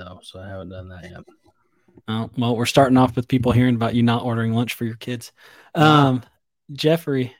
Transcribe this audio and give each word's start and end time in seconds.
though, 0.00 0.20
so 0.22 0.40
I 0.40 0.48
haven't 0.48 0.70
done 0.70 0.88
that 0.88 1.04
yet. 1.04 1.20
Oh, 2.08 2.30
well, 2.36 2.56
we're 2.56 2.66
starting 2.66 2.96
off 2.96 3.14
with 3.14 3.28
people 3.28 3.52
hearing 3.52 3.74
about 3.74 3.94
you 3.94 4.02
not 4.02 4.24
ordering 4.24 4.52
lunch 4.54 4.74
for 4.74 4.84
your 4.84 4.96
kids. 4.96 5.32
Um, 5.74 6.22
Jeffrey, 6.72 7.34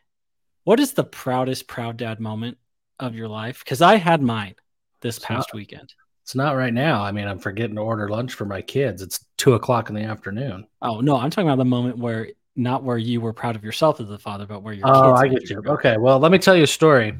what 0.65 0.78
is 0.81 0.92
the 0.92 1.04
proudest 1.04 1.67
proud 1.67 1.96
dad 1.96 2.20
moment 2.20 2.58
of 2.99 3.15
your 3.15 3.28
life? 3.28 3.60
Because 3.65 3.81
I 3.83 3.96
had 3.96 4.20
mine 4.23 4.54
this 5.00 5.17
It's 5.17 5.25
past 5.26 5.49
not- 5.52 5.57
weekend. 5.58 5.94
It's 6.23 6.34
not 6.34 6.54
right 6.57 6.73
now. 6.75 7.02
I 7.02 7.10
mean, 7.10 7.26
I'm 7.26 7.38
forgetting 7.41 7.75
to 7.76 7.83
order 7.83 8.09
lunch 8.09 8.34
for 8.34 8.45
my 8.45 8.61
kids. 8.63 9.03
It's 9.03 9.25
two 9.37 9.55
o'clock 9.55 9.89
in 9.89 9.97
the 9.97 10.03
afternoon. 10.03 10.67
Oh 10.83 11.01
no, 11.01 11.17
I'm 11.17 11.31
talking 11.31 11.49
about 11.49 11.57
the 11.59 11.65
moment 11.65 11.99
where 11.99 12.29
not 12.55 12.85
where 12.85 12.99
you 12.99 13.21
were 13.21 13.33
proud 13.33 13.57
of 13.57 13.65
yourself 13.65 13.99
as 14.01 14.11
a 14.11 14.19
father, 14.19 14.47
but 14.47 14.63
where 14.63 14.75
your 14.75 14.87
Oh, 14.87 15.11
kids 15.15 15.21
I 15.23 15.29
get 15.29 15.51
you. 15.51 15.63
Okay, 15.67 15.97
well, 15.97 16.21
let 16.21 16.31
me 16.31 16.39
tell 16.39 16.55
you 16.55 16.65
a 16.65 16.69
story 16.69 17.17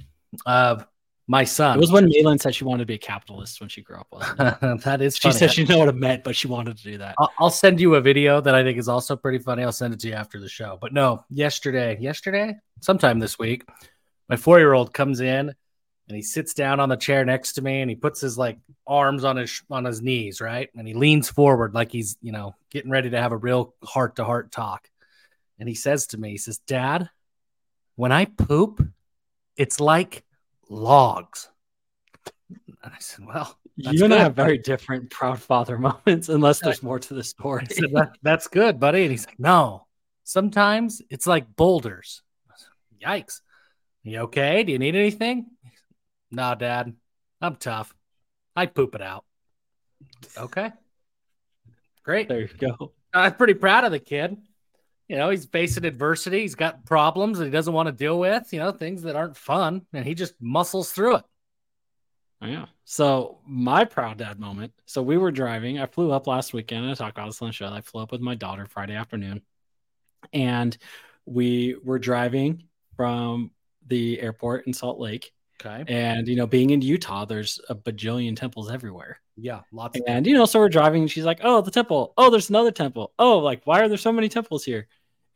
of 0.47 0.87
my 1.31 1.45
son. 1.45 1.79
It 1.79 1.81
was 1.81 1.93
when 1.93 2.09
Malin 2.09 2.41
said 2.41 2.57
she 2.57 2.65
wanted 2.65 2.83
to 2.83 2.87
be 2.87 2.95
a 2.95 2.99
capitalist 2.99 3.61
when 3.61 3.69
she 3.69 3.83
grew 3.83 3.99
up. 3.99 4.09
That 4.83 5.01
is 5.01 5.15
She 5.17 5.29
funny. 5.29 5.39
said 5.39 5.53
she 5.53 5.61
didn't 5.63 5.71
know 5.77 5.79
what 5.79 5.89
it 5.89 5.95
meant, 5.95 6.25
but 6.25 6.35
she 6.35 6.49
wanted 6.49 6.77
to 6.79 6.83
do 6.83 6.99
that. 6.99 7.15
I'll, 7.19 7.33
I'll 7.39 7.51
send 7.51 7.81
you 7.81 7.95
a 7.95 8.01
video 8.01 8.41
that 8.41 8.53
I 8.53 8.65
think 8.65 8.79
is 8.79 8.89
also 8.89 9.15
pretty 9.15 9.39
funny. 9.39 9.63
I'll 9.63 9.71
send 9.71 9.95
it 9.95 10.01
to 10.01 10.09
you 10.09 10.15
after 10.15 10.41
the 10.41 10.49
show. 10.49 10.77
But 10.81 10.93
no, 10.93 11.25
yesterday, 11.31 11.97
yesterday, 12.01 12.57
sometime 12.81 13.21
this 13.21 13.39
week, 13.39 13.63
my 14.29 14.35
four 14.35 14.59
year 14.59 14.73
old 14.73 14.93
comes 14.93 15.21
in 15.21 15.55
and 16.09 16.17
he 16.17 16.23
sits 16.23 16.53
down 16.53 16.81
on 16.81 16.89
the 16.89 16.97
chair 16.97 17.25
next 17.25 17.53
to 17.53 17.63
me 17.63 17.81
and 17.81 17.89
he 17.89 17.95
puts 17.95 18.21
his 18.21 18.37
like 18.37 18.59
arms 18.85 19.23
on 19.23 19.37
his 19.37 19.63
on 19.71 19.85
his 19.85 20.03
knees, 20.03 20.41
right? 20.41 20.69
And 20.77 20.89
he 20.89 20.95
leans 20.95 21.31
forward 21.31 21.75
like 21.75 21.93
he's 21.93 22.17
you 22.21 22.33
know 22.33 22.57
getting 22.73 22.91
ready 22.91 23.11
to 23.11 23.21
have 23.21 23.31
a 23.31 23.37
real 23.37 23.73
heart 23.85 24.17
to 24.17 24.25
heart 24.25 24.51
talk. 24.51 24.91
And 25.61 25.69
he 25.69 25.77
says 25.77 26.09
to 26.09 26.19
me, 26.19 26.31
he 26.31 26.39
says, 26.39 26.59
"Dad, 26.59 27.09
when 27.95 28.11
I 28.11 28.25
poop, 28.25 28.85
it's 29.57 29.79
like 29.79 30.25
logs." 30.71 31.49
And 32.83 32.93
I 32.95 32.99
said, 33.01 33.27
"Well." 33.27 33.57
You 33.77 34.05
and 34.05 34.13
I 34.13 34.19
have 34.19 34.35
very 34.37 34.59
different 34.59 35.11
proud 35.11 35.41
father 35.41 35.79
moments, 36.07 36.29
unless 36.29 36.61
there's 36.61 36.83
more 36.83 36.99
to 36.99 37.15
the 37.15 37.25
story. 37.25 37.67
Said, 37.71 37.93
"That- 37.93 38.19
that's 38.23 38.47
good, 38.47 38.79
buddy. 38.79 39.03
And 39.03 39.11
he's 39.11 39.25
like, 39.27 39.39
no, 39.41 39.87
sometimes 40.25 41.01
it's 41.09 41.27
like 41.27 41.57
boulders. 41.57 42.23
Said, 42.57 42.69
Yikes. 43.03 43.41
You 44.03 44.19
okay? 44.23 44.65
Do 44.65 44.73
you 44.73 44.79
need 44.79 44.97
anything? 44.97 45.47
No, 46.31 46.55
dad. 46.55 46.93
I'm 47.41 47.57
tough. 47.57 47.95
I 48.55 48.67
poop 48.67 48.95
it 48.95 49.01
out. 49.01 49.25
Okay. 50.37 50.73
Great. 52.03 52.29
there 52.29 52.41
you 52.43 52.49
go. 52.59 52.93
I'm 53.15 53.35
pretty 53.35 53.55
proud 53.55 53.85
of 53.85 53.93
the 53.93 53.99
kid. 53.99 54.37
You 55.11 55.17
know, 55.17 55.29
he's 55.31 55.45
facing 55.45 55.85
adversity. 55.85 56.43
He's 56.43 56.55
got 56.55 56.87
problems 56.87 57.39
that 57.39 57.47
he 57.47 57.51
doesn't 57.51 57.75
want 57.75 57.89
to 57.89 57.93
deal 57.93 58.17
with, 58.17 58.53
you 58.53 58.61
know, 58.61 58.71
things 58.71 59.03
that 59.03 59.17
aren't 59.17 59.37
fun, 59.37 59.85
and 59.93 60.07
he 60.07 60.15
just 60.15 60.35
muscles 60.41 60.93
through 60.93 61.17
it. 61.17 61.25
Oh, 62.41 62.47
Yeah. 62.47 62.67
So 62.85 63.41
my 63.45 63.85
proud 63.85 64.19
dad 64.19 64.39
moment. 64.39 64.73
So 64.87 65.03
we 65.03 65.19
were 65.19 65.33
driving. 65.33 65.81
I 65.81 65.87
flew 65.87 66.13
up 66.13 66.29
last 66.29 66.53
weekend. 66.53 66.89
I 66.89 66.95
talked 66.95 67.19
about 67.19 67.27
this 67.27 67.43
on 67.43 67.49
the 67.49 67.53
show. 67.53 67.67
I 67.67 67.81
flew 67.81 68.03
up 68.03 68.13
with 68.13 68.21
my 68.21 68.37
daughter 68.37 68.67
Friday 68.67 68.95
afternoon, 68.95 69.43
and 70.33 70.79
we 71.27 71.75
were 71.83 71.99
driving 71.99 72.69
from 72.97 73.51
the 73.89 74.21
airport 74.21 74.69
in 74.69 74.73
Salt 74.73 75.01
Lake. 75.01 75.33
Okay. 75.61 75.93
And 75.93 76.29
you 76.29 76.37
know, 76.37 76.47
being 76.47 76.71
in 76.71 76.83
Utah, 76.83 77.25
there's 77.25 77.59
a 77.69 77.75
bajillion 77.75 78.37
temples 78.37 78.71
everywhere. 78.71 79.21
Yeah. 79.37 79.63
Lots 79.73 79.99
of 79.99 80.05
And 80.07 80.25
you 80.25 80.35
know, 80.35 80.45
so 80.45 80.61
we're 80.61 80.69
driving, 80.69 81.03
and 81.03 81.11
she's 81.11 81.25
like, 81.25 81.41
"Oh, 81.43 81.63
the 81.63 81.73
temple. 81.73 82.15
Oh, 82.17 82.31
there's 82.31 82.49
another 82.49 82.71
temple. 82.71 83.13
Oh, 83.19 83.39
like 83.39 83.63
why 83.65 83.81
are 83.81 83.89
there 83.89 83.99
so 83.99 84.13
many 84.13 84.29
temples 84.29 84.65
here?" 84.65 84.87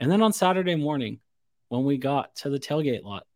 And 0.00 0.11
then 0.11 0.23
on 0.23 0.33
Saturday 0.33 0.75
morning, 0.75 1.20
when 1.69 1.84
we 1.84 1.97
got 1.97 2.34
to 2.37 2.50
the 2.50 2.59
tailgate 2.59 3.03
lot, 3.03 3.27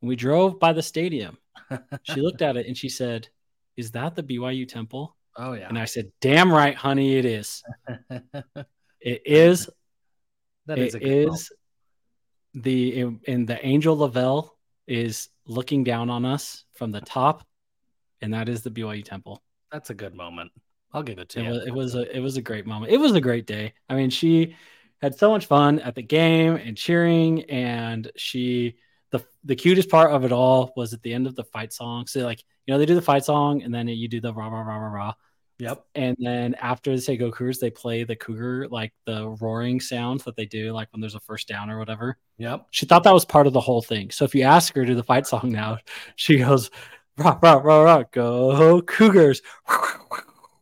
we 0.00 0.16
drove 0.16 0.60
by 0.60 0.72
the 0.72 0.82
stadium, 0.82 1.38
she 2.02 2.20
looked 2.20 2.42
at 2.42 2.56
it 2.56 2.66
and 2.66 2.76
she 2.76 2.88
said, 2.88 3.28
"Is 3.76 3.92
that 3.92 4.14
the 4.14 4.22
BYU 4.22 4.68
temple?" 4.68 5.16
Oh, 5.36 5.54
yeah. 5.54 5.68
And 5.68 5.78
I 5.78 5.86
said, 5.86 6.12
"Damn 6.20 6.52
right, 6.52 6.74
honey, 6.74 7.16
it 7.16 7.24
is. 7.24 7.62
it 9.00 9.22
is. 9.24 9.68
That 10.66 10.78
is, 10.78 10.82
it 10.82 10.86
is 10.88 10.94
a 10.94 10.98
good 10.98 11.32
is 11.32 11.52
the 12.54 13.00
in, 13.00 13.20
in 13.24 13.46
the 13.46 13.64
angel 13.66 13.96
LaVell 13.96 14.50
is 14.86 15.28
looking 15.46 15.84
down 15.84 16.10
on 16.10 16.24
us 16.24 16.64
from 16.72 16.92
the 16.92 17.00
top, 17.00 17.46
and 18.20 18.32
that 18.34 18.48
is 18.48 18.62
the 18.62 18.70
BYU 18.70 19.04
temple." 19.04 19.42
That's 19.72 19.90
a 19.90 19.94
good 19.94 20.14
moment. 20.14 20.52
I'll 20.92 21.02
give 21.02 21.18
it 21.18 21.28
to 21.30 21.40
It 21.40 21.44
you. 21.44 21.50
was, 21.50 21.66
it 21.66 21.74
was 21.74 21.94
a 21.96 22.16
it 22.16 22.20
was 22.20 22.36
a 22.36 22.42
great 22.42 22.66
moment. 22.66 22.92
It 22.92 22.98
was 22.98 23.12
a 23.12 23.20
great 23.20 23.46
day. 23.46 23.72
I 23.88 23.94
mean, 23.94 24.10
she 24.10 24.54
had 25.02 25.14
so 25.16 25.30
much 25.30 25.46
fun 25.46 25.78
at 25.80 25.94
the 25.94 26.02
game 26.02 26.56
and 26.56 26.76
cheering, 26.76 27.42
and 27.44 28.10
she 28.16 28.76
the 29.10 29.24
the 29.44 29.54
cutest 29.56 29.88
part 29.90 30.10
of 30.10 30.24
it 30.24 30.32
all 30.32 30.72
was 30.76 30.92
at 30.94 31.02
the 31.02 31.12
end 31.12 31.26
of 31.26 31.34
the 31.34 31.44
fight 31.44 31.72
song. 31.72 32.06
So 32.06 32.20
like 32.20 32.42
you 32.66 32.72
know 32.72 32.78
they 32.78 32.86
do 32.86 32.94
the 32.94 33.02
fight 33.02 33.24
song, 33.24 33.62
and 33.62 33.74
then 33.74 33.88
you 33.88 34.08
do 34.08 34.20
the 34.20 34.32
rah 34.32 34.48
rah 34.48 34.60
rah 34.62 34.76
rah 34.78 34.88
rah, 34.92 35.14
Yep. 35.58 35.84
and 35.94 36.16
then 36.18 36.54
after 36.54 36.90
the 36.96 37.00
say 37.00 37.16
go 37.16 37.30
Cougars, 37.30 37.58
they 37.58 37.70
play 37.70 38.02
the 38.04 38.16
cougar 38.16 38.66
like 38.70 38.92
the 39.04 39.28
roaring 39.40 39.80
sounds 39.80 40.24
that 40.24 40.34
they 40.36 40.46
do 40.46 40.72
like 40.72 40.88
when 40.92 41.00
there's 41.00 41.14
a 41.14 41.20
first 41.20 41.46
down 41.48 41.70
or 41.70 41.78
whatever. 41.78 42.16
Yep. 42.38 42.66
She 42.70 42.86
thought 42.86 43.04
that 43.04 43.14
was 43.14 43.24
part 43.24 43.46
of 43.46 43.52
the 43.52 43.60
whole 43.60 43.82
thing. 43.82 44.10
So 44.10 44.24
if 44.24 44.34
you 44.34 44.42
ask 44.42 44.74
her 44.74 44.84
to 44.84 44.94
the 44.94 45.02
fight 45.04 45.26
song 45.26 45.52
now, 45.52 45.78
she 46.16 46.38
goes 46.38 46.70
rah 47.18 47.38
rah 47.42 47.54
rah 47.54 47.82
rah 47.82 48.02
go 48.10 48.80
Cougars, 48.82 49.42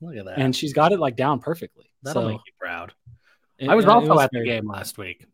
Look 0.01 0.17
at 0.17 0.25
that. 0.25 0.39
and 0.39 0.55
she's 0.55 0.73
got 0.73 0.93
it 0.93 0.99
like 0.99 1.17
down 1.17 1.39
perfectly. 1.39 1.87
That'll 2.03 2.23
So- 2.23 2.29
make 2.29 2.41
you 2.47 2.53
proud. 2.61 2.93
It- 3.63 3.69
I 3.71 3.75
was 3.75 3.85
it 3.85 3.89
also 3.89 4.09
was 4.15 4.25
at 4.25 4.31
the 4.33 4.45
game 4.45 4.69
last 4.69 4.99
week. 4.99 5.25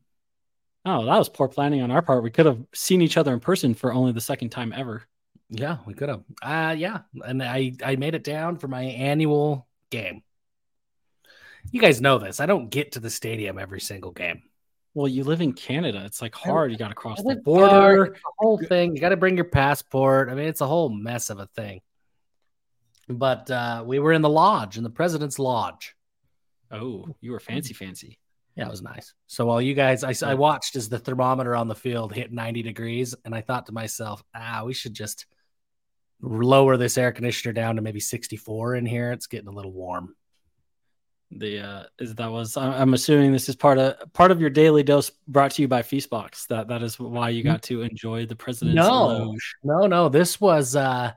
Oh, 0.84 1.04
that 1.04 1.18
was 1.18 1.28
poor 1.28 1.48
planning 1.48 1.82
on 1.82 1.90
our 1.90 2.02
part. 2.02 2.22
We 2.22 2.30
could 2.30 2.46
have 2.46 2.64
seen 2.74 3.02
each 3.02 3.16
other 3.16 3.32
in 3.32 3.40
person 3.40 3.74
for 3.74 3.92
only 3.92 4.12
the 4.12 4.20
second 4.20 4.50
time 4.50 4.72
ever. 4.74 5.02
Yeah, 5.50 5.78
we 5.86 5.94
could 5.94 6.08
have. 6.08 6.22
Uh 6.42 6.74
yeah. 6.78 7.00
And 7.24 7.42
I 7.42 7.72
I 7.84 7.96
made 7.96 8.14
it 8.14 8.24
down 8.24 8.58
for 8.58 8.68
my 8.68 8.82
annual 8.82 9.66
game. 9.90 10.22
You 11.72 11.80
guys 11.80 12.00
know 12.00 12.18
this. 12.18 12.40
I 12.40 12.46
don't 12.46 12.70
get 12.70 12.92
to 12.92 13.00
the 13.00 13.10
stadium 13.10 13.58
every 13.58 13.80
single 13.80 14.12
game. 14.12 14.42
Well, 14.94 15.08
you 15.08 15.24
live 15.24 15.40
in 15.42 15.52
Canada. 15.52 16.02
It's 16.06 16.22
like 16.22 16.34
hard. 16.34 16.70
You 16.72 16.78
got 16.78 16.88
to 16.88 16.94
cross 16.94 17.22
the 17.22 17.36
border. 17.36 18.06
It's 18.06 18.14
the 18.22 18.30
whole 18.38 18.58
thing. 18.58 18.94
You 18.94 19.00
got 19.00 19.10
to 19.10 19.16
bring 19.16 19.36
your 19.36 19.44
passport. 19.44 20.28
I 20.30 20.34
mean, 20.34 20.46
it's 20.46 20.60
a 20.62 20.66
whole 20.66 20.88
mess 20.88 21.30
of 21.30 21.38
a 21.38 21.46
thing. 21.46 21.82
But 23.08 23.50
uh, 23.50 23.84
we 23.86 23.98
were 23.98 24.12
in 24.12 24.22
the 24.22 24.28
lodge, 24.28 24.76
in 24.76 24.82
the 24.82 24.90
president's 24.90 25.38
lodge. 25.38 25.94
Oh, 26.70 27.06
you 27.20 27.32
were 27.32 27.40
fancy, 27.40 27.74
fancy. 27.74 28.18
Yeah, 28.56 28.66
it 28.66 28.70
was 28.70 28.82
nice. 28.82 29.14
So 29.28 29.46
while 29.46 29.62
you 29.62 29.74
guys, 29.74 30.02
I, 30.02 30.14
I 30.28 30.34
watched 30.34 30.74
as 30.74 30.88
the 30.88 30.98
thermometer 30.98 31.54
on 31.54 31.68
the 31.68 31.76
field 31.76 32.12
hit 32.12 32.32
90 32.32 32.62
degrees, 32.62 33.14
and 33.24 33.34
I 33.34 33.40
thought 33.40 33.66
to 33.66 33.72
myself, 33.72 34.22
ah, 34.34 34.62
we 34.64 34.74
should 34.74 34.94
just 34.94 35.26
lower 36.20 36.76
this 36.76 36.98
air 36.98 37.12
conditioner 37.12 37.52
down 37.52 37.76
to 37.76 37.82
maybe 37.82 38.00
64 38.00 38.74
in 38.74 38.84
here. 38.84 39.12
It's 39.12 39.28
getting 39.28 39.48
a 39.48 39.52
little 39.52 39.72
warm. 39.72 40.16
The 41.30 41.60
uh, 41.60 41.82
is 41.98 42.14
that 42.14 42.32
was 42.32 42.56
I'm 42.56 42.94
assuming 42.94 43.32
this 43.32 43.50
is 43.50 43.54
part 43.54 43.76
of 43.78 44.12
part 44.14 44.30
of 44.30 44.40
your 44.40 44.48
daily 44.48 44.82
dose 44.82 45.10
brought 45.28 45.50
to 45.52 45.62
you 45.62 45.68
by 45.68 45.82
Feastbox. 45.82 46.46
That 46.46 46.68
that 46.68 46.82
is 46.82 46.98
why 46.98 47.28
you 47.28 47.42
got 47.42 47.62
to 47.64 47.82
enjoy 47.82 48.24
the 48.24 48.34
president's 48.34 48.76
No. 48.76 49.06
loge. 49.06 49.56
No, 49.62 49.86
no, 49.86 50.08
this 50.08 50.40
was 50.40 50.74
uh 50.74 51.12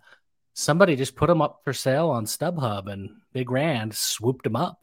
somebody 0.53 0.97
just 0.97 1.15
put 1.15 1.27
them 1.27 1.41
up 1.41 1.61
for 1.63 1.71
sale 1.71 2.09
on 2.09 2.25
StubHub, 2.25 2.91
and 2.91 3.21
Big 3.31 3.49
Rand 3.49 3.95
swooped 3.95 4.43
them 4.43 4.57
up. 4.57 4.80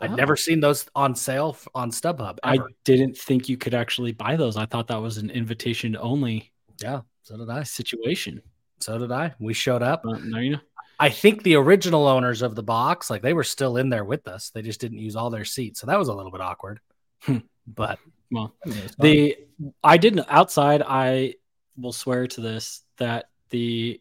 I'd 0.00 0.12
Oh. 0.12 0.14
never 0.14 0.36
seen 0.36 0.60
those 0.60 0.88
on 0.94 1.14
sale 1.14 1.56
on 1.74 1.90
StubHub. 1.90 2.38
I 2.42 2.58
didn't 2.84 3.16
think 3.16 3.48
you 3.48 3.56
could 3.56 3.74
actually 3.74 4.12
buy 4.12 4.36
those. 4.36 4.56
I 4.56 4.66
thought 4.66 4.86
that 4.88 5.00
was 5.02 5.18
an 5.18 5.30
invitation 5.30 5.96
only 5.96 6.52
yeah, 6.80 7.00
so 7.22 7.36
did 7.36 7.50
I. 7.50 7.64
situation. 7.64 8.40
So 8.80 8.96
did 8.98 9.10
I. 9.10 9.34
We 9.40 9.54
showed 9.54 9.82
up. 9.82 10.04
No, 10.04 10.38
you 10.38 10.50
know. 10.52 10.60
I 11.00 11.08
think 11.10 11.42
the 11.42 11.56
original 11.56 12.06
owners 12.06 12.42
of 12.42 12.54
the 12.54 12.62
box, 12.62 13.10
like 13.10 13.22
they 13.22 13.32
were 13.32 13.44
still 13.44 13.76
in 13.76 13.88
there 13.88 14.04
with 14.04 14.26
us. 14.28 14.50
They 14.50 14.62
just 14.62 14.80
didn't 14.80 14.98
use 14.98 15.16
all 15.16 15.30
their 15.30 15.44
seats. 15.44 15.80
So 15.80 15.86
that 15.88 15.98
was 15.98 16.08
a 16.08 16.14
little 16.14 16.30
bit 16.32 16.40
awkward. 16.40 16.80
Hmm. 17.22 17.38
but 17.66 17.98
Well, 18.30 18.54
I 18.64 18.68
mean, 18.68 18.78
it 18.78 18.82
was 18.84 18.94
fine. 18.94 19.04
The 19.06 19.36
I 19.82 19.96
didn't 19.96 20.26
outside. 20.28 20.82
I 20.86 21.34
will 21.76 21.92
swear 21.92 22.26
to 22.28 22.40
this 22.40 22.82
that 22.98 23.30
the 23.50 24.00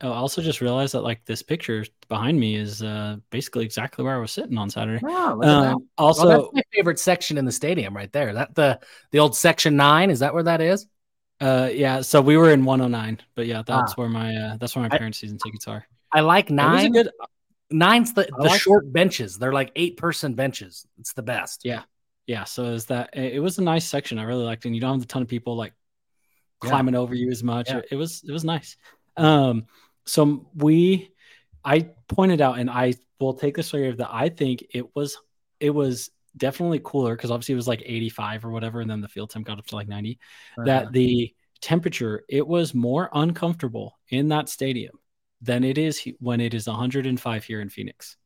I 0.00 0.06
also 0.06 0.40
just 0.42 0.60
realized 0.60 0.94
that 0.94 1.00
like 1.02 1.24
this 1.24 1.42
picture 1.42 1.84
behind 2.08 2.38
me 2.38 2.54
is 2.56 2.82
uh 2.82 3.16
basically 3.30 3.64
exactly 3.64 4.04
where 4.04 4.14
I 4.14 4.18
was 4.18 4.30
sitting 4.32 4.56
on 4.58 4.70
Saturday. 4.70 5.00
That. 5.02 5.10
Um, 5.12 5.38
Well, 5.38 5.82
also, 5.98 6.28
that's 6.28 6.48
my 6.52 6.62
favorite 6.72 6.98
section 7.00 7.36
in 7.38 7.44
the 7.44 7.52
stadium 7.52 7.96
right 7.96 8.12
there. 8.12 8.32
That 8.34 8.54
the 8.54 8.78
the 9.10 9.18
old 9.18 9.36
section 9.36 9.76
nine. 9.76 10.10
Is 10.10 10.20
that 10.20 10.34
where 10.34 10.44
that 10.44 10.60
is? 10.60 10.86
uh, 11.40 11.70
yeah. 11.72 12.00
So 12.00 12.20
we 12.20 12.36
were 12.36 12.50
in 12.52 12.64
109, 12.64 13.20
but 13.36 13.46
yeah, 13.46 13.62
that's 13.66 13.92
Ah. 13.92 13.94
where 13.96 14.08
my 14.08 14.34
uh, 14.34 14.56
that's 14.58 14.74
where 14.76 14.82
my 14.88 14.94
I- 14.94 14.98
parents' 14.98 15.18
season 15.18 15.38
tickets 15.38 15.66
are. 15.68 15.86
I 16.12 16.20
like 16.20 16.50
nine. 16.50 16.92
good. 16.92 17.10
Nine's 17.70 18.12
the, 18.14 18.22
I 18.22 18.42
the 18.42 18.48
like- 18.48 18.60
short 18.60 18.90
benches. 18.92 19.36
They're 19.38 19.52
like 19.52 19.72
eight 19.76 19.96
person 19.98 20.34
benches. 20.34 20.86
It's 20.98 21.12
the 21.12 21.22
best. 21.22 21.64
Yeah. 21.64 21.82
Yeah, 22.26 22.44
so 22.44 22.64
is 22.66 22.86
that 22.86 23.16
it 23.16 23.40
was 23.42 23.58
a 23.58 23.62
nice 23.62 23.86
section. 23.86 24.18
I 24.18 24.24
really 24.24 24.44
liked 24.44 24.64
it. 24.64 24.68
And 24.68 24.74
you 24.74 24.80
don't 24.80 24.94
have 24.94 25.02
a 25.02 25.06
ton 25.06 25.22
of 25.22 25.28
people 25.28 25.56
like 25.56 25.72
Yeah. 26.62 26.70
climbing 26.70 26.94
over 26.94 27.14
you 27.14 27.30
as 27.30 27.42
much. 27.42 27.68
Yeah. 27.68 27.78
It, 27.78 27.88
it 27.92 27.96
was 27.96 28.22
it 28.26 28.32
was 28.32 28.44
nice. 28.44 28.76
Um 29.16 29.66
so 30.08 30.48
we 30.54 31.12
I 31.64 31.90
pointed 32.08 32.40
out 32.40 32.58
and 32.58 32.70
I 32.70 32.94
will 33.20 33.34
take 33.34 33.56
the 33.56 33.62
story 33.62 33.88
of 33.88 33.98
that 33.98 34.08
I 34.10 34.28
think 34.30 34.64
it 34.72 34.94
was 34.96 35.18
it 35.60 35.70
was 35.70 36.10
definitely 36.36 36.80
cooler 36.82 37.16
because 37.16 37.30
obviously 37.30 37.52
it 37.52 37.56
was 37.56 37.68
like 37.68 37.82
85 37.84 38.44
or 38.44 38.50
whatever, 38.50 38.80
and 38.80 38.90
then 38.90 39.00
the 39.00 39.08
field 39.08 39.30
temp 39.30 39.46
got 39.46 39.58
up 39.58 39.66
to 39.66 39.76
like 39.76 39.88
90. 39.88 40.18
Uh-huh. 40.56 40.64
That 40.64 40.92
the 40.92 41.34
temperature 41.60 42.24
it 42.28 42.46
was 42.46 42.74
more 42.74 43.10
uncomfortable 43.12 43.98
in 44.10 44.28
that 44.28 44.48
stadium 44.48 44.96
than 45.42 45.64
it 45.64 45.78
is 45.78 46.02
when 46.20 46.40
it 46.40 46.54
is 46.54 46.66
105 46.66 47.44
here 47.44 47.60
in 47.60 47.68
Phoenix. 47.68 48.16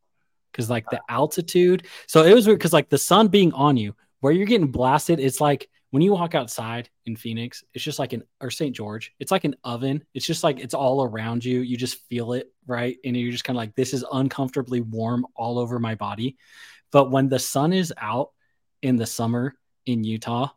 because 0.53 0.71
like 0.71 0.89
the 0.91 1.01
altitude. 1.09 1.87
So 2.07 2.25
it 2.25 2.35
was 2.35 2.47
weird 2.47 2.59
because 2.59 2.73
like 2.73 2.91
the 2.91 2.99
sun 2.99 3.29
being 3.29 3.53
on 3.53 3.77
you, 3.77 3.95
where 4.21 4.33
you're 4.33 4.47
getting 4.47 4.71
blasted, 4.71 5.19
it's 5.19 5.41
like 5.41 5.69
when 5.93 6.01
you 6.01 6.13
walk 6.13 6.35
outside 6.35 6.89
in 7.05 7.17
Phoenix, 7.17 7.63
it's 7.75 7.85
just 7.85 7.99
like 7.99 8.15
an 8.15 8.23
or 8.41 8.51
St. 8.51 8.75
George, 8.75 9.13
it's 9.21 9.31
like 9.31 9.45
an 9.45 9.57
oven. 9.63 10.03
It's 10.15 10.25
just 10.25 10.43
like 10.43 10.59
it's 10.59 10.73
all 10.73 11.05
around 11.05 11.45
you. 11.45 11.61
You 11.61 11.77
just 11.77 11.99
feel 12.09 12.33
it, 12.33 12.51
right? 12.67 12.97
And 13.05 13.15
you're 13.15 13.31
just 13.31 13.45
kind 13.45 13.59
of 13.59 13.61
like, 13.61 13.75
this 13.75 13.93
is 13.93 14.03
uncomfortably 14.11 14.81
warm 14.81 15.27
all 15.37 15.59
over 15.59 15.79
my 15.79 15.95
body. 15.95 16.39
But 16.93 17.11
when 17.11 17.29
the 17.29 17.39
sun 17.39 17.75
is 17.75 17.93
out 17.99 18.31
in 18.81 18.97
the 18.97 19.05
summer 19.05 19.55
in 19.85 20.03
Utah, 20.03 20.49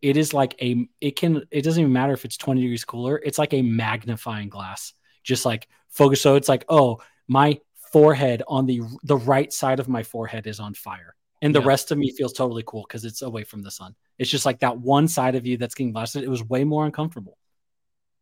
it 0.00 0.16
is 0.16 0.32
like 0.32 0.54
a 0.62 0.86
it 1.00 1.16
can 1.16 1.42
it 1.50 1.62
doesn't 1.62 1.80
even 1.80 1.92
matter 1.92 2.12
if 2.12 2.24
it's 2.24 2.36
20 2.36 2.60
degrees 2.60 2.84
cooler, 2.84 3.20
it's 3.24 3.38
like 3.38 3.52
a 3.52 3.62
magnifying 3.62 4.48
glass. 4.48 4.92
Just 5.24 5.44
like 5.44 5.66
focus. 5.88 6.20
So 6.22 6.36
it's 6.36 6.48
like, 6.48 6.66
oh, 6.68 7.00
my 7.26 7.58
forehead 7.90 8.44
on 8.46 8.66
the 8.66 8.82
the 9.02 9.16
right 9.16 9.52
side 9.52 9.80
of 9.80 9.88
my 9.88 10.04
forehead 10.04 10.46
is 10.46 10.60
on 10.60 10.74
fire 10.74 11.16
and 11.42 11.52
the 11.52 11.60
yeah. 11.60 11.66
rest 11.66 11.90
of 11.90 11.98
me 11.98 12.10
feels 12.10 12.32
totally 12.32 12.62
cool 12.66 12.84
because 12.88 13.04
it's 13.04 13.22
away 13.22 13.44
from 13.44 13.62
the 13.62 13.70
sun 13.70 13.94
it's 14.18 14.30
just 14.30 14.46
like 14.46 14.60
that 14.60 14.78
one 14.78 15.08
side 15.08 15.34
of 15.34 15.46
you 15.46 15.56
that's 15.56 15.74
getting 15.74 15.92
blasted 15.92 16.24
it 16.24 16.30
was 16.30 16.42
way 16.42 16.64
more 16.64 16.84
uncomfortable 16.84 17.38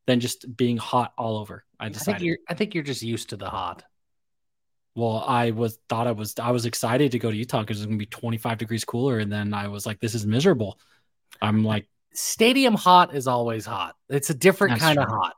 than 0.07 0.21
just 0.21 0.57
being 0.57 0.77
hot 0.77 1.13
all 1.17 1.37
over 1.39 1.65
i 1.79 1.89
decided 1.89 2.17
i 2.17 2.19
think 2.19 2.27
you're, 2.27 2.39
I 2.49 2.55
think 2.55 2.75
you're 2.75 2.85
just 2.85 3.03
used 3.03 3.31
to 3.31 3.37
the 3.37 3.49
hot. 3.49 3.85
Well 4.95 5.25
i 5.27 5.53
was 5.53 5.79
thought 5.89 6.07
i 6.07 6.13
was 6.13 6.35
i 6.39 6.51
was 6.51 6.67
excited 6.67 7.13
to 7.13 7.19
go 7.19 7.31
to 7.31 7.37
utah 7.37 7.61
because 7.61 7.79
it's 7.79 7.87
going 7.87 7.99
to 7.99 8.03
be 8.03 8.07
25 8.07 8.59
degrees 8.59 8.85
cooler 8.85 9.19
and 9.19 9.33
then 9.33 9.55
i 9.55 9.69
was 9.69 9.87
like 9.87 10.01
this 10.01 10.15
is 10.15 10.27
miserable. 10.27 10.79
I'm 11.41 11.65
like 11.65 11.89
stadium 12.13 12.75
hot 12.75 13.15
is 13.15 13.27
always 13.27 13.65
hot. 13.65 13.97
It's 14.09 14.31
a 14.31 14.35
different 14.35 14.79
kind 14.79 14.97
true. 14.97 15.05
of 15.05 15.11
hot. 15.11 15.35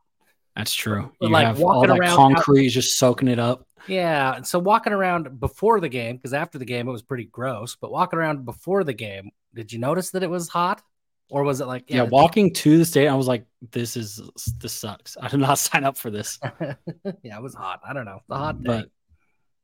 That's 0.57 0.75
true. 0.75 1.11
But 1.21 1.27
you 1.27 1.33
like 1.33 1.47
have 1.47 1.63
all 1.63 1.87
that 1.87 2.01
concrete 2.01 2.67
out- 2.67 2.73
just 2.73 2.99
soaking 2.99 3.29
it 3.29 3.39
up. 3.39 3.67
Yeah. 3.87 4.43
So 4.43 4.59
walking 4.59 4.93
around 4.93 5.41
before 5.41 5.81
the 5.81 5.89
game, 5.89 6.17
because 6.17 6.33
after 6.33 6.59
the 6.59 6.65
game 6.65 6.89
it 6.89 6.93
was 6.93 7.03
pretty 7.03 7.25
gross, 7.25 7.77
but 7.77 7.91
walking 7.91 8.19
around 8.19 8.45
before 8.45 8.83
the 8.85 8.95
game, 8.95 9.31
did 9.55 9.73
you 9.73 9.79
notice 9.79 10.11
that 10.11 10.23
it 10.23 10.31
was 10.31 10.49
hot? 10.49 10.83
Or 11.31 11.43
was 11.43 11.61
it 11.61 11.67
like 11.67 11.85
yeah, 11.89 11.97
yeah 11.97 12.03
walking 12.03 12.53
to 12.55 12.77
the 12.77 12.85
state, 12.85 13.09
I 13.09 13.15
was 13.15 13.27
like, 13.27 13.47
this 13.73 13.97
is 13.97 14.21
this 14.59 14.73
sucks. 14.73 15.17
I 15.21 15.29
did 15.29 15.41
not 15.41 15.59
sign 15.59 15.85
up 15.85 15.97
for 15.97 16.11
this. 16.11 16.39
yeah, 16.61 17.37
it 17.37 17.43
was 17.43 17.55
hot. 17.55 17.81
I 17.87 17.93
don't 17.93 18.05
know. 18.05 18.21
The 18.29 18.37
hot 18.37 18.63
day. 18.63 18.67
But 18.67 18.91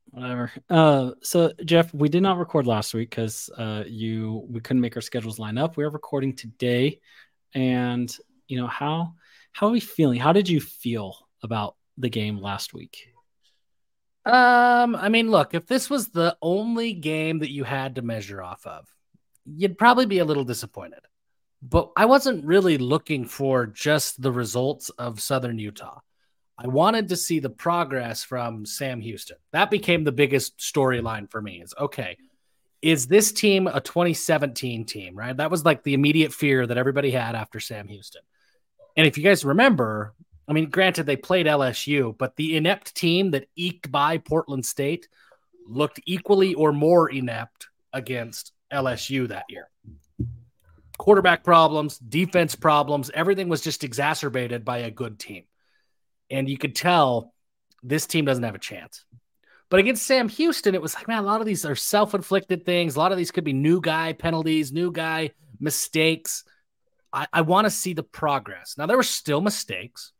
whatever. 0.09 0.51
Uh 0.69 1.11
so 1.21 1.53
Jeff, 1.63 1.93
we 1.93 2.09
did 2.09 2.23
not 2.23 2.39
record 2.39 2.65
last 2.65 2.93
week 2.93 3.11
because 3.11 3.49
uh 3.57 3.83
you 3.85 4.45
we 4.49 4.59
couldn't 4.59 4.81
make 4.81 4.95
our 4.95 5.01
schedules 5.01 5.37
line 5.37 5.57
up. 5.57 5.77
We 5.77 5.83
are 5.83 5.89
recording 5.89 6.35
today. 6.35 6.99
And 7.53 8.13
you 8.47 8.57
know, 8.57 8.67
how 8.67 9.13
how 9.51 9.67
are 9.67 9.71
we 9.71 9.79
feeling? 9.79 10.19
How 10.19 10.33
did 10.33 10.49
you 10.49 10.59
feel 10.59 11.15
about 11.43 11.75
the 11.97 12.09
game 12.09 12.39
last 12.39 12.73
week? 12.73 13.07
Um, 14.25 14.95
I 14.95 15.09
mean, 15.09 15.31
look, 15.31 15.53
if 15.53 15.65
this 15.65 15.89
was 15.89 16.09
the 16.09 16.37
only 16.41 16.93
game 16.93 17.39
that 17.39 17.51
you 17.51 17.63
had 17.63 17.95
to 17.95 18.01
measure 18.01 18.41
off 18.41 18.65
of, 18.67 18.87
you'd 19.45 19.77
probably 19.77 20.05
be 20.05 20.19
a 20.19 20.25
little 20.25 20.43
disappointed. 20.43 21.01
But 21.61 21.91
I 21.95 22.05
wasn't 22.05 22.45
really 22.45 22.77
looking 22.77 23.25
for 23.25 23.67
just 23.67 24.21
the 24.21 24.31
results 24.31 24.89
of 24.91 25.21
Southern 25.21 25.59
Utah. 25.59 25.99
I 26.57 26.67
wanted 26.67 27.09
to 27.09 27.17
see 27.17 27.39
the 27.39 27.49
progress 27.49 28.23
from 28.23 28.65
Sam 28.65 29.01
Houston. 29.01 29.37
That 29.51 29.71
became 29.71 30.03
the 30.03 30.11
biggest 30.11 30.57
storyline 30.59 31.29
for 31.29 31.41
me 31.41 31.61
is 31.61 31.73
okay, 31.79 32.17
is 32.81 33.07
this 33.07 33.31
team 33.31 33.67
a 33.67 33.79
2017 33.79 34.85
team, 34.85 35.15
right? 35.15 35.37
That 35.37 35.51
was 35.51 35.65
like 35.65 35.83
the 35.83 35.93
immediate 35.93 36.33
fear 36.33 36.65
that 36.65 36.77
everybody 36.77 37.11
had 37.11 37.35
after 37.35 37.59
Sam 37.59 37.87
Houston. 37.87 38.21
And 38.97 39.07
if 39.07 39.17
you 39.17 39.23
guys 39.23 39.45
remember, 39.45 40.13
I 40.47 40.53
mean, 40.53 40.69
granted, 40.69 41.05
they 41.05 41.15
played 41.15 41.45
LSU, 41.45 42.17
but 42.17 42.35
the 42.35 42.57
inept 42.57 42.95
team 42.95 43.31
that 43.31 43.47
eked 43.55 43.91
by 43.91 44.17
Portland 44.17 44.65
State 44.65 45.07
looked 45.67 45.99
equally 46.05 46.53
or 46.55 46.73
more 46.73 47.09
inept 47.09 47.67
against 47.93 48.51
LSU 48.71 49.27
that 49.29 49.45
year. 49.49 49.69
Quarterback 50.97 51.43
problems, 51.43 51.97
defense 51.97 52.55
problems, 52.55 53.09
everything 53.13 53.49
was 53.49 53.61
just 53.61 53.83
exacerbated 53.83 54.63
by 54.63 54.79
a 54.79 54.91
good 54.91 55.19
team. 55.19 55.43
And 56.29 56.47
you 56.47 56.57
could 56.57 56.75
tell 56.75 57.33
this 57.83 58.05
team 58.05 58.25
doesn't 58.25 58.43
have 58.43 58.55
a 58.55 58.59
chance. 58.59 59.03
But 59.69 59.79
against 59.79 60.05
Sam 60.05 60.27
Houston, 60.29 60.75
it 60.75 60.81
was 60.81 60.93
like, 60.93 61.07
man, 61.07 61.19
a 61.19 61.25
lot 61.25 61.39
of 61.39 61.47
these 61.47 61.65
are 61.65 61.75
self 61.75 62.13
inflicted 62.13 62.65
things. 62.65 62.95
A 62.95 62.99
lot 62.99 63.11
of 63.11 63.17
these 63.17 63.31
could 63.31 63.45
be 63.45 63.53
new 63.53 63.79
guy 63.79 64.13
penalties, 64.13 64.71
new 64.71 64.91
guy 64.91 65.31
mistakes. 65.59 66.43
I, 67.13 67.27
I 67.31 67.41
want 67.41 67.65
to 67.65 67.71
see 67.71 67.93
the 67.93 68.03
progress. 68.03 68.75
Now, 68.77 68.85
there 68.85 68.97
were 68.97 69.03
still 69.03 69.41
mistakes. 69.41 70.11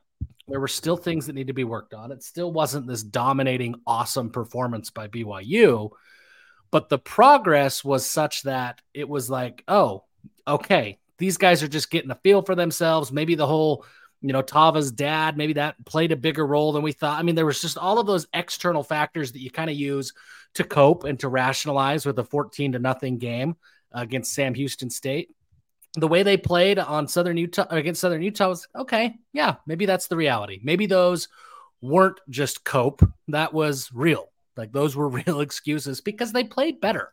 There 0.48 0.60
were 0.60 0.68
still 0.68 0.98
things 0.98 1.28
that 1.28 1.34
need 1.34 1.48
to 1.48 1.54
be 1.54 1.64
worked 1.64 1.94
on. 1.94 2.12
It 2.12 2.24
still 2.24 2.52
wasn't 2.52 2.88
this 2.88 3.04
dominating, 3.04 3.76
awesome 3.86 4.32
performance 4.32 4.90
by 4.90 5.08
BYU, 5.08 5.92
but 6.72 6.90
the 6.90 6.98
progress 6.98 7.84
was 7.84 8.06
such 8.06 8.44
that 8.44 8.82
it 8.94 9.08
was 9.08 9.30
like, 9.30 9.64
oh, 9.68 10.04
okay, 10.48 11.00
these 11.18 11.38
guys 11.38 11.62
are 11.62 11.68
just 11.68 11.92
getting 11.92 12.12
a 12.12 12.16
feel 12.16 12.42
for 12.42 12.56
themselves. 12.56 13.12
Maybe 13.12 13.36
the 13.36 13.48
whole, 13.48 13.86
you 14.22 14.34
know, 14.34 14.42
Tava's 14.42 14.92
dad, 14.92 15.38
maybe 15.38 15.54
that 15.54 15.84
played 15.86 16.12
a 16.12 16.16
bigger 16.16 16.46
role 16.46 16.72
than 16.72 16.82
we 16.82 16.94
thought. 16.94 17.20
I 17.20 17.24
mean, 17.24 17.36
there 17.36 17.46
was 17.46 17.62
just 17.62 17.78
all 17.78 18.00
of 18.00 18.08
those 18.08 18.28
external 18.34 18.84
factors 18.84 19.32
that 19.34 19.42
you 19.42 19.52
kind 19.52 19.70
of 19.70 19.76
use 19.76 20.14
to 20.56 20.64
cope 20.64 21.04
and 21.04 21.20
to 21.20 21.30
rationalize 21.30 22.06
with 22.06 22.18
a 22.20 22.24
14 22.24 22.72
to 22.72 22.80
nothing 22.80 23.18
game 23.18 23.56
against 23.92 24.34
Sam 24.34 24.54
Houston 24.54 24.90
State 24.90 25.30
the 25.96 26.08
way 26.08 26.24
they 26.24 26.38
played 26.38 26.80
on 26.80 27.08
Southern 27.08 27.38
Utah 27.38 27.66
against 27.70 28.02
Southern 28.02 28.22
Utah 28.22 28.50
was 28.50 28.68
okay. 28.76 29.16
Yeah, 29.34 29.56
maybe 29.66 29.86
that's 29.86 30.08
the 30.08 30.16
reality. 30.16 30.60
Maybe 30.64 30.86
those 30.86 31.28
weren't 31.82 32.20
just 32.30 32.64
cope. 32.64 33.02
That 33.28 33.54
was 33.54 33.90
real. 33.94 34.31
Like 34.58 34.72
those 34.72 34.96
were 34.96 35.10
real 35.26 35.42
excuses 35.42 36.02
because 36.02 36.32
they 36.32 36.44
played 36.44 36.82
better 36.82 37.12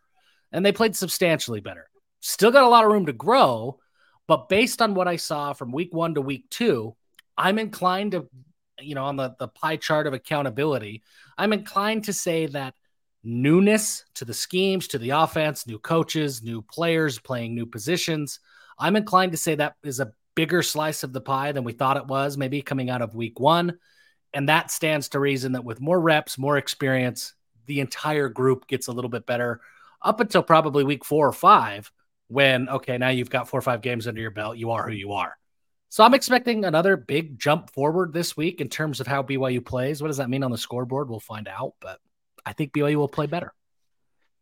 and 0.52 0.64
they 0.64 0.72
played 0.72 0.96
substantially 0.96 1.60
better. 1.60 1.88
Still 2.20 2.50
got 2.50 2.64
a 2.64 2.68
lot 2.68 2.84
of 2.84 2.90
room 2.90 3.06
to 3.06 3.12
grow, 3.12 3.78
but 4.26 4.48
based 4.48 4.82
on 4.82 4.94
what 4.94 5.08
I 5.08 5.16
saw 5.16 5.52
from 5.52 5.72
week 5.72 5.94
one 5.94 6.14
to 6.14 6.20
week 6.20 6.50
two, 6.50 6.96
I'm 7.36 7.58
inclined 7.58 8.12
to, 8.12 8.28
you 8.80 8.94
know, 8.94 9.04
on 9.04 9.16
the, 9.16 9.34
the 9.38 9.48
pie 9.48 9.76
chart 9.76 10.06
of 10.06 10.14
accountability, 10.14 11.02
I'm 11.36 11.52
inclined 11.52 12.04
to 12.04 12.12
say 12.12 12.46
that 12.46 12.74
newness 13.22 14.04
to 14.14 14.24
the 14.24 14.34
schemes, 14.34 14.88
to 14.88 14.98
the 14.98 15.10
offense, 15.10 15.66
new 15.66 15.78
coaches, 15.78 16.42
new 16.42 16.62
players 16.62 17.18
playing 17.18 17.54
new 17.54 17.66
positions 17.66 18.40
I'm 18.78 18.96
inclined 18.96 19.32
to 19.32 19.38
say 19.38 19.56
that 19.56 19.74
is 19.82 20.00
a 20.00 20.12
bigger 20.34 20.62
slice 20.62 21.02
of 21.02 21.12
the 21.12 21.20
pie 21.20 21.52
than 21.52 21.64
we 21.64 21.72
thought 21.72 21.96
it 21.96 22.06
was, 22.06 22.36
maybe 22.36 22.62
coming 22.62 22.90
out 22.90 23.02
of 23.02 23.14
week 23.14 23.40
one. 23.40 23.78
And 24.34 24.48
that 24.48 24.70
stands 24.70 25.08
to 25.10 25.20
reason 25.20 25.52
that 25.52 25.64
with 25.64 25.80
more 25.80 26.00
reps, 26.00 26.38
more 26.38 26.58
experience, 26.58 27.34
the 27.66 27.80
entire 27.80 28.28
group 28.28 28.66
gets 28.66 28.88
a 28.88 28.92
little 28.92 29.08
bit 29.08 29.26
better 29.26 29.60
up 30.02 30.20
until 30.20 30.42
probably 30.42 30.84
week 30.84 31.04
four 31.04 31.26
or 31.26 31.32
five, 31.32 31.90
when, 32.28 32.68
okay, 32.68 32.98
now 32.98 33.08
you've 33.08 33.30
got 33.30 33.48
four 33.48 33.58
or 33.58 33.62
five 33.62 33.80
games 33.80 34.06
under 34.06 34.20
your 34.20 34.30
belt. 34.30 34.58
You 34.58 34.70
are 34.70 34.86
who 34.86 34.94
you 34.94 35.12
are. 35.12 35.36
So 35.88 36.04
I'm 36.04 36.14
expecting 36.14 36.64
another 36.64 36.96
big 36.96 37.38
jump 37.38 37.70
forward 37.70 38.12
this 38.12 38.36
week 38.36 38.60
in 38.60 38.68
terms 38.68 39.00
of 39.00 39.06
how 39.06 39.22
BYU 39.22 39.64
plays. 39.64 40.02
What 40.02 40.08
does 40.08 40.18
that 40.18 40.28
mean 40.28 40.44
on 40.44 40.50
the 40.50 40.58
scoreboard? 40.58 41.08
We'll 41.08 41.20
find 41.20 41.48
out, 41.48 41.74
but 41.80 41.98
I 42.44 42.52
think 42.52 42.72
BYU 42.72 42.96
will 42.96 43.08
play 43.08 43.26
better. 43.26 43.54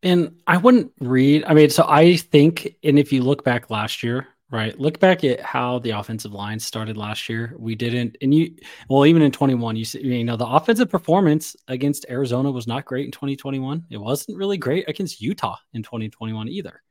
And 0.03 0.41
I 0.47 0.57
wouldn't 0.57 0.93
read. 1.01 1.45
I 1.45 1.55
mean, 1.55 1.71
so 1.71 1.85
I 1.89 2.17
think, 2.17 2.77
and 2.83 2.99
if 2.99 3.13
you 3.13 3.23
look 3.23 3.45
back 3.45 3.71
last 3.71 4.03
year, 4.03 4.27
right, 4.51 4.79
look 4.79 5.01
back 5.01 5.25
at 5.25 5.41
how 5.41 5.79
the 5.81 5.91
offensive 5.91 6.33
line 6.33 6.59
started 6.59 6.97
last 6.97 7.29
year. 7.29 7.55
We 7.59 7.75
didn't, 7.75 8.17
and 8.23 8.33
you, 8.33 8.57
well, 8.89 9.07
even 9.07 9.23
in 9.23 9.33
21, 9.33 9.77
you 9.77 9.85
see, 9.85 10.01
you 10.01 10.25
know, 10.25 10.37
the 10.37 10.47
offensive 10.47 10.89
performance 10.89 11.57
against 11.69 12.07
Arizona 12.09 12.51
was 12.51 12.67
not 12.67 12.85
great 12.85 13.07
in 13.07 13.13
2021. 13.13 13.87
It 13.91 13.99
wasn't 13.99 14.39
really 14.39 14.57
great 14.57 14.89
against 14.89 15.21
Utah 15.21 15.57
in 15.73 15.83
2021 15.83 16.49
either, 16.49 16.83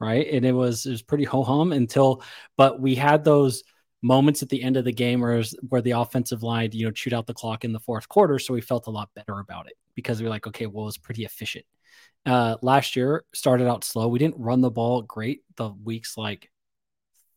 right? 0.00 0.26
And 0.32 0.44
it 0.44 0.52
was 0.52 0.86
it 0.86 0.90
was 0.90 1.02
pretty 1.02 1.24
ho 1.24 1.42
hum 1.42 1.72
until, 1.72 2.22
but 2.56 2.80
we 2.80 2.94
had 2.94 3.24
those 3.24 3.62
moments 4.00 4.42
at 4.42 4.48
the 4.48 4.62
end 4.62 4.76
of 4.76 4.84
the 4.84 4.92
game 4.92 5.20
where 5.20 5.42
where 5.68 5.82
the 5.82 5.92
offensive 5.92 6.42
line, 6.42 6.70
you 6.72 6.86
know, 6.86 6.90
chewed 6.90 7.14
out 7.14 7.26
the 7.26 7.34
clock 7.34 7.64
in 7.64 7.72
the 7.72 7.80
fourth 7.80 8.08
quarter, 8.08 8.38
so 8.38 8.54
we 8.54 8.60
felt 8.60 8.86
a 8.86 8.90
lot 8.90 9.10
better 9.14 9.38
about 9.38 9.66
it 9.66 9.74
because 9.94 10.18
we 10.18 10.24
were 10.24 10.30
like, 10.30 10.46
okay, 10.46 10.66
well, 10.66 10.84
it 10.84 10.86
was 10.86 10.98
pretty 10.98 11.24
efficient 11.24 11.66
uh, 12.26 12.56
last 12.62 12.96
year 12.96 13.24
started 13.34 13.68
out 13.68 13.84
slow. 13.84 14.08
We 14.08 14.18
didn't 14.18 14.38
run 14.38 14.60
the 14.60 14.70
ball 14.70 15.02
great 15.02 15.42
the 15.56 15.70
weeks 15.70 16.16
like 16.16 16.50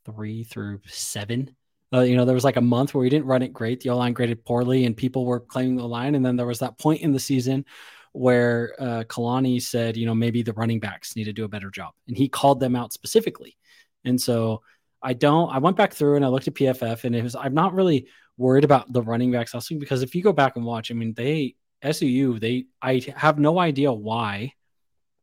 three 0.05 0.43
through 0.43 0.81
seven. 0.87 1.55
Uh, 1.93 2.01
you 2.01 2.15
know, 2.15 2.25
there 2.25 2.35
was 2.35 2.43
like 2.43 2.57
a 2.57 2.61
month 2.61 2.93
where 2.93 3.01
we 3.01 3.09
didn't 3.09 3.27
run 3.27 3.41
it 3.41 3.53
great. 3.53 3.79
The 3.79 3.89
O 3.89 3.97
line 3.97 4.13
graded 4.13 4.43
poorly, 4.45 4.85
and 4.85 4.95
people 4.95 5.25
were 5.25 5.39
claiming 5.39 5.75
the 5.75 5.87
line. 5.87 6.15
And 6.15 6.25
then 6.25 6.35
there 6.35 6.45
was 6.45 6.59
that 6.59 6.77
point 6.77 7.01
in 7.01 7.11
the 7.11 7.19
season 7.19 7.65
where 8.11 8.75
uh, 8.79 9.03
Kalani 9.03 9.61
said, 9.61 9.97
you 9.97 10.05
know, 10.05 10.15
maybe 10.15 10.41
the 10.41 10.53
running 10.53 10.79
backs 10.79 11.15
need 11.15 11.25
to 11.25 11.33
do 11.33 11.43
a 11.43 11.49
better 11.49 11.69
job, 11.69 11.93
and 12.07 12.17
he 12.17 12.27
called 12.27 12.59
them 12.59 12.75
out 12.75 12.93
specifically. 12.93 13.57
And 14.03 14.19
so 14.19 14.61
I 15.01 15.13
don't. 15.13 15.49
I 15.49 15.59
went 15.59 15.77
back 15.77 15.93
through 15.93 16.15
and 16.15 16.25
I 16.25 16.29
looked 16.29 16.47
at 16.47 16.55
PFF, 16.55 17.03
and 17.03 17.15
it 17.15 17.23
was. 17.23 17.35
I'm 17.35 17.53
not 17.53 17.73
really 17.73 18.07
worried 18.37 18.63
about 18.63 18.91
the 18.91 19.01
running 19.01 19.31
backs 19.31 19.55
also 19.55 19.75
because 19.75 20.01
if 20.01 20.13
you 20.13 20.21
go 20.21 20.33
back 20.33 20.55
and 20.55 20.65
watch, 20.65 20.91
I 20.91 20.93
mean, 20.93 21.13
they 21.13 21.55
SUU, 21.83 22.39
they 22.39 22.65
I 22.81 23.01
have 23.15 23.39
no 23.39 23.59
idea 23.59 23.93
why 23.93 24.53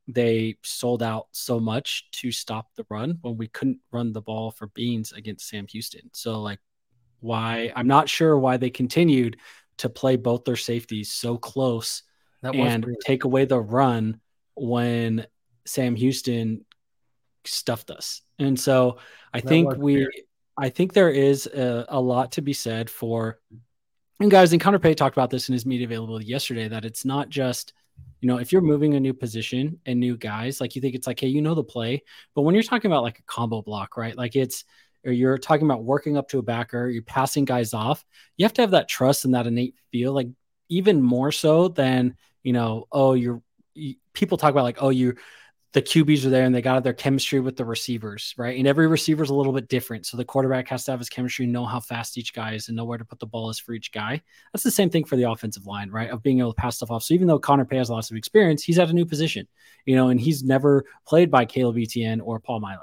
they 0.08 0.56
sold 0.62 1.02
out 1.02 1.28
so 1.32 1.60
much 1.60 2.10
to 2.12 2.32
stop 2.32 2.68
the 2.76 2.84
run 2.90 3.18
when 3.22 3.36
we 3.36 3.48
couldn't 3.48 3.78
run 3.92 4.12
the 4.12 4.20
ball 4.20 4.50
for 4.50 4.66
beans 4.68 5.12
against 5.12 5.48
Sam 5.48 5.66
Houston. 5.68 6.10
So 6.12 6.40
like 6.40 6.58
why 7.20 7.72
I'm 7.76 7.86
not 7.86 8.08
sure 8.08 8.36
why 8.36 8.56
they 8.56 8.70
continued 8.70 9.38
to 9.78 9.88
play 9.88 10.16
both 10.16 10.44
their 10.44 10.56
safeties 10.56 11.12
so 11.12 11.36
close 11.36 12.02
and 12.42 12.86
take 13.04 13.24
away 13.24 13.44
the 13.44 13.60
run 13.60 14.20
when 14.54 15.26
Sam 15.64 15.94
Houston 15.94 16.64
stuffed 17.44 17.90
us. 17.90 18.22
And 18.38 18.58
so 18.58 18.98
I 19.32 19.40
that 19.40 19.48
think 19.48 19.76
we, 19.76 20.08
I 20.58 20.68
think 20.68 20.92
there 20.92 21.10
is 21.10 21.46
a, 21.46 21.86
a, 21.88 22.00
lot 22.00 22.32
to 22.32 22.42
be 22.42 22.52
said 22.52 22.90
for, 22.90 23.38
and 24.20 24.30
guys, 24.30 24.52
and 24.52 24.60
Connor 24.60 24.78
Pay 24.78 24.94
talked 24.94 25.16
about 25.16 25.30
this 25.30 25.48
in 25.48 25.52
his 25.52 25.66
media 25.66 25.86
availability 25.86 26.26
yesterday 26.26 26.68
that 26.68 26.84
it's 26.84 27.04
not 27.04 27.28
just, 27.28 27.72
you 28.20 28.28
know, 28.28 28.38
if 28.38 28.52
you're 28.52 28.62
moving 28.62 28.94
a 28.94 29.00
new 29.00 29.12
position 29.12 29.80
and 29.84 29.98
new 29.98 30.16
guys, 30.16 30.60
like 30.60 30.76
you 30.76 30.82
think 30.82 30.94
it's 30.94 31.06
like, 31.06 31.18
hey, 31.18 31.26
you 31.26 31.42
know 31.42 31.54
the 31.54 31.64
play. 31.64 32.02
But 32.34 32.42
when 32.42 32.54
you're 32.54 32.62
talking 32.62 32.90
about 32.90 33.02
like 33.02 33.18
a 33.18 33.24
combo 33.24 33.62
block, 33.62 33.96
right? 33.96 34.16
Like 34.16 34.36
it's, 34.36 34.64
or 35.04 35.12
you're 35.12 35.38
talking 35.38 35.66
about 35.66 35.82
working 35.82 36.16
up 36.16 36.28
to 36.28 36.38
a 36.38 36.42
backer, 36.42 36.88
you're 36.88 37.02
passing 37.02 37.44
guys 37.44 37.74
off, 37.74 38.04
you 38.36 38.44
have 38.44 38.52
to 38.54 38.62
have 38.62 38.70
that 38.70 38.88
trust 38.88 39.24
and 39.24 39.34
that 39.34 39.48
innate 39.48 39.74
feel, 39.90 40.12
like 40.12 40.28
even 40.68 41.02
more 41.02 41.32
so 41.32 41.68
than, 41.68 42.16
you 42.44 42.52
know, 42.52 42.86
oh, 42.92 43.14
you're, 43.14 43.42
you, 43.74 43.96
people 44.12 44.38
talk 44.38 44.52
about 44.52 44.62
like, 44.62 44.78
oh, 44.80 44.90
you, 44.90 45.16
the 45.72 45.80
QBs 45.80 46.26
are 46.26 46.30
there 46.30 46.44
and 46.44 46.54
they 46.54 46.60
got 46.60 46.84
their 46.84 46.92
chemistry 46.92 47.40
with 47.40 47.56
the 47.56 47.64
receivers, 47.64 48.34
right? 48.36 48.58
And 48.58 48.68
every 48.68 48.86
receiver 48.86 49.22
is 49.22 49.30
a 49.30 49.34
little 49.34 49.54
bit 49.54 49.68
different. 49.68 50.04
So 50.04 50.18
the 50.18 50.24
quarterback 50.24 50.68
has 50.68 50.84
to 50.84 50.90
have 50.90 51.00
his 51.00 51.08
chemistry, 51.08 51.46
know 51.46 51.64
how 51.64 51.80
fast 51.80 52.18
each 52.18 52.34
guy 52.34 52.52
is, 52.52 52.68
and 52.68 52.76
know 52.76 52.84
where 52.84 52.98
to 52.98 53.04
put 53.06 53.18
the 53.18 53.26
ball 53.26 53.48
is 53.48 53.58
for 53.58 53.72
each 53.72 53.90
guy. 53.90 54.20
That's 54.52 54.64
the 54.64 54.70
same 54.70 54.90
thing 54.90 55.04
for 55.04 55.16
the 55.16 55.30
offensive 55.30 55.66
line, 55.66 55.90
right? 55.90 56.10
Of 56.10 56.22
being 56.22 56.40
able 56.40 56.52
to 56.52 56.60
pass 56.60 56.76
stuff 56.76 56.90
off. 56.90 57.04
So 57.04 57.14
even 57.14 57.26
though 57.26 57.38
Connor 57.38 57.64
Pay 57.64 57.78
has 57.78 57.88
lots 57.88 58.10
of 58.10 58.18
experience, 58.18 58.62
he's 58.62 58.78
at 58.78 58.90
a 58.90 58.92
new 58.92 59.06
position, 59.06 59.48
you 59.86 59.96
know, 59.96 60.10
and 60.10 60.20
he's 60.20 60.44
never 60.44 60.84
played 61.06 61.30
by 61.30 61.46
Caleb 61.46 61.78
Etienne 61.78 62.20
or 62.20 62.38
Paul 62.38 62.60
Maile. 62.60 62.80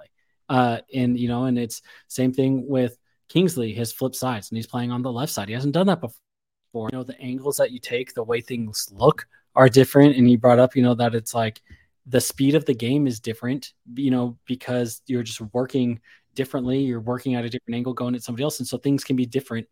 Uh, 0.50 0.80
and 0.92 1.18
you 1.20 1.28
know, 1.28 1.46
and 1.46 1.60
it's 1.60 1.84
same 2.08 2.34
thing 2.34 2.68
with 2.68 2.98
Kingsley, 3.28 3.72
his 3.72 3.94
flip 3.94 4.16
sides, 4.16 4.50
and 4.50 4.58
he's 4.58 4.66
playing 4.66 4.92
on 4.92 5.04
the 5.04 5.12
left 5.12 5.32
side. 5.32 5.48
He 5.48 5.54
hasn't 5.54 5.76
done 5.76 5.86
that 5.88 6.02
before. 6.02 6.90
You 6.92 6.98
know, 6.98 7.04
the 7.04 7.20
angles 7.22 7.58
that 7.58 7.70
you 7.70 7.80
take, 7.80 8.16
the 8.16 8.24
way 8.24 8.42
things 8.42 8.90
look 8.92 9.28
are 9.56 9.70
different. 9.70 10.16
And 10.16 10.28
he 10.28 10.36
brought 10.36 10.58
up, 10.58 10.76
you 10.76 10.82
know, 10.82 10.96
that 10.96 11.14
it's 11.14 11.36
like 11.36 11.62
the 12.10 12.20
speed 12.20 12.56
of 12.56 12.66
the 12.66 12.74
game 12.74 13.06
is 13.06 13.20
different, 13.20 13.74
you 13.94 14.10
know, 14.10 14.38
because 14.46 15.02
you're 15.06 15.24
just 15.24 15.42
working 15.54 16.00
differently. 16.34 16.80
You're 16.80 17.00
working 17.00 17.36
at 17.36 17.46
a 17.46 17.50
different 17.50 17.76
angle, 17.76 17.94
going 17.94 18.16
at 18.16 18.24
somebody 18.24 18.44
else. 18.44 18.60
And 18.60 18.68
so 18.68 18.78
things 18.78 19.04
can 19.04 19.16
be 19.16 19.28
different. 19.28 19.68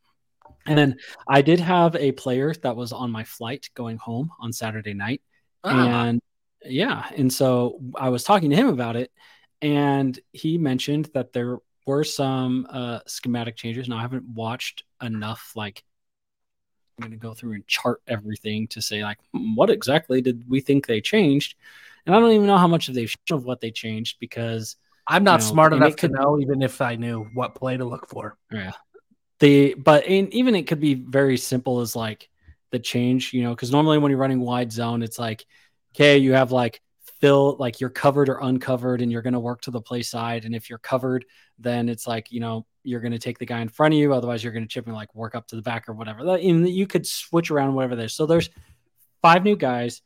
And 0.67 0.77
then 0.77 0.97
I 1.27 1.41
did 1.41 1.59
have 1.59 1.95
a 1.95 2.11
player 2.11 2.53
that 2.61 2.75
was 2.75 2.91
on 2.91 3.11
my 3.11 3.23
flight 3.23 3.69
going 3.73 3.97
home 3.97 4.29
on 4.39 4.53
Saturday 4.53 4.93
night. 4.93 5.21
Uh-huh. 5.63 5.79
And 5.79 6.21
yeah. 6.63 7.09
And 7.15 7.33
so 7.33 7.79
I 7.95 8.09
was 8.09 8.23
talking 8.23 8.51
to 8.51 8.55
him 8.55 8.67
about 8.67 8.95
it. 8.95 9.11
And 9.61 10.17
he 10.31 10.59
mentioned 10.59 11.09
that 11.15 11.33
there 11.33 11.57
were 11.87 12.03
some 12.03 12.67
uh, 12.69 12.99
schematic 13.07 13.55
changes. 13.55 13.87
Now 13.87 13.97
I 13.97 14.01
haven't 14.01 14.27
watched 14.27 14.83
enough 15.01 15.53
like 15.55 15.83
I'm 16.97 17.03
going 17.03 17.11
to 17.11 17.17
go 17.17 17.33
through 17.33 17.53
and 17.53 17.67
chart 17.67 18.01
everything 18.07 18.67
to 18.69 18.81
say 18.81 19.03
like 19.03 19.17
hmm, 19.33 19.55
what 19.55 19.71
exactly 19.71 20.21
did 20.21 20.43
we 20.47 20.61
think 20.61 20.85
they 20.85 21.01
changed 21.01 21.55
and 22.07 22.15
I 22.15 22.19
don't 22.19 22.31
even 22.31 22.47
know 22.47 22.57
how 22.57 22.67
much 22.67 22.87
of 22.87 22.95
they 22.95 23.07
of 23.29 23.43
what 23.43 23.61
they 23.61 23.69
changed 23.69 24.17
because 24.19 24.77
I'm 25.05 25.23
not 25.23 25.41
you 25.41 25.45
know, 25.45 25.51
smart 25.51 25.73
enough 25.73 25.97
to 25.97 26.07
know, 26.07 26.39
even 26.39 26.61
if 26.61 26.81
I 26.81 26.95
knew 26.95 27.27
what 27.33 27.53
play 27.53 27.77
to 27.77 27.85
look 27.85 28.09
for. 28.09 28.37
Yeah, 28.51 28.71
the 29.39 29.75
but 29.75 30.07
in, 30.07 30.33
even 30.33 30.55
it 30.55 30.67
could 30.67 30.79
be 30.79 30.95
very 30.95 31.37
simple 31.37 31.81
as 31.81 31.95
like 31.95 32.29
the 32.71 32.79
change, 32.79 33.33
you 33.33 33.43
know, 33.43 33.51
because 33.51 33.71
normally 33.71 33.97
when 33.97 34.09
you're 34.09 34.19
running 34.19 34.39
wide 34.39 34.71
zone, 34.71 35.03
it's 35.03 35.19
like, 35.19 35.45
okay, 35.93 36.17
you 36.17 36.33
have 36.33 36.51
like 36.51 36.81
fill 37.19 37.57
like 37.59 37.79
you're 37.79 37.89
covered 37.89 38.29
or 38.29 38.39
uncovered, 38.41 39.01
and 39.01 39.11
you're 39.11 39.21
going 39.21 39.33
to 39.33 39.39
work 39.39 39.61
to 39.61 39.71
the 39.71 39.81
play 39.81 40.01
side, 40.01 40.45
and 40.45 40.55
if 40.55 40.69
you're 40.69 40.79
covered, 40.79 41.25
then 41.59 41.89
it's 41.89 42.07
like 42.07 42.31
you 42.31 42.39
know 42.39 42.65
you're 42.83 43.01
going 43.01 43.11
to 43.11 43.19
take 43.19 43.37
the 43.37 43.45
guy 43.45 43.59
in 43.59 43.67
front 43.67 43.93
of 43.93 43.99
you, 43.99 44.13
otherwise 44.13 44.41
you're 44.41 44.53
going 44.53 44.63
to 44.63 44.69
chip 44.69 44.85
and 44.85 44.95
like 44.95 45.13
work 45.13 45.35
up 45.35 45.45
to 45.45 45.57
the 45.57 45.61
back 45.61 45.89
or 45.89 45.93
whatever. 45.93 46.21
And 46.37 46.69
you 46.69 46.87
could 46.87 47.05
switch 47.05 47.51
around 47.51 47.73
whatever 47.73 47.97
there's. 47.97 48.13
So 48.13 48.25
there's 48.25 48.49
five 49.21 49.43
new 49.43 49.57
guys 49.57 50.01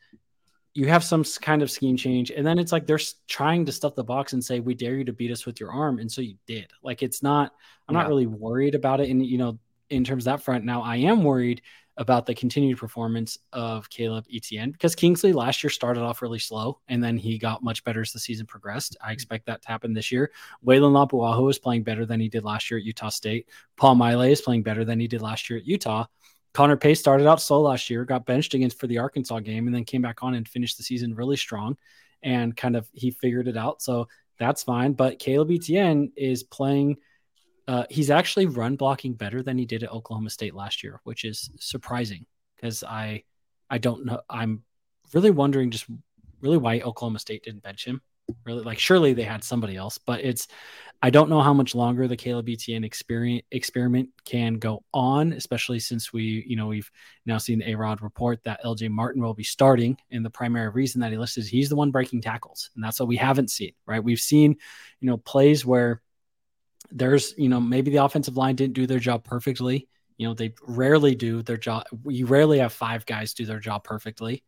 you 0.73 0.87
have 0.87 1.03
some 1.03 1.23
kind 1.41 1.61
of 1.61 1.69
scheme 1.69 1.97
change 1.97 2.31
and 2.31 2.45
then 2.45 2.57
it's 2.57 2.71
like 2.71 2.87
they're 2.87 2.99
trying 3.27 3.65
to 3.65 3.71
stuff 3.71 3.95
the 3.95 4.03
box 4.03 4.33
and 4.33 4.43
say 4.43 4.59
we 4.59 4.73
dare 4.73 4.95
you 4.95 5.03
to 5.03 5.13
beat 5.13 5.31
us 5.31 5.45
with 5.45 5.59
your 5.59 5.71
arm 5.71 5.99
and 5.99 6.11
so 6.11 6.21
you 6.21 6.35
did. 6.47 6.71
Like 6.83 7.03
it's 7.03 7.21
not 7.21 7.53
i'm 7.87 7.95
yeah. 7.95 8.01
not 8.01 8.09
really 8.09 8.27
worried 8.27 8.75
about 8.75 8.99
it 9.01 9.09
and 9.09 9.25
you 9.25 9.37
know 9.37 9.59
in 9.89 10.03
terms 10.03 10.25
of 10.25 10.33
that 10.33 10.43
front 10.43 10.63
now 10.63 10.81
i 10.81 10.95
am 10.95 11.23
worried 11.23 11.61
about 11.97 12.25
the 12.25 12.33
continued 12.33 12.77
performance 12.77 13.37
of 13.51 13.89
caleb 13.89 14.25
etienne 14.33 14.71
because 14.71 14.95
kingsley 14.95 15.33
last 15.33 15.61
year 15.61 15.69
started 15.69 16.01
off 16.01 16.21
really 16.21 16.39
slow 16.39 16.79
and 16.87 17.03
then 17.03 17.17
he 17.17 17.37
got 17.37 17.63
much 17.63 17.83
better 17.83 18.01
as 18.01 18.13
the 18.13 18.19
season 18.19 18.45
progressed. 18.45 18.95
I 19.01 19.05
mm-hmm. 19.05 19.13
expect 19.13 19.45
that 19.47 19.61
to 19.63 19.67
happen 19.67 19.93
this 19.93 20.11
year. 20.11 20.31
Weylin 20.65 20.93
Lapuaho 20.93 21.49
is 21.49 21.59
playing 21.59 21.83
better 21.83 22.05
than 22.05 22.19
he 22.19 22.29
did 22.29 22.45
last 22.45 22.71
year 22.71 22.77
at 22.79 22.85
utah 22.85 23.09
state. 23.09 23.49
Paul 23.75 23.95
Maile 23.95 24.21
is 24.21 24.41
playing 24.41 24.63
better 24.63 24.85
than 24.85 24.99
he 24.99 25.07
did 25.07 25.21
last 25.21 25.49
year 25.49 25.59
at 25.59 25.65
utah 25.65 26.05
Connor 26.53 26.77
Pace 26.77 26.99
started 26.99 27.27
out 27.27 27.41
slow 27.41 27.61
last 27.61 27.89
year, 27.89 28.03
got 28.03 28.25
benched 28.25 28.53
against 28.53 28.79
for 28.79 28.87
the 28.87 28.97
Arkansas 28.97 29.39
game, 29.39 29.67
and 29.67 29.75
then 29.75 29.85
came 29.85 30.01
back 30.01 30.21
on 30.21 30.33
and 30.33 30.47
finished 30.47 30.77
the 30.77 30.83
season 30.83 31.15
really 31.15 31.37
strong 31.37 31.77
and 32.23 32.55
kind 32.55 32.75
of 32.75 32.87
he 32.93 33.11
figured 33.11 33.47
it 33.47 33.57
out. 33.57 33.81
So 33.81 34.07
that's 34.37 34.63
fine. 34.63 34.93
But 34.93 35.19
Caleb 35.19 35.51
Etienne 35.51 36.11
is 36.15 36.43
playing. 36.43 36.97
Uh, 37.67 37.85
he's 37.89 38.09
actually 38.11 38.47
run 38.47 38.75
blocking 38.75 39.13
better 39.13 39.43
than 39.43 39.57
he 39.57 39.65
did 39.65 39.83
at 39.83 39.91
Oklahoma 39.91 40.29
State 40.29 40.55
last 40.55 40.83
year, 40.83 40.99
which 41.03 41.23
is 41.23 41.49
surprising 41.59 42.25
because 42.55 42.83
I 42.83 43.23
I 43.69 43.77
don't 43.77 44.05
know. 44.05 44.21
I'm 44.29 44.63
really 45.13 45.31
wondering 45.31 45.71
just 45.71 45.85
really 46.41 46.57
why 46.57 46.81
Oklahoma 46.81 47.19
State 47.19 47.43
didn't 47.43 47.63
bench 47.63 47.85
him. 47.85 48.01
Really, 48.45 48.63
like 48.63 48.79
surely 48.79 49.13
they 49.13 49.23
had 49.23 49.43
somebody 49.43 49.75
else, 49.75 49.97
but 49.97 50.21
it's 50.21 50.47
I 51.03 51.09
don't 51.09 51.29
know 51.29 51.41
how 51.41 51.53
much 51.53 51.73
longer 51.73 52.07
the 52.07 52.15
Caleb 52.15 52.47
Etienne 52.47 52.83
experience, 52.83 53.43
experiment 53.49 54.09
can 54.23 54.55
go 54.55 54.83
on, 54.93 55.33
especially 55.33 55.79
since 55.79 56.13
we, 56.13 56.45
you 56.45 56.55
know, 56.55 56.67
we've 56.67 56.91
now 57.25 57.39
seen 57.39 57.63
A 57.63 57.73
Rod 57.73 58.03
report 58.03 58.43
that 58.43 58.63
LJ 58.63 58.89
Martin 58.91 59.23
will 59.23 59.33
be 59.33 59.43
starting. 59.43 59.97
And 60.11 60.23
the 60.23 60.29
primary 60.29 60.69
reason 60.69 61.01
that 61.01 61.11
he 61.11 61.17
listed 61.17 61.43
is 61.43 61.49
he's 61.49 61.69
the 61.69 61.75
one 61.75 61.89
breaking 61.89 62.21
tackles. 62.21 62.69
And 62.75 62.83
that's 62.83 62.99
what 62.99 63.09
we 63.09 63.17
haven't 63.17 63.49
seen, 63.49 63.73
right? 63.87 64.03
We've 64.03 64.19
seen, 64.19 64.57
you 64.99 65.09
know, 65.09 65.17
plays 65.17 65.65
where 65.65 66.03
there's, 66.91 67.33
you 67.35 67.49
know, 67.49 67.59
maybe 67.59 67.89
the 67.89 68.03
offensive 68.03 68.37
line 68.37 68.55
didn't 68.55 68.75
do 68.75 68.85
their 68.85 68.99
job 68.99 69.23
perfectly. 69.23 69.87
You 70.17 70.27
know, 70.27 70.33
they 70.35 70.53
rarely 70.67 71.15
do 71.15 71.41
their 71.41 71.57
job. 71.57 71.85
You 72.05 72.27
rarely 72.27 72.59
have 72.59 72.73
five 72.73 73.07
guys 73.07 73.33
do 73.33 73.45
their 73.47 73.59
job 73.59 73.83
perfectly 73.83 74.43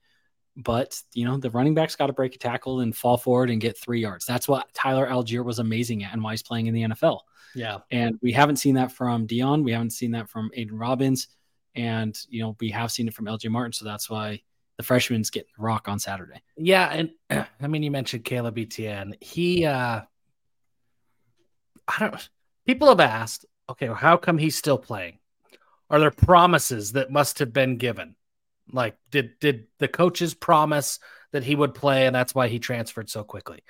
but 0.55 1.01
you 1.13 1.25
know 1.25 1.37
the 1.37 1.49
running 1.49 1.73
back's 1.73 1.95
got 1.95 2.07
to 2.07 2.13
break 2.13 2.35
a 2.35 2.37
tackle 2.37 2.81
and 2.81 2.95
fall 2.95 3.17
forward 3.17 3.49
and 3.49 3.61
get 3.61 3.77
three 3.77 4.01
yards. 4.01 4.25
That's 4.25 4.47
what 4.47 4.71
Tyler 4.73 5.07
Allgeier 5.07 5.43
was 5.43 5.59
amazing 5.59 6.03
at, 6.03 6.13
and 6.13 6.23
why 6.23 6.31
he's 6.31 6.43
playing 6.43 6.67
in 6.67 6.73
the 6.73 6.83
NFL. 6.83 7.21
Yeah, 7.55 7.79
and 7.91 8.17
we 8.21 8.31
haven't 8.31 8.57
seen 8.57 8.75
that 8.75 8.91
from 8.91 9.27
Deion. 9.27 9.63
We 9.63 9.71
haven't 9.71 9.91
seen 9.91 10.11
that 10.11 10.29
from 10.29 10.51
Aidan 10.53 10.77
Robbins, 10.77 11.27
and 11.75 12.17
you 12.29 12.41
know 12.41 12.55
we 12.59 12.69
have 12.69 12.91
seen 12.91 13.07
it 13.07 13.13
from 13.13 13.25
LJ 13.25 13.49
Martin. 13.49 13.73
So 13.73 13.85
that's 13.85 14.09
why 14.09 14.41
the 14.77 14.83
freshman's 14.83 15.29
getting 15.29 15.51
rock 15.57 15.87
on 15.87 15.99
Saturday. 15.99 16.41
Yeah, 16.57 16.89
and 16.91 17.11
I 17.61 17.67
mean 17.67 17.83
you 17.83 17.91
mentioned 17.91 18.25
Caleb 18.25 18.57
Etienne. 18.57 19.15
He, 19.21 19.65
uh 19.65 20.01
I 21.87 21.99
don't. 21.99 22.29
People 22.65 22.87
have 22.87 22.99
asked, 22.99 23.45
okay, 23.69 23.87
well, 23.89 23.97
how 23.97 24.17
come 24.17 24.37
he's 24.37 24.55
still 24.55 24.77
playing? 24.77 25.19
Are 25.89 25.99
there 25.99 26.11
promises 26.11 26.93
that 26.93 27.11
must 27.11 27.39
have 27.39 27.51
been 27.51 27.77
given? 27.77 28.15
Like, 28.71 28.95
did 29.11 29.39
did 29.39 29.67
the 29.79 29.87
coaches 29.87 30.33
promise 30.33 30.99
that 31.31 31.43
he 31.43 31.55
would 31.55 31.73
play, 31.73 32.07
and 32.07 32.15
that's 32.15 32.33
why 32.33 32.47
he 32.47 32.59
transferred 32.59 33.09
so 33.09 33.23
quickly? 33.23 33.63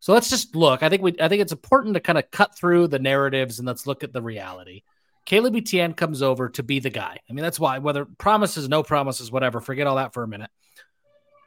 So 0.00 0.12
let's 0.12 0.30
just 0.30 0.54
look. 0.54 0.82
I 0.82 0.88
think 0.88 1.02
we 1.02 1.16
I 1.20 1.28
think 1.28 1.42
it's 1.42 1.52
important 1.52 1.94
to 1.94 2.00
kind 2.00 2.18
of 2.18 2.30
cut 2.30 2.56
through 2.56 2.88
the 2.88 2.98
narratives 2.98 3.58
and 3.58 3.66
let's 3.66 3.86
look 3.86 4.04
at 4.04 4.12
the 4.12 4.22
reality. 4.22 4.82
Caleb 5.24 5.56
Etienne 5.56 5.92
comes 5.92 6.22
over 6.22 6.48
to 6.50 6.62
be 6.62 6.78
the 6.78 6.90
guy. 6.90 7.18
I 7.28 7.32
mean, 7.32 7.42
that's 7.42 7.60
why 7.60 7.78
whether 7.78 8.04
promises, 8.04 8.68
no 8.68 8.82
promises, 8.82 9.30
whatever, 9.30 9.60
forget 9.60 9.86
all 9.86 9.96
that 9.96 10.14
for 10.14 10.22
a 10.22 10.28
minute. 10.28 10.50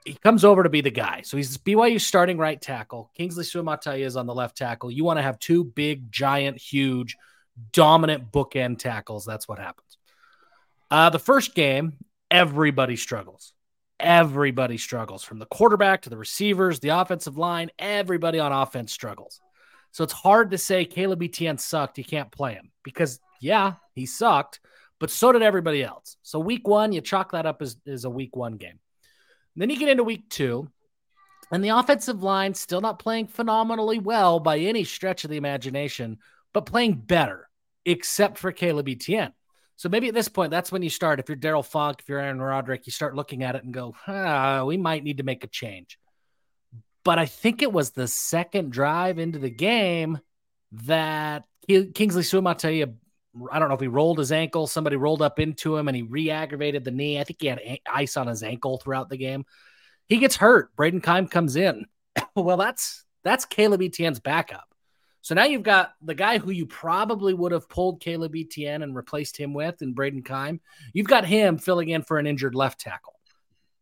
He 0.05 0.13
comes 0.15 0.43
over 0.43 0.63
to 0.63 0.69
be 0.69 0.81
the 0.81 0.91
guy. 0.91 1.21
So 1.23 1.37
he's 1.37 1.57
BYU 1.57 2.01
starting 2.01 2.37
right 2.37 2.59
tackle. 2.59 3.11
Kingsley 3.15 3.43
Suamataia 3.43 4.01
is 4.05 4.17
on 4.17 4.25
the 4.25 4.33
left 4.33 4.57
tackle. 4.57 4.89
You 4.89 5.03
want 5.03 5.19
to 5.19 5.23
have 5.23 5.37
two 5.37 5.63
big, 5.63 6.11
giant, 6.11 6.57
huge, 6.57 7.17
dominant 7.71 8.31
bookend 8.31 8.79
tackles. 8.79 9.25
That's 9.25 9.47
what 9.47 9.59
happens. 9.59 9.97
Uh, 10.89 11.09
the 11.09 11.19
first 11.19 11.55
game, 11.55 11.93
everybody 12.31 12.95
struggles. 12.95 13.53
Everybody 13.99 14.79
struggles 14.79 15.23
from 15.23 15.37
the 15.37 15.45
quarterback 15.45 16.01
to 16.03 16.09
the 16.09 16.17
receivers, 16.17 16.79
the 16.79 16.89
offensive 16.89 17.37
line. 17.37 17.69
Everybody 17.77 18.39
on 18.39 18.51
offense 18.51 18.91
struggles. 18.91 19.39
So 19.91 20.03
it's 20.03 20.13
hard 20.13 20.51
to 20.51 20.57
say 20.57 20.85
Caleb 20.85 21.21
Etienne 21.21 21.57
sucked. 21.57 21.97
You 21.97 22.03
can't 22.03 22.31
play 22.31 22.53
him 22.53 22.71
because, 22.83 23.19
yeah, 23.41 23.73
he 23.93 24.05
sucked, 24.05 24.59
but 24.99 25.11
so 25.11 25.31
did 25.31 25.43
everybody 25.43 25.83
else. 25.83 26.17
So 26.23 26.39
week 26.39 26.67
one, 26.67 26.93
you 26.93 27.01
chalk 27.01 27.33
that 27.33 27.45
up 27.45 27.61
as, 27.61 27.75
as 27.85 28.05
a 28.05 28.09
week 28.09 28.35
one 28.35 28.53
game. 28.53 28.79
And 29.53 29.61
then 29.61 29.69
you 29.69 29.77
get 29.77 29.89
into 29.89 30.03
week 30.03 30.29
two, 30.29 30.71
and 31.51 31.61
the 31.61 31.69
offensive 31.69 32.23
line 32.23 32.53
still 32.53 32.79
not 32.79 32.99
playing 32.99 33.27
phenomenally 33.27 33.99
well 33.99 34.39
by 34.39 34.59
any 34.59 34.85
stretch 34.85 35.25
of 35.25 35.29
the 35.29 35.37
imagination, 35.37 36.19
but 36.53 36.65
playing 36.65 36.93
better, 36.93 37.49
except 37.85 38.37
for 38.37 38.53
Caleb 38.53 38.87
Etienne. 38.87 39.33
So 39.81 39.89
maybe 39.89 40.09
at 40.09 40.13
this 40.13 40.27
point, 40.27 40.51
that's 40.51 40.71
when 40.71 40.83
you 40.83 40.91
start. 40.91 41.19
If 41.19 41.27
you're 41.27 41.35
Darrell 41.35 41.63
Funk, 41.63 42.01
if 42.01 42.07
you're 42.07 42.19
Aaron 42.19 42.39
Roderick, 42.39 42.85
you 42.85 42.91
start 42.91 43.15
looking 43.15 43.41
at 43.41 43.55
it 43.55 43.63
and 43.63 43.73
go, 43.73 43.95
ah, 44.05 44.63
we 44.63 44.77
might 44.77 45.03
need 45.03 45.17
to 45.17 45.23
make 45.23 45.43
a 45.43 45.47
change. 45.47 45.97
But 47.03 47.17
I 47.17 47.25
think 47.25 47.63
it 47.63 47.73
was 47.73 47.89
the 47.89 48.07
second 48.07 48.71
drive 48.71 49.17
into 49.17 49.39
the 49.39 49.49
game 49.49 50.19
that 50.73 51.45
Kingsley 51.67 52.21
Suamataia, 52.21 52.93
I 53.51 53.57
don't 53.57 53.69
know 53.69 53.73
if 53.73 53.81
he 53.81 53.87
rolled 53.87 54.19
his 54.19 54.31
ankle, 54.31 54.67
somebody 54.67 54.97
rolled 54.97 55.23
up 55.23 55.39
into 55.39 55.75
him 55.75 55.87
and 55.87 55.97
he 55.97 56.03
re 56.03 56.29
aggravated 56.29 56.83
the 56.83 56.91
knee. 56.91 57.19
I 57.19 57.23
think 57.23 57.41
he 57.41 57.47
had 57.47 57.79
ice 57.91 58.17
on 58.17 58.27
his 58.27 58.43
ankle 58.43 58.77
throughout 58.77 59.09
the 59.09 59.17
game. 59.17 59.45
He 60.07 60.19
gets 60.19 60.35
hurt. 60.35 60.75
Brayden 60.75 61.01
Keim 61.01 61.27
comes 61.27 61.55
in. 61.55 61.87
well, 62.35 62.57
that's 62.57 63.03
that's 63.23 63.45
Caleb 63.45 63.81
Etienne's 63.81 64.19
backup. 64.19 64.70
So 65.21 65.35
now 65.35 65.45
you've 65.45 65.63
got 65.63 65.93
the 66.01 66.15
guy 66.15 66.39
who 66.39 66.51
you 66.51 66.65
probably 66.65 67.33
would 67.33 67.51
have 67.51 67.69
pulled 67.69 68.01
Caleb 68.01 68.35
Etienne 68.35 68.81
and 68.81 68.95
replaced 68.95 69.37
him 69.37 69.53
with 69.53 69.81
in 69.81 69.93
Brayden 69.93 70.25
Keim. 70.25 70.59
You've 70.93 71.07
got 71.07 71.25
him 71.25 71.57
filling 71.57 71.89
in 71.89 72.01
for 72.01 72.17
an 72.17 72.25
injured 72.25 72.55
left 72.55 72.79
tackle. 72.79 73.13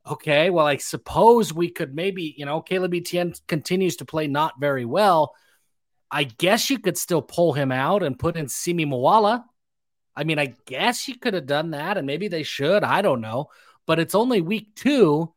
Okay, 0.06 0.50
well, 0.50 0.66
I 0.66 0.78
suppose 0.78 1.54
we 1.54 1.70
could 1.70 1.94
maybe, 1.94 2.34
you 2.38 2.46
know, 2.46 2.62
Caleb 2.62 2.94
Etienne 2.94 3.34
continues 3.48 3.98
to 3.98 4.06
play 4.06 4.28
not 4.28 4.60
very 4.60 4.86
well. 4.86 5.34
I 6.12 6.24
guess 6.24 6.70
you 6.70 6.80
could 6.80 6.98
still 6.98 7.22
pull 7.22 7.54
him 7.54 7.72
out 7.72 8.04
and 8.04 8.18
put 8.18 8.36
in 8.36 8.50
Simi 8.50 8.86
Moala. 8.86 9.44
I 10.16 10.24
mean, 10.24 10.40
I 10.40 10.56
guess 10.66 11.08
you 11.08 11.16
could 11.18 11.36
have 11.36 11.46
done 11.46 11.72
that, 11.72 11.98
and 11.98 12.08
maybe 12.08 12.28
they 12.28 12.44
should. 12.44 12.84
I 12.84 13.02
don't 13.02 13.22
know. 13.22 13.50
But 13.86 14.00
it's 14.00 14.16
only 14.16 14.42
week 14.42 14.76
two, 14.76 15.34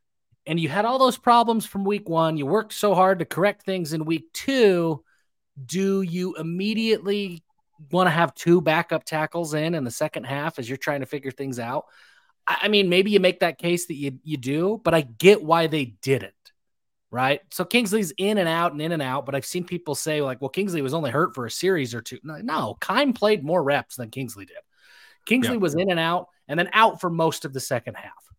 and 0.47 0.59
you 0.59 0.69
had 0.69 0.85
all 0.85 0.99
those 0.99 1.19
problems 1.19 1.67
from 1.67 1.85
week 1.85 2.09
one. 2.09 2.37
You 2.37 2.47
worked 2.47 2.73
so 2.73 2.95
hard 2.95 3.19
to 3.19 3.25
correct 3.25 3.65
things 3.65 3.93
in 3.93 4.05
week 4.05 4.33
two. 4.33 5.05
Do 5.65 6.03
you 6.03 6.35
immediately 6.37 7.43
want 7.91 8.07
to 8.07 8.11
have 8.11 8.35
two 8.35 8.61
backup 8.61 9.05
tackles 9.05 9.55
in 9.55 9.75
in 9.75 9.85
the 9.85 9.91
second 9.91 10.25
half 10.25 10.59
as 10.59 10.69
you're 10.69 10.79
trying 10.79 11.01
to 11.01 11.07
figure 11.07 11.31
things 11.31 11.59
out? 11.59 11.87
I 12.47 12.69
mean, 12.69 12.89
maybe 12.89 13.11
you 13.11 13.21
make 13.21 13.41
that 13.41 13.59
case 13.59 13.87
that 13.87 13.95
you, 13.95 14.19
you 14.25 14.37
do, 14.37 14.81
but 14.83 14.95
I 14.95 15.03
get 15.03 15.43
why 15.43 15.69
they 15.69 15.85
didn't, 15.85 16.35
right? 17.11 17.41
So 17.53 17.65
Kingsley's 17.65 18.13
in 18.19 18.39
and 18.39 18.49
out 18.49 18.73
and 18.73 18.83
in 18.83 18.91
and 18.91 19.03
out, 19.03 19.27
but 19.27 19.35
I've 19.35 19.47
seen 19.47 19.65
people 19.65 19.95
say 19.95 20.23
like, 20.23 20.41
well, 20.41 20.49
Kingsley 20.49 20.83
was 20.83 20.95
only 20.95 21.11
hurt 21.11 21.35
for 21.35 21.47
a 21.47 21.51
series 21.51 21.95
or 21.95 22.03
two. 22.03 22.19
No, 22.25 22.39
no 22.39 22.77
Keim 22.81 23.13
played 23.13 23.45
more 23.45 23.63
reps 23.63 23.97
than 23.97 24.11
Kingsley 24.11 24.45
did. 24.45 24.57
Kingsley 25.25 25.55
yeah. 25.55 25.61
was 25.61 25.75
in 25.75 25.91
and 25.91 26.01
out 26.01 26.29
and 26.49 26.59
then 26.59 26.69
out 26.73 27.01
for 27.01 27.11
most 27.11 27.45
of 27.45 27.53
the 27.53 27.61
second 27.61 27.95
half. 27.95 28.32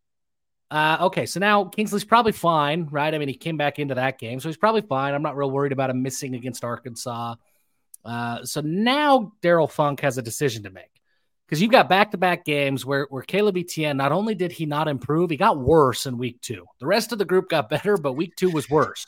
Uh, 0.74 0.98
okay, 1.02 1.28
so 1.28 1.40
now 1.40 1.66
Kingsley's 1.66 2.04
probably 2.04 2.32
fine, 2.32 2.88
right? 2.90 3.14
I 3.14 3.20
mean, 3.20 3.28
he 3.28 3.36
came 3.36 3.58
back 3.58 3.78
into 3.78 3.94
that 3.94 4.18
game, 4.18 4.40
so 4.40 4.50
he's 4.50 4.58
probably 4.58 4.82
fine. 4.82 5.14
I'm 5.14 5.22
not 5.22 5.38
real 5.38 5.52
worried 5.52 5.72
about 5.72 5.92
him 5.92 6.02
missing 6.02 6.34
against 6.34 6.64
Arkansas. 6.64 7.36
Uh, 8.04 8.44
so 8.44 8.60
now 8.62 9.34
Darrell 9.44 9.68
Funk 9.68 10.00
has 10.00 10.18
a 10.18 10.24
decision 10.24 10.64
to 10.64 10.72
make 10.72 10.90
because 11.46 11.62
you've 11.62 11.70
got 11.70 11.90
back 11.90 12.10
to 12.10 12.18
back 12.18 12.44
games 12.44 12.88
where, 12.88 13.06
where 13.12 13.22
Caleb 13.22 13.56
Etienne, 13.56 13.98
not 13.98 14.12
only 14.12 14.34
did 14.34 14.52
he 14.52 14.66
not 14.66 14.88
improve, 14.88 15.30
he 15.30 15.38
got 15.38 15.60
worse 15.60 16.08
in 16.08 16.18
week 16.18 16.42
two. 16.42 16.66
The 16.80 16.88
rest 16.88 17.12
of 17.12 17.20
the 17.20 17.26
group 17.26 17.50
got 17.50 17.70
better, 17.70 17.96
but 17.96 18.14
week 18.14 18.36
two 18.36 18.50
was 18.50 18.68
worse. 18.68 19.06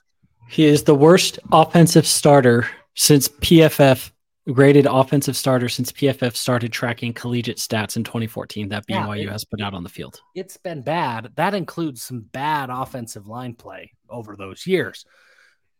He 0.47 0.65
is 0.65 0.83
the 0.83 0.93
worst 0.93 1.39
offensive 1.51 2.05
starter 2.05 2.67
since 2.93 3.27
PFF 3.27 4.11
graded 4.51 4.85
offensive 4.85 5.35
starter 5.35 5.69
since 5.69 5.91
PFF 5.91 6.35
started 6.35 6.71
tracking 6.71 7.13
collegiate 7.13 7.57
stats 7.57 7.97
in 7.97 8.03
2014 8.03 8.69
that 8.69 8.85
BYU 8.87 9.17
yeah, 9.17 9.23
it, 9.23 9.29
has 9.29 9.43
put 9.43 9.61
out 9.61 9.73
on 9.73 9.83
the 9.83 9.89
field. 9.89 10.21
It's 10.35 10.57
been 10.57 10.81
bad. 10.81 11.31
That 11.35 11.55
includes 11.55 12.03
some 12.03 12.21
bad 12.21 12.69
offensive 12.69 13.27
line 13.27 13.55
play 13.55 13.93
over 14.09 14.35
those 14.35 14.67
years. 14.67 15.05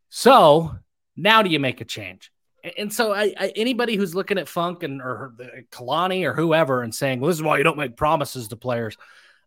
So 0.10 0.76
now 1.16 1.42
do 1.42 1.50
you 1.50 1.60
make 1.60 1.82
a 1.82 1.86
change? 1.86 2.32
And 2.78 2.92
so, 2.92 3.14
I, 3.14 3.34
I, 3.40 3.54
anybody 3.56 3.96
who's 3.96 4.16
looking 4.16 4.40
at 4.40 4.48
Funk 4.48 4.82
and 4.82 5.00
or 5.00 5.36
Kalani 5.72 6.26
or 6.26 6.34
whoever 6.34 6.82
and 6.82 6.96
saying, 6.96 7.20
"Well, 7.20 7.28
this 7.28 7.38
is 7.38 7.44
why 7.44 7.60
you 7.60 7.64
don't 7.64 7.78
make 7.78 7.96
promises 7.96 8.48
to 8.48 8.56
players," 8.56 8.98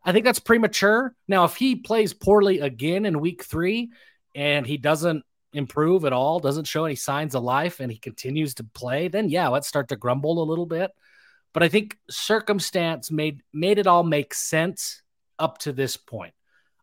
I 0.05 0.13
think 0.13 0.25
that's 0.25 0.39
premature. 0.39 1.17
Now, 1.27 1.45
if 1.45 1.57
he 1.57 1.75
plays 1.75 2.15
poorly 2.15 2.61
again 2.61 3.05
in 3.07 3.19
Week 3.19 3.43
Three 3.43 3.91
and 4.37 4.65
he 4.65 4.77
doesn't 4.77 5.25
improve 5.53 6.05
at 6.05 6.13
all, 6.13 6.39
doesn't 6.39 6.67
show 6.67 6.85
any 6.85 6.95
signs 6.95 7.35
of 7.35 7.43
life, 7.43 7.81
and 7.81 7.91
he 7.91 7.99
continues 7.99 8.55
to 8.55 8.65
play, 8.65 9.09
then 9.09 9.29
yeah, 9.29 9.49
let's 9.49 9.69
start 9.69 9.89
to 9.89 9.97
grumble 9.97 10.43
a 10.43 10.45
little 10.45 10.67
bit. 10.67 10.91
But 11.55 11.63
I 11.63 11.69
think 11.69 11.97
circumstance 12.11 13.11
made 13.11 13.43
made 13.53 13.79
it 13.79 13.87
all 13.87 14.03
make 14.03 14.35
sense 14.35 15.03
up 15.39 15.59
to 15.59 15.73
this 15.73 15.97
point. 15.97 16.35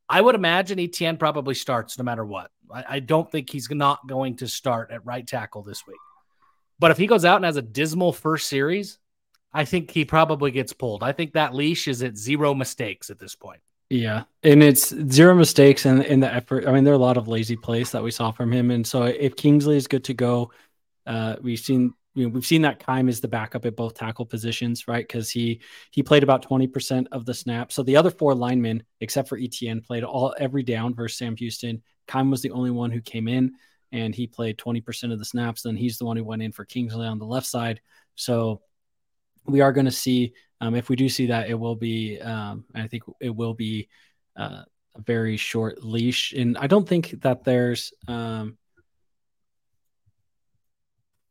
I 0.10 0.22
would 0.22 0.36
imagine 0.36 0.80
Etienne 0.80 1.18
probably 1.18 1.56
starts 1.56 1.98
no 1.98 2.04
matter 2.04 2.26
what. 2.26 2.52
I, 2.74 2.86
I 2.90 3.00
don't 3.00 3.32
think 3.32 3.50
he's 3.50 3.70
not 3.70 4.08
going 4.08 4.38
to 4.38 4.48
start 4.48 4.92
at 4.92 5.06
right 5.06 5.26
tackle 5.26 5.64
this 5.64 5.86
week. 5.88 5.98
But 6.80 6.92
if 6.92 6.98
he 6.98 7.08
goes 7.08 7.26
out 7.26 7.38
and 7.38 7.46
has 7.46 7.58
a 7.58 7.62
dismal 7.62 8.12
first 8.12 8.50
series, 8.50 9.00
I 9.54 9.66
think 9.66 9.92
he 9.92 10.04
probably 10.04 10.52
gets 10.52 10.74
pulled. 10.74 11.04
I 11.04 11.14
think 11.14 11.34
that 11.34 11.56
leash 11.56 11.88
is 11.88 12.04
at 12.04 12.18
zero 12.18 12.54
mistakes 12.54 13.10
at 13.10 13.20
this 13.20 13.36
point. 13.36 13.62
Yeah, 13.90 14.24
and 14.42 14.64
it's 14.64 14.90
zero 15.12 15.36
mistakes 15.36 15.86
in 15.86 16.02
in 16.02 16.20
the 16.20 16.34
effort. 16.34 16.68
I 16.68 16.72
mean, 16.72 16.84
there 16.84 16.94
are 16.94 16.98
a 16.98 17.00
lot 17.00 17.18
of 17.18 17.28
lazy 17.28 17.56
plays 17.56 17.92
that 17.92 18.04
we 18.04 18.12
saw 18.12 18.32
from 18.32 18.52
him, 18.52 18.72
and 18.72 18.86
so 18.86 19.04
if 19.04 19.36
Kingsley 19.36 19.78
is 19.78 19.88
good 19.88 20.04
to 20.06 20.14
go, 20.14 20.52
uh, 21.06 21.36
we've 21.42 21.60
seen 21.60 21.94
you 22.16 22.26
know 22.26 22.30
we've 22.30 22.46
seen 22.46 22.64
that 22.64 22.84
Keim 22.84 23.10
is 23.10 23.22
the 23.22 23.28
backup 23.28 23.66
at 23.66 23.76
both 23.76 23.94
tackle 23.94 24.26
positions, 24.26 24.88
right? 24.88 25.08
Because 25.08 25.30
he 25.30 25.62
he 25.92 26.02
played 26.02 26.24
about 26.24 26.42
twenty 26.42 26.68
percent 26.68 27.08
of 27.12 27.26
the 27.26 27.34
snap. 27.34 27.72
So 27.72 27.84
the 27.84 27.96
other 27.96 28.10
four 28.10 28.34
linemen, 28.34 28.84
except 29.02 29.30
for 29.30 29.38
Etienne, 29.38 29.82
played 29.82 30.04
all 30.04 30.34
every 30.40 30.64
down 30.64 30.96
versus 30.96 31.20
Sam 31.20 31.36
Houston. 31.38 31.84
Keim 32.08 32.32
was 32.32 32.42
the 32.42 32.52
only 32.52 32.72
one 32.72 32.90
who 32.92 33.02
came 33.02 33.28
in 33.28 33.54
and 33.92 34.14
he 34.14 34.28
played 34.28 34.58
20% 34.58 35.14
of 35.14 35.20
the 35.20 35.26
snaps. 35.26 35.62
Then 35.62 35.76
he's 35.78 35.98
the 35.98 36.06
one 36.06 36.18
who 36.18 36.24
went 36.24 36.42
in 36.42 36.52
for 36.52 36.66
Kingsley 36.66 37.08
on 37.08 37.18
the 37.18 37.26
left 37.26 37.48
side. 37.48 37.82
So 38.16 38.62
we 39.46 39.62
are 39.62 39.72
going 39.72 39.86
to 39.86 39.92
see, 39.92 40.34
um, 40.62 40.76
if 40.76 40.90
we 40.90 40.96
do 40.96 41.10
see 41.10 41.28
that, 41.28 41.50
it 41.50 41.54
will 41.54 41.76
be, 41.76 42.20
um, 42.20 42.66
I 42.74 42.88
think 42.88 43.04
it 43.20 43.36
will 43.36 43.54
be 43.54 43.90
uh, 44.38 44.64
a 44.96 45.02
very 45.02 45.38
short 45.38 45.84
leash. 45.84 46.34
And 46.34 46.58
I 46.58 46.68
don't 46.68 46.88
think 46.88 47.22
that 47.22 47.44
there's, 47.44 47.94
um, 48.08 48.58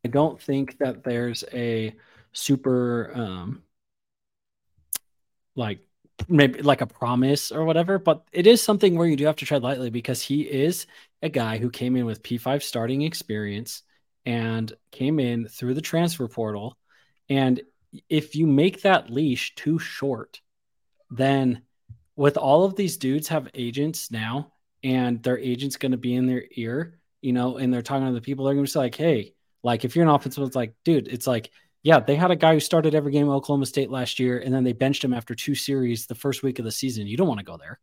I 0.05 0.09
don't 0.09 0.41
think 0.41 0.79
that 0.79 1.03
there's 1.05 1.45
a 1.53 1.95
super, 2.33 3.11
um, 3.15 3.63
like 5.57 5.81
maybe 6.29 6.63
like 6.63 6.81
a 6.81 6.87
promise 6.87 7.51
or 7.51 7.65
whatever, 7.65 7.99
but 7.99 8.27
it 8.33 8.47
is 8.47 8.63
something 8.63 8.97
where 8.97 9.07
you 9.07 9.17
do 9.17 9.27
have 9.27 9.37
to 9.37 9.47
tread 9.47 9.63
lightly 9.63 9.91
because 9.91 10.21
he 10.23 10.43
is 10.43 10.87
a 11.23 11.29
guy 11.29 11.59
who 11.59 11.71
came 11.71 11.97
in 11.97 12.05
with 12.05 12.23
P5 12.23 12.63
starting 12.63 13.03
experience 13.03 13.83
and 14.27 14.73
came 14.91 15.19
in 15.19 15.49
through 15.49 15.75
the 15.75 15.81
transfer 15.81 16.29
portal. 16.29 16.77
And 17.29 17.63
if 18.09 18.35
you 18.35 18.47
make 18.47 18.83
that 18.83 19.11
leash 19.11 19.55
too 19.55 19.79
short, 19.79 20.41
then 21.11 21.63
with 22.17 22.37
all 22.37 22.65
of 22.65 22.77
these 22.77 22.97
dudes 22.97 23.29
have 23.29 23.49
agents 23.55 24.11
now 24.11 24.53
and 24.83 25.23
their 25.23 25.39
agent's 25.39 25.77
going 25.77 25.93
to 25.93 25.99
be 25.99 26.15
in 26.15 26.27
their 26.27 26.45
ear, 26.53 26.99
you 27.21 27.33
know, 27.33 27.57
and 27.57 27.73
they're 27.73 27.83
talking 27.83 28.07
to 28.07 28.13
the 28.13 28.21
people, 28.21 28.45
they're 28.45 28.55
going 28.55 28.67
to 28.67 28.71
say 28.71 28.79
like, 28.79 28.95
Hey, 28.95 29.35
like 29.63 29.85
if 29.85 29.97
you're 29.97 30.05
an 30.05 30.11
offensive, 30.11 30.45
it's 30.45 30.57
like, 30.57 30.75
dude, 30.85 31.09
it's 31.09 31.27
like, 31.27 31.51
yeah, 31.83 32.01
they 32.01 32.17
had 32.17 32.31
a 32.31 32.37
guy 32.37 32.55
who 32.55 32.61
started 32.61 32.95
every 32.95 33.13
game 33.13 33.29
at 33.29 33.33
Oklahoma 33.33 33.67
State 33.67 33.91
last 33.91 34.19
year, 34.19 34.39
and 34.39 34.55
then 34.55 34.65
they 34.65 34.73
benched 34.73 35.05
him 35.05 35.13
after 35.13 35.35
two 35.35 35.55
series 35.55 36.07
the 36.07 36.15
first 36.15 36.43
week 36.43 36.59
of 36.59 36.65
the 36.65 36.73
season. 36.73 37.07
You 37.07 37.17
don't 37.17 37.29
want 37.29 37.41
to 37.41 37.45
go 37.45 37.59
there. 37.59 37.79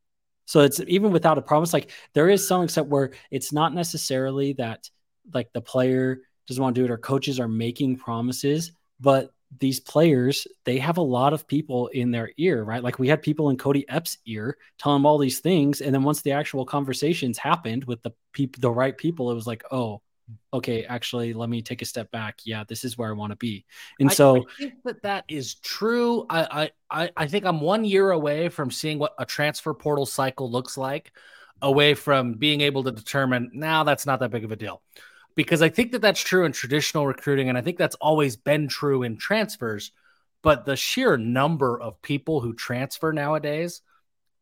So 0.46 0.62
it's 0.62 0.82
even 0.88 1.12
without 1.12 1.38
a 1.38 1.42
promise, 1.42 1.72
like 1.72 1.92
there 2.14 2.30
is 2.30 2.48
some 2.48 2.64
except 2.64 2.90
where 2.90 3.12
it's 3.30 3.54
not 3.54 3.74
necessarily 3.74 4.54
that 4.54 4.90
like 5.34 5.54
the 5.54 5.62
player 5.62 6.22
doesn't 6.48 6.62
want 6.62 6.76
to 6.76 6.82
do 6.82 6.86
it 6.86 6.92
or 6.92 6.98
coaches 6.98 7.40
are 7.40 7.48
making 7.48 7.98
promises, 7.98 8.72
but 9.00 9.32
these 9.60 9.80
players, 9.80 10.48
they 10.64 10.78
have 10.78 10.98
a 10.98 11.02
lot 11.02 11.34
of 11.34 11.48
people 11.48 11.88
in 11.88 12.12
their 12.12 12.32
ear, 12.38 12.64
right? 12.64 12.84
Like 12.84 13.00
we 13.00 13.08
had 13.08 13.22
people 13.22 13.50
in 13.50 13.58
Cody 13.58 13.88
Epps' 13.90 14.18
ear 14.26 14.58
telling 14.78 15.02
him 15.02 15.06
all 15.06 15.18
these 15.18 15.40
things. 15.40 15.82
And 15.82 15.94
then 15.94 16.04
once 16.04 16.22
the 16.22 16.32
actual 16.32 16.66
conversations 16.66 17.38
happened 17.38 17.84
with 17.84 18.02
the 18.02 18.12
people, 18.32 18.62
the 18.62 18.72
right 18.72 18.98
people, 18.98 19.30
it 19.30 19.36
was 19.36 19.48
like, 19.48 19.64
oh, 19.70 20.02
okay, 20.54 20.86
actually, 20.86 21.34
let 21.34 21.50
me 21.50 21.62
take 21.62 21.82
a 21.82 21.86
step 21.86 22.10
back. 22.12 22.40
Yeah, 22.46 22.64
this 22.66 22.86
is 22.86 22.98
where 22.98 23.10
I 23.10 23.14
want 23.14 23.32
to 23.32 23.36
be. 23.36 23.66
And 24.00 24.12
so 24.12 24.38
I 24.38 24.44
think 24.58 24.74
that 24.86 25.02
that 25.04 25.26
is 25.28 25.56
true. 25.56 26.26
I, 26.30 26.72
I, 26.90 27.10
I 27.18 27.28
think 27.28 27.46
I'm 27.46 27.60
one 27.60 27.84
year 27.84 28.12
away 28.12 28.48
from 28.48 28.72
seeing 28.72 29.00
what 29.00 29.14
a 29.20 29.26
transfer 29.26 29.74
portal 29.74 30.06
cycle 30.06 30.50
looks 30.50 30.78
like, 30.78 31.12
away 31.62 31.94
from 31.94 32.34
being 32.34 32.62
able 32.62 32.84
to 32.84 32.92
determine 32.92 33.52
now 33.54 33.84
that's 33.84 34.06
not 34.06 34.22
that 34.22 34.32
big 34.32 34.46
of 34.46 34.52
a 34.52 34.56
deal. 34.56 34.82
Because 35.36 35.62
I 35.62 35.70
think 35.70 35.94
that 35.94 36.02
that's 36.02 36.22
true 36.22 36.46
in 36.46 36.52
traditional 36.52 37.08
recruiting, 37.08 37.50
and 37.50 37.58
I 37.58 37.62
think 37.62 37.78
that's 37.78 37.96
always 37.96 38.36
been 38.36 38.68
true 38.68 39.04
in 39.04 39.18
transfers. 39.18 39.92
But 40.44 40.66
the 40.66 40.76
sheer 40.76 41.18
number 41.18 41.80
of 41.80 42.02
people 42.02 42.42
who 42.42 42.54
transfer 42.54 43.14
nowadays 43.14 43.82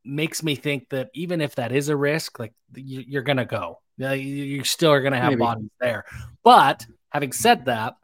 makes 0.06 0.42
me 0.42 0.56
think 0.56 0.90
that 0.90 1.10
even 1.14 1.42
if 1.42 1.56
that 1.56 1.72
is 1.72 1.90
a 1.90 1.96
risk, 1.96 2.40
like 2.40 2.54
you're 2.74 3.22
going 3.22 3.38
to 3.38 3.46
go 3.46 3.80
you 4.00 4.64
still 4.64 4.92
are 4.92 5.02
going 5.02 5.14
to 5.14 5.20
have 5.20 5.30
Maybe. 5.30 5.40
bodies 5.40 5.70
there. 5.80 6.06
But 6.44 6.86
having 7.10 7.32
said 7.32 7.66
that, 7.66 7.96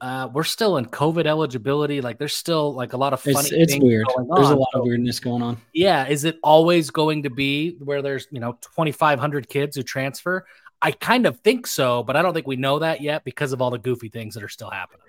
uh, 0.00 0.28
we're 0.32 0.44
still 0.44 0.76
in 0.76 0.86
COVID 0.86 1.26
eligibility. 1.26 2.00
Like 2.00 2.18
there's 2.18 2.34
still 2.34 2.72
like 2.72 2.92
a 2.92 2.96
lot 2.96 3.12
of 3.12 3.20
funny. 3.20 3.38
It's, 3.38 3.72
it's 3.72 3.78
weird. 3.82 4.06
There's 4.34 4.50
a 4.50 4.56
lot 4.56 4.68
of 4.74 4.84
weirdness 4.84 5.18
going 5.18 5.42
on. 5.42 5.60
Yeah, 5.72 6.06
is 6.06 6.24
it 6.24 6.38
always 6.42 6.90
going 6.90 7.24
to 7.24 7.30
be 7.30 7.76
where 7.80 8.00
there's 8.00 8.28
you 8.30 8.38
know 8.38 8.52
2,500 8.60 9.48
kids 9.48 9.76
who 9.76 9.82
transfer? 9.82 10.46
I 10.80 10.92
kind 10.92 11.26
of 11.26 11.40
think 11.40 11.66
so, 11.66 12.02
but 12.02 12.16
I 12.16 12.22
don't 12.22 12.34
think 12.34 12.46
we 12.46 12.56
know 12.56 12.78
that 12.78 13.00
yet 13.00 13.24
because 13.24 13.52
of 13.52 13.60
all 13.60 13.70
the 13.70 13.78
goofy 13.78 14.08
things 14.08 14.34
that 14.34 14.44
are 14.44 14.48
still 14.48 14.70
happening. 14.70 15.00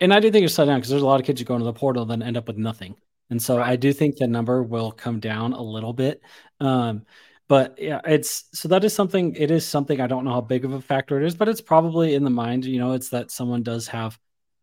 And 0.00 0.14
I 0.14 0.20
do 0.20 0.30
think 0.30 0.44
it's 0.44 0.54
slowed 0.54 0.68
down 0.68 0.78
because 0.78 0.90
there's 0.90 1.02
a 1.02 1.06
lot 1.06 1.20
of 1.20 1.26
kids 1.26 1.40
who 1.40 1.44
go 1.44 1.54
into 1.54 1.64
the 1.64 1.72
portal 1.72 2.02
and 2.02 2.10
then 2.10 2.22
end 2.22 2.36
up 2.36 2.46
with 2.46 2.56
nothing. 2.56 2.94
And 3.30 3.42
so 3.42 3.58
right. 3.58 3.70
I 3.70 3.76
do 3.76 3.92
think 3.92 4.16
the 4.16 4.28
number 4.28 4.62
will 4.62 4.92
come 4.92 5.18
down 5.18 5.52
a 5.52 5.62
little 5.62 5.92
bit. 5.92 6.20
Um, 6.60 7.04
but 7.48 7.76
yeah, 7.78 8.00
it's 8.04 8.44
so 8.52 8.68
that 8.68 8.84
is 8.84 8.92
something. 8.94 9.34
It 9.36 9.50
is 9.50 9.66
something 9.66 10.00
I 10.00 10.06
don't 10.06 10.24
know 10.24 10.32
how 10.32 10.40
big 10.40 10.64
of 10.64 10.72
a 10.72 10.80
factor 10.80 11.20
it 11.20 11.26
is, 11.26 11.34
but 11.34 11.48
it's 11.48 11.60
probably 11.60 12.14
in 12.14 12.24
the 12.24 12.30
mind. 12.30 12.64
You 12.64 12.78
know, 12.78 12.92
it's 12.92 13.10
that 13.10 13.30
someone 13.30 13.62
does 13.62 13.86
have 13.88 14.18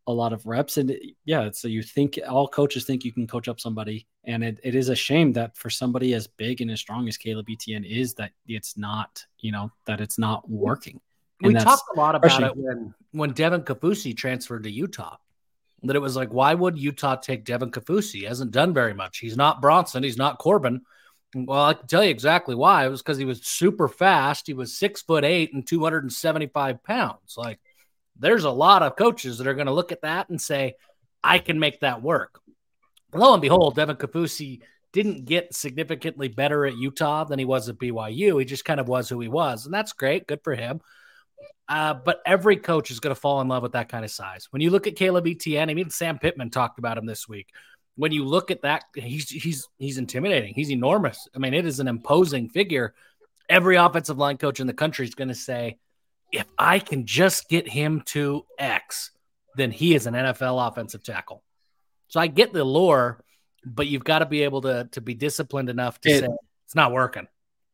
a 0.08 0.12
lot 0.14 0.34
of 0.34 0.46
reps. 0.46 0.78
And 0.78 0.96
yeah, 1.26 1.50
so 1.52 1.68
you 1.68 1.82
think 1.82 2.20
all 2.28 2.48
coaches 2.48 2.86
think 2.86 3.04
you 3.04 3.12
can 3.12 3.28
coach 3.28 3.48
up 3.48 3.60
somebody. 3.60 4.08
And 4.26 4.44
it, 4.44 4.60
it 4.64 4.76
is 4.76 4.90
a 4.90 4.96
shame 4.96 5.34
that 5.34 5.56
for 5.56 5.70
somebody 5.70 6.14
as 6.14 6.28
big 6.28 6.62
and 6.62 6.72
as 6.72 6.80
strong 6.80 7.08
as 7.08 7.18
Caleb 7.18 7.48
Etienne 7.50 7.84
is, 7.86 8.14
that 8.16 8.32
it's 8.46 8.78
not, 8.78 9.26
you 9.40 9.52
know, 9.52 9.72
that 9.86 10.02
it's 10.02 10.18
not 10.18 10.50
working. 10.50 11.00
And 11.42 11.54
we 11.54 11.60
talked 11.60 11.84
a 11.94 12.00
lot 12.00 12.16
about 12.16 12.42
it 12.42 12.56
when 12.56 12.94
when 13.12 13.32
Devin 13.32 13.64
Kaufusi 13.64 14.16
transferred 14.16 14.64
to 14.64 14.72
Utah. 14.72 15.18
That 15.86 15.98
it 15.98 16.00
was 16.00 16.16
like, 16.16 16.32
why 16.32 16.54
would 16.54 16.78
Utah 16.78 17.18
take 17.18 17.44
Devin 17.44 17.72
Kaufusi? 17.72 18.20
He 18.20 18.24
hasn't 18.24 18.52
done 18.52 18.74
very 18.74 18.94
much. 18.94 19.18
He's 19.18 19.36
not 19.36 19.62
Bronson. 19.62 20.04
He's 20.04 20.16
not 20.16 20.40
Corbin. 20.40 20.82
Well, 21.36 21.66
I 21.66 21.74
can 21.74 21.88
tell 21.88 22.04
you 22.04 22.10
exactly 22.10 22.56
why. 22.56 22.86
It 22.86 22.90
was 22.90 23.02
because 23.02 23.18
he 23.18 23.26
was 23.26 23.44
super 23.44 23.90
fast. 23.90 24.48
He 24.48 24.54
was 24.54 24.78
six 24.78 25.02
foot 25.02 25.26
eight 25.26 25.54
and 25.54 25.68
275 25.68 26.84
pounds. 26.84 27.36
Like, 27.36 27.60
there's 28.18 28.44
a 28.44 28.52
lot 28.52 28.84
of 28.84 28.96
coaches 28.96 29.38
that 29.38 29.48
are 29.48 29.54
going 29.54 29.68
to 29.68 29.74
look 29.74 29.92
at 29.92 30.02
that 30.02 30.30
and 30.30 30.42
say, 30.42 30.76
I 31.24 31.40
can 31.40 31.60
make 31.60 31.80
that 31.82 32.02
work. 32.02 32.40
Lo 33.14 33.34
and 33.34 33.42
behold, 33.42 33.76
Devin 33.76 33.96
Kaufusi 33.96 34.62
didn't 34.92 35.26
get 35.26 35.54
significantly 35.54 36.28
better 36.28 36.66
at 36.66 36.78
Utah 36.78 37.24
than 37.24 37.40
he 37.40 37.46
was 37.46 37.70
at 37.70 37.78
BYU. 37.78 38.40
He 38.40 38.46
just 38.46 38.66
kind 38.66 38.80
of 38.80 38.88
was 38.88 39.10
who 39.10 39.20
he 39.20 39.28
was. 39.28 39.66
And 39.66 39.74
that's 39.74 39.94
great. 39.94 40.28
Good 40.28 40.42
for 40.44 40.56
him. 40.56 40.82
Uh, 41.68 41.94
but 41.94 42.22
every 42.26 42.58
coach 42.58 42.92
is 42.92 43.00
going 43.00 43.16
to 43.16 43.20
fall 43.20 43.42
in 43.42 43.48
love 43.48 43.64
with 43.64 43.72
that 43.72 43.90
kind 43.90 44.04
of 44.04 44.12
size. 44.12 44.48
When 44.52 44.62
you 44.62 44.70
look 44.70 44.86
at 44.86 44.96
Caleb 44.96 45.28
Etienne, 45.28 45.70
I 45.70 45.74
mean, 45.74 45.90
Sam 45.90 46.20
Pittman 46.20 46.50
talked 46.50 46.78
about 46.78 46.98
him 46.98 47.06
this 47.06 47.28
week 47.28 47.48
when 47.96 48.12
you 48.12 48.26
look 48.26 48.52
at 48.52 48.62
that, 48.64 48.86
he's 48.96 49.30
he's 49.30 49.68
he's 49.78 49.98
intimidating. 49.98 50.54
He's 50.54 50.72
enormous. 50.72 51.28
I 51.36 51.40
mean, 51.40 51.54
it 51.54 51.66
is 51.66 51.80
an 51.80 51.88
imposing 51.88 52.50
figure. 52.50 52.94
Every 53.50 53.76
offensive 53.76 54.18
line 54.18 54.38
coach 54.38 54.60
in 54.60 54.68
the 54.68 54.74
country 54.74 55.06
is 55.06 55.16
going 55.16 55.28
to 55.28 55.36
say, 55.36 55.78
if 56.34 56.48
I 56.58 56.80
can 56.80 57.06
just 57.06 57.48
get 57.48 57.70
him 57.70 58.02
to 58.08 58.46
X, 58.58 59.12
then 59.56 59.72
he 59.72 59.96
is 59.96 60.08
an 60.08 60.16
NFL 60.16 60.68
offensive 60.68 61.04
tackle. 61.04 61.44
So 62.08 62.20
I 62.20 62.28
get 62.28 62.52
the 62.52 62.64
lure, 62.64 63.24
but 63.64 63.88
you've 63.88 64.04
got 64.04 64.20
to 64.20 64.26
be 64.26 64.44
able 64.44 64.62
to 64.62 64.90
to 64.92 65.00
be 65.02 65.14
disciplined 65.14 65.70
enough 65.70 66.02
to 66.02 66.10
it, 66.10 66.20
say 66.22 66.28
it's 66.66 66.76
not 66.76 66.92
working. 66.92 67.28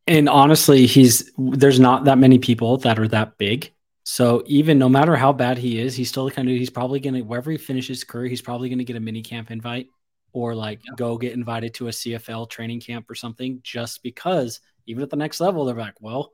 And 0.06 0.28
honestly, 0.28 0.86
he's 0.86 1.32
there's 1.38 1.80
not 1.80 2.04
that 2.04 2.18
many 2.18 2.38
people 2.38 2.76
that 2.78 2.98
are 2.98 3.08
that 3.08 3.38
big. 3.38 3.72
So 4.04 4.42
even 4.46 4.78
no 4.78 4.88
matter 4.88 5.16
how 5.16 5.32
bad 5.32 5.56
he 5.56 5.78
is, 5.78 5.94
he's 5.94 6.08
still 6.08 6.30
kind 6.30 6.48
of 6.48 6.54
he's 6.54 6.70
probably 6.70 7.00
gonna 7.00 7.20
wherever 7.20 7.50
he 7.50 7.56
finishes 7.56 7.98
his 7.98 8.04
career, 8.04 8.26
he's 8.26 8.42
probably 8.42 8.68
gonna 8.68 8.84
get 8.84 8.96
a 8.96 9.00
mini 9.00 9.22
camp 9.22 9.50
invite 9.50 9.88
or 10.32 10.54
like 10.54 10.80
yeah. 10.84 10.94
go 10.96 11.16
get 11.16 11.32
invited 11.32 11.74
to 11.74 11.88
a 11.88 11.90
CFL 11.90 12.48
training 12.50 12.80
camp 12.80 13.10
or 13.10 13.14
something 13.14 13.60
just 13.62 14.02
because 14.02 14.60
even 14.86 15.02
at 15.02 15.10
the 15.10 15.16
next 15.16 15.40
level 15.40 15.64
they're 15.64 15.74
like, 15.74 16.00
well, 16.00 16.30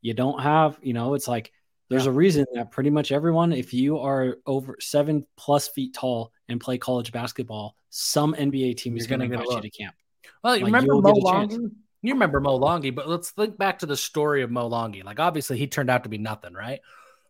you 0.00 0.14
don't 0.14 0.40
have, 0.40 0.78
you 0.82 0.92
know, 0.92 1.14
it's 1.14 1.28
like 1.28 1.52
there's 1.88 2.04
yeah. 2.04 2.10
a 2.10 2.14
reason 2.14 2.46
that 2.54 2.70
pretty 2.70 2.90
much 2.90 3.12
everyone, 3.12 3.52
if 3.52 3.72
you 3.72 3.98
are 3.98 4.36
over 4.46 4.76
seven 4.80 5.26
plus 5.36 5.68
feet 5.68 5.94
tall 5.94 6.32
and 6.48 6.60
play 6.60 6.78
college 6.78 7.12
basketball, 7.12 7.74
some 7.90 8.34
NBA 8.34 8.76
team 8.76 8.94
You're 8.94 9.00
is 9.00 9.06
going 9.06 9.20
to 9.20 9.26
invite 9.26 9.48
you 9.48 9.60
to 9.60 9.70
camp. 9.70 9.94
Well, 10.42 10.56
you 10.56 10.64
like, 10.64 10.72
remember 10.72 10.94
Mo 10.94 11.14
Longy? 11.14 11.70
You 12.02 12.12
remember 12.12 12.40
Mo 12.40 12.58
Longy, 12.58 12.94
but 12.94 13.08
let's 13.08 13.30
think 13.30 13.56
back 13.58 13.80
to 13.80 13.86
the 13.86 13.96
story 13.96 14.42
of 14.42 14.50
Mo 14.50 14.68
Longy. 14.68 15.02
Like, 15.02 15.18
obviously, 15.18 15.58
he 15.58 15.66
turned 15.66 15.90
out 15.90 16.04
to 16.04 16.08
be 16.08 16.18
nothing, 16.18 16.52
right? 16.52 16.80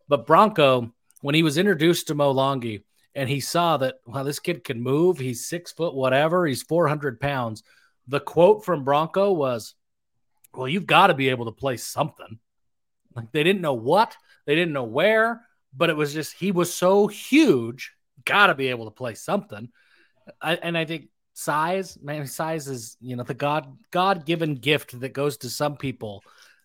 But 0.07 0.27
Bronco, 0.27 0.93
when 1.21 1.35
he 1.35 1.43
was 1.43 1.57
introduced 1.57 2.07
to 2.07 2.15
Mo 2.15 2.33
Longy, 2.33 2.83
and 3.15 3.29
he 3.29 3.39
saw 3.39 3.77
that 3.77 3.95
well 4.05 4.23
this 4.23 4.39
kid 4.39 4.63
can 4.63 4.81
move 4.81 5.17
he's 5.17 5.47
six 5.47 5.71
foot 5.71 5.93
whatever 5.93 6.45
he's 6.45 6.63
400 6.63 7.19
pounds 7.19 7.63
the 8.07 8.19
quote 8.19 8.63
from 8.63 8.83
bronco 8.83 9.31
was 9.31 9.75
well 10.53 10.67
you've 10.67 10.85
got 10.85 11.07
to 11.07 11.13
be 11.13 11.29
able 11.29 11.45
to 11.45 11.51
play 11.51 11.77
something 11.77 12.39
like 13.15 13.31
they 13.31 13.43
didn't 13.43 13.61
know 13.61 13.73
what 13.73 14.15
they 14.49 14.55
didn't 14.55 14.73
know 14.73 14.83
where 14.83 15.45
but 15.75 15.91
it 15.91 15.95
was 15.95 16.13
just 16.13 16.33
he 16.33 16.51
was 16.51 16.73
so 16.73 17.05
huge 17.05 17.93
got 18.25 18.47
to 18.47 18.55
be 18.55 18.69
able 18.69 18.85
to 18.85 18.91
play 18.91 19.13
something 19.13 19.69
I, 20.41 20.55
and 20.55 20.77
i 20.77 20.85
think 20.85 21.09
size 21.33 21.97
man 22.01 22.25
size 22.25 22.67
is 22.67 22.97
you 22.99 23.15
know 23.15 23.23
the 23.23 23.33
god 23.33 23.77
god-given 23.91 24.55
gift 24.55 24.99
that 24.99 25.13
goes 25.13 25.37
to 25.37 25.49
some 25.49 25.77
people 25.77 26.23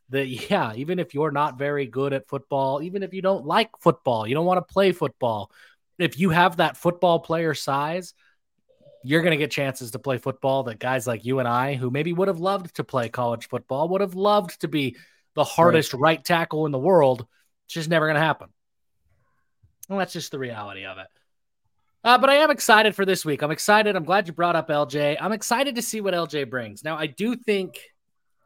that 0.08 0.26
yeah 0.26 0.72
even 0.74 0.98
if 0.98 1.14
you're 1.14 1.30
not 1.30 1.58
very 1.58 1.86
good 1.86 2.12
at 2.12 2.28
football 2.28 2.82
even 2.82 3.02
if 3.02 3.12
you 3.12 3.22
don't 3.22 3.44
like 3.44 3.70
football 3.80 4.26
you 4.26 4.34
don't 4.34 4.46
want 4.46 4.58
to 4.58 4.72
play 4.72 4.92
football 4.92 5.50
if 5.98 6.18
you 6.18 6.30
have 6.30 6.56
that 6.56 6.76
football 6.76 7.20
player 7.20 7.54
size, 7.54 8.14
you're 9.02 9.22
going 9.22 9.32
to 9.32 9.36
get 9.36 9.50
chances 9.50 9.92
to 9.92 9.98
play 9.98 10.18
football 10.18 10.64
that 10.64 10.78
guys 10.78 11.06
like 11.06 11.24
you 11.24 11.38
and 11.38 11.48
I, 11.48 11.74
who 11.74 11.90
maybe 11.90 12.12
would 12.12 12.28
have 12.28 12.40
loved 12.40 12.76
to 12.76 12.84
play 12.84 13.08
college 13.08 13.48
football, 13.48 13.88
would 13.90 14.00
have 14.00 14.14
loved 14.14 14.60
to 14.62 14.68
be 14.68 14.96
the 15.34 15.44
hardest 15.44 15.92
right, 15.92 16.00
right 16.00 16.24
tackle 16.24 16.66
in 16.66 16.72
the 16.72 16.78
world. 16.78 17.26
It's 17.66 17.74
just 17.74 17.88
never 17.88 18.06
going 18.06 18.16
to 18.16 18.20
happen. 18.20 18.48
Well, 19.88 19.98
that's 19.98 20.12
just 20.12 20.30
the 20.30 20.38
reality 20.38 20.84
of 20.84 20.98
it. 20.98 21.06
Uh, 22.02 22.18
but 22.18 22.28
I 22.28 22.36
am 22.36 22.50
excited 22.50 22.94
for 22.94 23.04
this 23.04 23.24
week. 23.24 23.42
I'm 23.42 23.50
excited. 23.50 23.96
I'm 23.96 24.04
glad 24.04 24.26
you 24.26 24.34
brought 24.34 24.56
up 24.56 24.68
LJ. 24.68 25.16
I'm 25.20 25.32
excited 25.32 25.76
to 25.76 25.82
see 25.82 26.00
what 26.00 26.12
LJ 26.12 26.50
brings. 26.50 26.84
Now, 26.84 26.96
I 26.96 27.06
do 27.06 27.34
think, 27.34 27.80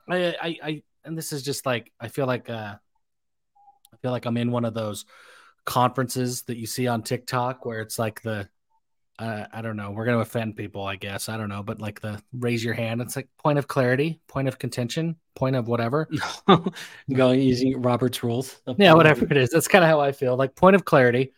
I, 0.09 0.37
I, 0.41 0.59
I 0.63 0.83
and 1.05 1.19
this 1.19 1.33
is 1.33 1.43
just 1.43 1.67
like 1.67 1.93
I 2.01 2.09
feel 2.09 2.27
like, 2.27 2.49
uh, 2.49 2.77
I 3.93 3.97
feel 4.01 4.13
like 4.13 4.27
I'm 4.27 4.37
in 4.37 4.53
one 4.53 4.65
of 4.65 4.75
those 4.75 5.07
conferences 5.65 6.43
that 6.43 6.57
you 6.57 6.67
see 6.67 6.87
on 6.87 7.03
TikTok 7.03 7.65
where 7.65 7.81
it's 7.81 7.99
like 7.99 8.23
the 8.23 8.49
uh, 9.19 9.47
I 9.53 9.63
don't 9.63 9.77
know, 9.77 9.91
we're 9.91 10.05
going 10.05 10.17
to 10.17 10.23
offend 10.23 10.57
people, 10.57 10.85
I 10.85 10.97
guess. 10.97 11.29
I 11.29 11.37
don't 11.37 11.49
know, 11.49 11.63
but 11.63 11.81
like 11.81 12.01
the 12.01 12.23
raise 12.33 12.63
your 12.63 12.75
hand, 12.75 13.01
it's 13.01 13.17
like 13.17 13.29
point 13.43 13.59
of 13.59 13.67
clarity, 13.67 14.21
point 14.29 14.47
of 14.47 14.59
contention, 14.59 15.17
point 15.35 15.57
of 15.57 15.67
whatever. 15.67 16.09
Going 17.13 17.41
using 17.41 17.83
Robert's 17.83 18.23
rules. 18.23 18.61
Yeah, 18.77 18.95
whatever 18.95 19.25
it 19.25 19.37
is. 19.37 19.51
That's 19.51 19.69
kind 19.69 19.85
of 19.85 19.91
how 19.91 20.01
I 20.01 20.13
feel. 20.13 20.37
Like 20.37 20.55
point 20.55 20.77
of 20.77 20.85
clarity. 20.85 21.33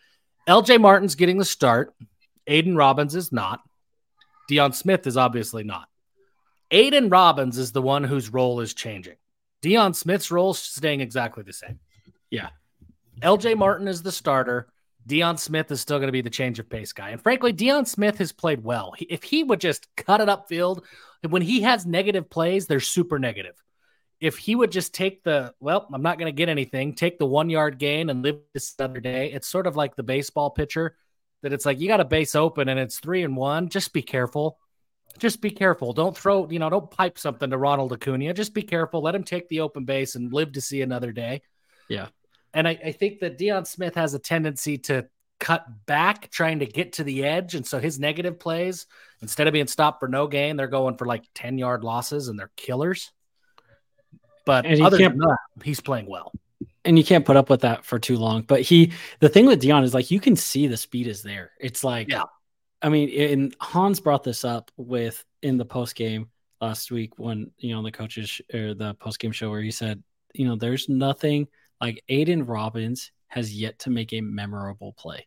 LJ 0.46 0.80
Martin's 0.80 1.14
getting 1.14 1.38
the 1.38 1.44
start. 1.44 1.94
Aidan 2.46 2.76
Robbins 2.76 3.14
is 3.14 3.32
not. 3.32 3.60
Deion 4.50 4.74
Smith 4.74 5.06
is 5.06 5.16
obviously 5.16 5.64
not. 5.64 5.88
Aidan 6.70 7.08
Robbins 7.08 7.56
is 7.56 7.72
the 7.72 7.82
one 7.82 8.04
whose 8.04 8.32
role 8.32 8.60
is 8.60 8.74
changing. 8.74 9.16
Deion 9.62 9.94
Smith's 9.94 10.30
role 10.30 10.50
is 10.50 10.58
staying 10.58 11.00
exactly 11.00 11.44
the 11.44 11.52
same. 11.52 11.78
Yeah. 12.30 12.50
LJ 13.22 13.56
Martin 13.56 13.88
is 13.88 14.02
the 14.02 14.12
starter. 14.12 14.68
Deion 15.10 15.38
Smith 15.38 15.70
is 15.72 15.80
still 15.80 15.98
going 15.98 16.08
to 16.08 16.12
be 16.12 16.20
the 16.20 16.30
change 16.30 16.58
of 16.58 16.70
pace 16.70 16.92
guy. 16.92 17.10
And 17.10 17.20
frankly, 17.20 17.52
Deion 17.52 17.86
Smith 17.86 18.18
has 18.18 18.30
played 18.32 18.62
well. 18.62 18.94
He, 18.96 19.06
if 19.06 19.22
he 19.22 19.42
would 19.42 19.60
just 19.60 19.88
cut 19.96 20.20
it 20.20 20.28
upfield, 20.28 20.84
when 21.28 21.42
he 21.42 21.62
has 21.62 21.84
negative 21.84 22.30
plays, 22.30 22.66
they're 22.66 22.80
super 22.80 23.18
negative. 23.18 23.54
If 24.20 24.38
he 24.38 24.54
would 24.54 24.70
just 24.70 24.94
take 24.94 25.24
the, 25.24 25.52
well, 25.60 25.88
I'm 25.92 26.02
not 26.02 26.18
going 26.18 26.32
to 26.32 26.36
get 26.36 26.48
anything, 26.48 26.94
take 26.94 27.18
the 27.18 27.26
one 27.26 27.50
yard 27.50 27.78
gain 27.78 28.10
and 28.10 28.22
live 28.22 28.38
this 28.54 28.74
other 28.78 29.00
day, 29.00 29.32
it's 29.32 29.48
sort 29.48 29.66
of 29.66 29.76
like 29.76 29.96
the 29.96 30.02
baseball 30.02 30.50
pitcher 30.50 30.96
that 31.42 31.52
it's 31.52 31.66
like 31.66 31.80
you 31.80 31.88
got 31.88 32.00
a 32.00 32.04
base 32.04 32.34
open 32.34 32.68
and 32.68 32.78
it's 32.78 33.00
three 33.00 33.22
and 33.22 33.36
one. 33.36 33.68
Just 33.68 33.92
be 33.92 34.02
careful. 34.02 34.58
Just 35.18 35.40
be 35.40 35.50
careful. 35.50 35.92
Don't 35.92 36.16
throw, 36.16 36.48
you 36.48 36.58
know, 36.58 36.70
don't 36.70 36.90
pipe 36.90 37.18
something 37.18 37.50
to 37.50 37.58
Ronald 37.58 37.92
Acuna. 37.92 38.32
Just 38.32 38.54
be 38.54 38.62
careful. 38.62 39.02
Let 39.02 39.14
him 39.14 39.24
take 39.24 39.48
the 39.48 39.60
open 39.60 39.84
base 39.84 40.14
and 40.14 40.32
live 40.32 40.52
to 40.52 40.60
see 40.60 40.82
another 40.82 41.12
day. 41.12 41.42
Yeah. 41.88 42.08
And 42.52 42.66
I, 42.66 42.78
I 42.84 42.92
think 42.92 43.20
that 43.20 43.38
Deion 43.38 43.66
Smith 43.66 43.94
has 43.94 44.14
a 44.14 44.18
tendency 44.18 44.78
to 44.78 45.06
cut 45.38 45.64
back, 45.86 46.30
trying 46.30 46.60
to 46.60 46.66
get 46.66 46.94
to 46.94 47.04
the 47.04 47.24
edge. 47.24 47.54
And 47.54 47.66
so 47.66 47.78
his 47.78 47.98
negative 47.98 48.38
plays, 48.38 48.86
instead 49.22 49.46
of 49.46 49.52
being 49.52 49.66
stopped 49.66 50.00
for 50.00 50.08
no 50.08 50.26
gain, 50.26 50.56
they're 50.56 50.68
going 50.68 50.96
for 50.96 51.06
like 51.06 51.24
10 51.34 51.58
yard 51.58 51.82
losses 51.82 52.28
and 52.28 52.38
they're 52.38 52.50
killers. 52.56 53.10
But 54.44 54.66
other 54.80 54.98
than 54.98 55.18
that, 55.18 55.36
he's 55.64 55.80
playing 55.80 56.06
well. 56.06 56.32
And 56.84 56.98
you 56.98 57.04
can't 57.04 57.24
put 57.26 57.36
up 57.36 57.50
with 57.50 57.60
that 57.60 57.84
for 57.84 57.98
too 57.98 58.16
long. 58.16 58.42
But 58.42 58.62
he, 58.62 58.92
the 59.20 59.28
thing 59.28 59.46
with 59.46 59.60
Deion 59.60 59.82
is 59.82 59.94
like 59.94 60.10
you 60.10 60.20
can 60.20 60.36
see 60.36 60.66
the 60.66 60.76
speed 60.76 61.06
is 61.06 61.22
there. 61.22 61.52
It's 61.58 61.84
like, 61.84 62.08
yeah. 62.08 62.24
I 62.82 62.88
mean, 62.88 63.10
and 63.32 63.54
Hans 63.60 64.00
brought 64.00 64.24
this 64.24 64.44
up 64.44 64.70
with 64.78 65.22
in 65.42 65.58
the 65.58 65.64
post 65.66 65.94
game 65.94 66.30
last 66.60 66.90
week 66.90 67.18
when 67.18 67.50
you 67.58 67.74
know 67.74 67.82
the 67.82 67.92
coaches 67.92 68.40
or 68.52 68.74
the 68.74 68.94
post 68.94 69.18
game 69.18 69.32
show 69.32 69.50
where 69.50 69.60
he 69.60 69.70
said, 69.70 70.02
you 70.34 70.46
know, 70.46 70.56
there's 70.56 70.88
nothing 70.88 71.48
like 71.80 72.02
Aidan 72.08 72.46
Robbins 72.46 73.10
has 73.28 73.54
yet 73.54 73.78
to 73.80 73.90
make 73.90 74.12
a 74.12 74.20
memorable 74.20 74.92
play. 74.92 75.26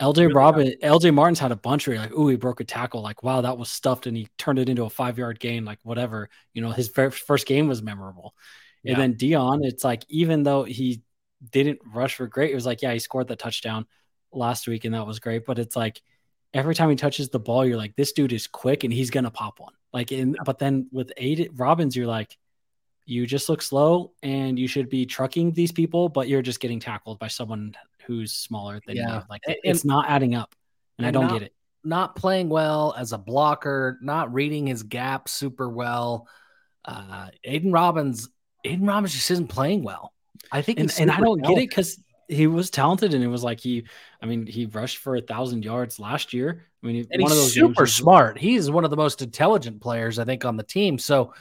LJ 0.00 0.16
really 0.16 0.32
Robin, 0.34 0.74
LJ 0.82 1.14
Martin's 1.14 1.38
had 1.38 1.52
a 1.52 1.56
bunch 1.56 1.86
where 1.86 1.94
you're 1.94 2.02
like, 2.02 2.12
ooh, 2.12 2.28
he 2.28 2.36
broke 2.36 2.60
a 2.60 2.64
tackle. 2.64 3.02
Like, 3.02 3.22
wow, 3.22 3.40
that 3.40 3.56
was 3.56 3.68
stuffed, 3.68 4.06
and 4.06 4.16
he 4.16 4.28
turned 4.36 4.58
it 4.58 4.68
into 4.68 4.84
a 4.84 4.90
five 4.90 5.16
yard 5.16 5.38
gain. 5.38 5.64
Like, 5.64 5.78
whatever. 5.84 6.28
You 6.54 6.62
know, 6.62 6.70
his 6.70 6.88
first 6.88 7.46
game 7.46 7.68
was 7.68 7.82
memorable. 7.82 8.34
Yeah. 8.82 8.94
And 8.94 9.02
then 9.02 9.14
Deion, 9.14 9.60
it's 9.62 9.84
like, 9.84 10.04
even 10.08 10.42
though 10.42 10.64
he 10.64 11.02
didn't 11.50 11.78
rush 11.94 12.16
for 12.16 12.26
great, 12.26 12.50
it 12.50 12.54
was 12.56 12.66
like, 12.66 12.82
yeah, 12.82 12.92
he 12.92 12.98
scored 12.98 13.28
the 13.28 13.36
touchdown 13.36 13.86
last 14.32 14.66
week, 14.66 14.84
and 14.84 14.94
that 14.94 15.06
was 15.06 15.20
great. 15.20 15.46
But 15.46 15.60
it's 15.60 15.76
like 15.76 16.02
every 16.52 16.74
time 16.74 16.90
he 16.90 16.96
touches 16.96 17.28
the 17.28 17.38
ball, 17.38 17.64
you're 17.64 17.76
like, 17.76 17.94
this 17.94 18.12
dude 18.12 18.32
is 18.32 18.48
quick, 18.48 18.82
and 18.82 18.92
he's 18.92 19.10
gonna 19.10 19.30
pop 19.30 19.60
one. 19.60 19.74
Like, 19.92 20.10
in 20.10 20.36
but 20.44 20.58
then 20.58 20.88
with 20.90 21.12
Aidan 21.16 21.54
Robbins, 21.54 21.94
you're 21.94 22.08
like, 22.08 22.36
you 23.04 23.26
just 23.26 23.48
look 23.48 23.62
slow 23.62 24.12
and 24.22 24.58
you 24.58 24.68
should 24.68 24.88
be 24.88 25.06
trucking 25.06 25.52
these 25.52 25.72
people, 25.72 26.08
but 26.08 26.28
you're 26.28 26.42
just 26.42 26.60
getting 26.60 26.80
tackled 26.80 27.18
by 27.18 27.28
someone 27.28 27.74
who's 28.06 28.32
smaller 28.32 28.80
than 28.86 28.96
yeah. 28.96 29.16
you. 29.16 29.22
Like 29.28 29.42
it's 29.46 29.84
not 29.84 30.08
adding 30.08 30.34
up. 30.34 30.54
And, 30.98 31.06
and 31.06 31.16
I 31.16 31.18
don't 31.18 31.28
not, 31.28 31.40
get 31.40 31.46
it. 31.46 31.54
Not 31.84 32.16
playing 32.16 32.48
well 32.48 32.94
as 32.96 33.12
a 33.12 33.18
blocker, 33.18 33.98
not 34.02 34.32
reading 34.32 34.66
his 34.66 34.82
gap 34.82 35.28
super 35.28 35.68
well. 35.68 36.28
Uh 36.84 37.28
Aidan 37.44 37.72
Robbins, 37.72 38.28
Aidan 38.64 38.86
Robbins 38.86 39.12
just 39.12 39.30
isn't 39.30 39.48
playing 39.48 39.82
well. 39.82 40.12
I 40.50 40.62
think 40.62 40.80
and, 40.80 40.92
and 40.98 41.10
I 41.10 41.20
don't 41.20 41.42
get 41.42 41.58
it 41.58 41.68
because 41.68 41.98
he 42.28 42.46
was 42.46 42.70
talented, 42.70 43.14
and 43.14 43.22
it 43.22 43.28
was 43.28 43.44
like 43.44 43.60
he, 43.60 43.84
I 44.20 44.26
mean, 44.26 44.46
he 44.46 44.66
rushed 44.66 44.98
for 44.98 45.16
a 45.16 45.20
thousand 45.20 45.64
yards 45.64 45.98
last 45.98 46.32
year. 46.32 46.66
I 46.82 46.86
mean, 46.86 47.06
and 47.10 47.22
one 47.22 47.30
he's 47.30 47.38
of 47.38 47.44
those 47.44 47.54
super 47.54 47.86
smart. 47.86 48.38
He's 48.38 48.70
one 48.70 48.84
of 48.84 48.90
the 48.90 48.96
most 48.96 49.22
intelligent 49.22 49.80
players 49.80 50.18
I 50.18 50.24
think 50.24 50.44
on 50.44 50.56
the 50.56 50.62
team. 50.62 50.98
So 50.98 51.34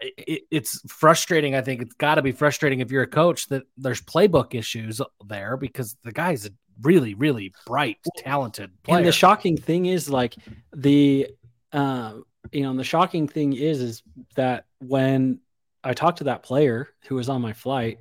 it, 0.00 0.42
it's 0.50 0.80
frustrating. 0.88 1.54
I 1.54 1.60
think 1.60 1.82
it's 1.82 1.94
got 1.94 2.16
to 2.16 2.22
be 2.22 2.32
frustrating 2.32 2.80
if 2.80 2.90
you're 2.90 3.02
a 3.02 3.08
coach 3.08 3.48
that 3.48 3.64
there's 3.76 4.00
playbook 4.00 4.54
issues 4.54 5.00
there 5.26 5.56
because 5.56 5.96
the 6.04 6.12
guy's 6.12 6.46
a 6.46 6.50
really, 6.82 7.14
really 7.14 7.52
bright, 7.66 7.98
talented 8.16 8.70
player. 8.82 8.98
And 8.98 9.06
the 9.06 9.12
shocking 9.12 9.56
thing 9.56 9.86
is 9.86 10.08
like 10.08 10.34
the, 10.74 11.28
uh, 11.72 12.14
you 12.52 12.62
know, 12.62 12.74
the 12.74 12.84
shocking 12.84 13.28
thing 13.28 13.52
is 13.52 13.80
is 13.80 14.02
that 14.36 14.64
when 14.78 15.40
I 15.84 15.94
talked 15.94 16.18
to 16.18 16.24
that 16.24 16.42
player 16.42 16.88
who 17.08 17.14
was 17.16 17.28
on 17.28 17.42
my 17.42 17.52
flight, 17.52 17.98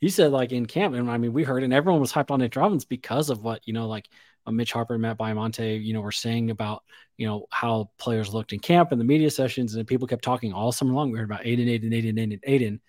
he 0.00 0.08
said 0.08 0.30
like 0.30 0.52
in 0.52 0.66
camp, 0.66 0.94
and 0.94 1.10
I 1.10 1.18
mean 1.18 1.32
we 1.32 1.42
heard, 1.42 1.64
and 1.64 1.72
everyone 1.72 2.00
was 2.00 2.12
hyped 2.12 2.30
on 2.30 2.40
Nick 2.40 2.54
Robbins 2.54 2.84
because 2.84 3.30
of 3.30 3.42
what 3.42 3.66
you 3.66 3.72
know, 3.72 3.88
like 3.88 4.08
Uh, 4.48 4.52
Mitch 4.52 4.72
Harper 4.72 4.94
and 4.94 5.02
Matt 5.02 5.18
Baiamonte, 5.18 5.84
you 5.84 5.92
know, 5.92 6.00
were 6.00 6.12
saying 6.12 6.50
about 6.50 6.82
you 7.16 7.26
know 7.26 7.46
how 7.50 7.90
players 7.98 8.32
looked 8.32 8.52
in 8.52 8.60
camp 8.60 8.92
and 8.92 9.00
the 9.00 9.04
media 9.04 9.30
sessions, 9.30 9.74
and 9.74 9.86
people 9.86 10.06
kept 10.06 10.24
talking 10.24 10.52
all 10.52 10.72
summer 10.72 10.94
long. 10.94 11.10
We 11.10 11.18
heard 11.18 11.30
about 11.30 11.46
Aidan, 11.46 11.68
Aidan, 11.68 11.92
Aidan, 11.92 12.18
Aidan, 12.18 12.40
Aidan, 12.44 12.80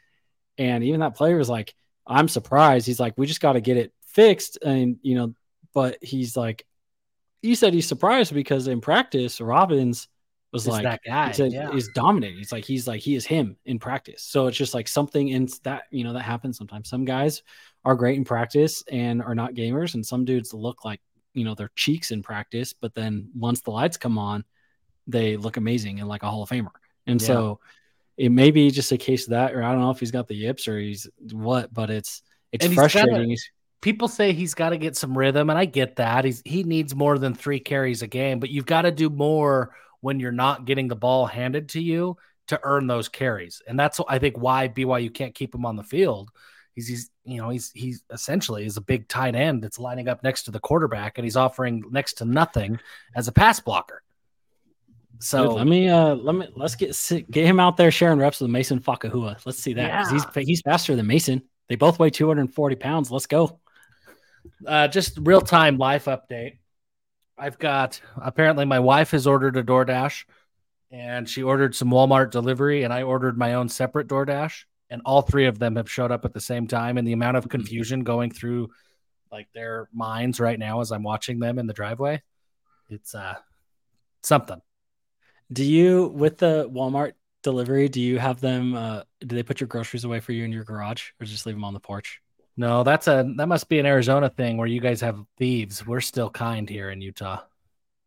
and 0.58 0.84
even 0.84 1.02
that 1.02 1.16
player 1.16 1.38
was 1.38 1.50
like, 1.50 1.76
"I'm 2.08 2.28
surprised." 2.28 2.88
He's 2.88 3.00
like, 3.00 3.14
"We 3.18 3.28
just 3.28 3.42
got 3.42 3.54
to 3.54 3.62
get 3.62 3.78
it 3.78 3.94
fixed," 4.06 4.60
and 4.64 4.98
you 5.02 5.16
know, 5.16 5.34
but 5.74 5.98
he's 6.02 6.38
like, 6.38 6.66
he 7.42 7.56
said 7.56 7.74
he's 7.74 7.88
surprised 7.88 8.34
because 8.34 8.68
in 8.68 8.82
practice, 8.82 9.42
Robbins 9.42 10.08
was 10.52 10.68
like 10.68 10.84
that 10.84 11.02
guy 11.06 11.28
he's, 11.28 11.54
yeah. 11.54 11.72
is 11.72 11.90
dominating. 11.90 12.40
It's 12.40 12.52
like 12.52 12.66
he's 12.66 12.88
like 12.88 13.02
he 13.02 13.16
is 13.16 13.26
him 13.26 13.58
in 13.66 13.80
practice. 13.80 14.24
So 14.24 14.48
it's 14.48 14.58
just 14.58 14.74
like 14.74 14.88
something 14.88 15.28
in 15.28 15.48
that 15.64 15.84
you 15.92 16.04
know 16.04 16.14
that 16.14 16.22
happens 16.22 16.58
sometimes. 16.58 16.90
Some 16.90 17.06
guys 17.06 17.44
are 17.86 17.96
great 17.96 18.18
in 18.18 18.26
practice 18.26 18.84
and 18.92 19.22
are 19.22 19.36
not 19.36 19.54
gamers, 19.54 19.94
and 19.94 20.06
some 20.06 20.26
dudes 20.26 20.54
look 20.54 20.84
like 20.84 21.02
you 21.40 21.46
know 21.46 21.56
their 21.56 21.72
cheeks 21.76 22.12
in 22.12 22.22
practice, 22.22 22.74
but 22.74 22.94
then 22.94 23.30
once 23.36 23.62
the 23.62 23.72
lights 23.72 23.98
come 23.98 24.18
on, 24.18 24.44
they 25.08 25.38
look 25.38 25.58
amazing 25.58 26.00
and 26.00 26.08
like 26.08 26.24
a 26.24 26.30
Hall 26.30 26.44
of 26.44 26.50
Famer. 26.50 26.72
And 27.08 27.22
yeah. 27.22 27.28
so 27.28 27.60
it 28.18 28.30
may 28.30 28.52
be 28.52 28.70
just 28.70 28.92
a 28.92 28.98
case 28.98 29.26
of 29.26 29.32
that, 29.32 29.54
or 29.54 29.64
I 29.64 29.72
don't 29.72 29.82
know 29.82 29.92
if 29.92 30.00
he's 30.00 30.12
got 30.12 30.28
the 30.28 30.36
yips 30.36 30.68
or 30.68 30.78
he's 30.78 31.08
what, 31.32 31.74
but 31.74 31.90
it's 31.90 32.22
it's 32.52 32.66
and 32.66 32.76
frustrating. 32.76 33.30
Gotta, 33.30 33.42
people 33.82 34.08
say 34.08 34.34
he's 34.34 34.54
got 34.54 34.70
to 34.70 34.78
get 34.78 34.98
some 34.98 35.18
rhythm, 35.18 35.50
and 35.50 35.58
I 35.58 35.66
get 35.66 35.96
that. 35.96 36.26
He's 36.26 36.42
he 36.46 36.64
needs 36.64 36.94
more 36.94 37.18
than 37.18 37.34
three 37.34 37.60
carries 37.60 38.02
a 38.02 38.08
game, 38.08 38.40
but 38.40 38.50
you've 38.50 38.66
got 38.66 38.84
to 38.84 38.92
do 38.92 39.10
more 39.10 39.74
when 40.02 40.20
you're 40.20 40.32
not 40.32 40.66
getting 40.66 40.88
the 40.88 40.96
ball 40.96 41.26
handed 41.26 41.70
to 41.70 41.82
you 41.82 42.18
to 42.48 42.60
earn 42.64 42.88
those 42.88 43.10
carries. 43.10 43.62
And 43.68 43.80
that's 43.80 44.00
I 44.08 44.20
think 44.20 44.38
why 44.38 44.68
BYU 44.68 45.14
can't 45.14 45.36
keep 45.36 45.54
him 45.54 45.66
on 45.66 45.76
the 45.76 45.84
field. 45.84 46.30
He's, 46.80 46.88
he's 46.88 47.10
you 47.26 47.38
know 47.42 47.50
he's 47.50 47.72
he's 47.74 48.04
essentially 48.10 48.66
is 48.66 48.78
a 48.78 48.82
big 48.82 49.10
tight 49.10 49.36
end 49.36 49.62
that's 49.62 49.78
lining 49.78 50.08
up 50.08 50.24
next 50.24 50.44
to 50.44 50.52
the 50.52 50.62
quarterback 50.62 51.18
and 51.18 51.26
he's 51.26 51.36
offering 51.36 51.84
next 51.92 52.14
to 52.16 52.26
nothing 52.26 52.80
as 53.14 53.28
a 53.28 53.34
pass 53.34 53.60
blocker. 53.60 54.02
So 55.20 55.50
Good. 55.50 55.56
let 55.56 55.68
me 55.68 55.90
uh 55.90 56.16
let 56.16 56.36
me 56.36 56.48
let's 56.56 56.76
get 56.76 56.98
get 57.30 57.46
him 57.46 57.60
out 57.60 57.76
there 57.76 57.92
sharing 57.92 58.18
reps 58.18 58.40
with 58.40 58.50
Mason 58.50 58.80
Fakahua. 58.80 59.46
Let's 59.46 59.60
see 59.60 59.74
that 59.74 60.10
yeah. 60.10 60.10
he's 60.10 60.48
he's 60.48 60.62
faster 60.62 60.96
than 60.96 61.06
Mason. 61.06 61.42
They 61.68 61.76
both 61.76 62.00
weigh 62.00 62.12
240 62.12 62.76
pounds. 62.78 63.12
Let's 63.12 63.28
go. 63.28 63.60
Uh, 64.66 64.88
just 64.88 65.20
real 65.22 65.42
time 65.42 65.78
life 65.78 66.06
update. 66.06 66.60
I've 67.38 67.60
got 67.60 68.00
apparently 68.16 68.64
my 68.64 68.80
wife 68.80 69.12
has 69.12 69.28
ordered 69.28 69.58
a 69.58 69.64
DoorDash 69.64 70.24
and 70.92 71.28
she 71.28 71.44
ordered 71.44 71.76
some 71.76 71.90
Walmart 71.90 72.32
delivery 72.32 72.84
and 72.84 72.94
I 72.94 73.04
ordered 73.04 73.38
my 73.38 73.56
own 73.56 73.68
separate 73.68 74.08
DoorDash 74.08 74.64
and 74.90 75.02
all 75.06 75.22
three 75.22 75.46
of 75.46 75.60
them 75.60 75.76
have 75.76 75.90
showed 75.90 76.12
up 76.12 76.26
at 76.26 76.34
the 76.34 76.42
same 76.42 76.68
time 76.68 76.98
and 76.98 77.08
the 77.08 77.14
amount 77.14 77.38
of 77.38 77.50
confusion 77.50 78.04
going 78.04 78.32
through 78.32 78.70
like 79.32 79.48
their 79.54 79.88
minds 79.94 80.40
right 80.40 80.58
now 80.58 80.82
as 80.82 80.92
I'm 80.92 81.04
watching 81.04 81.40
them 81.40 81.60
in 81.60 81.68
the 81.68 81.74
driveway 81.74 82.22
it's 82.90 83.16
uh 83.16 83.36
something. 84.22 84.62
Do 85.52 85.64
you 85.64 86.08
with 86.08 86.38
the 86.38 86.70
Walmart 86.70 87.14
delivery 87.42 87.88
do 87.88 88.02
you 88.02 88.20
have 88.20 88.42
them 88.42 88.76
uh 88.76 89.04
do 89.22 89.36
they 89.36 89.44
put 89.44 89.62
your 89.62 89.68
groceries 89.68 90.04
away 90.04 90.20
for 90.20 90.34
you 90.34 90.44
in 90.44 90.52
your 90.52 90.66
garage 90.66 91.12
or 91.20 91.26
just 91.26 91.46
leave 91.46 91.56
them 91.56 91.64
on 91.64 91.74
the 91.74 91.80
porch? 91.80 92.22
No, 92.58 92.84
that's 92.84 93.08
a 93.08 93.32
that 93.38 93.48
must 93.48 93.70
be 93.70 93.80
an 93.80 93.86
Arizona 93.86 94.30
thing 94.30 94.58
where 94.58 94.68
you 94.68 94.82
guys 94.82 95.02
have 95.02 95.24
thieves. 95.38 95.86
We're 95.86 96.02
still 96.02 96.30
kind 96.30 96.70
here 96.70 96.90
in 96.90 97.02
Utah. 97.02 97.42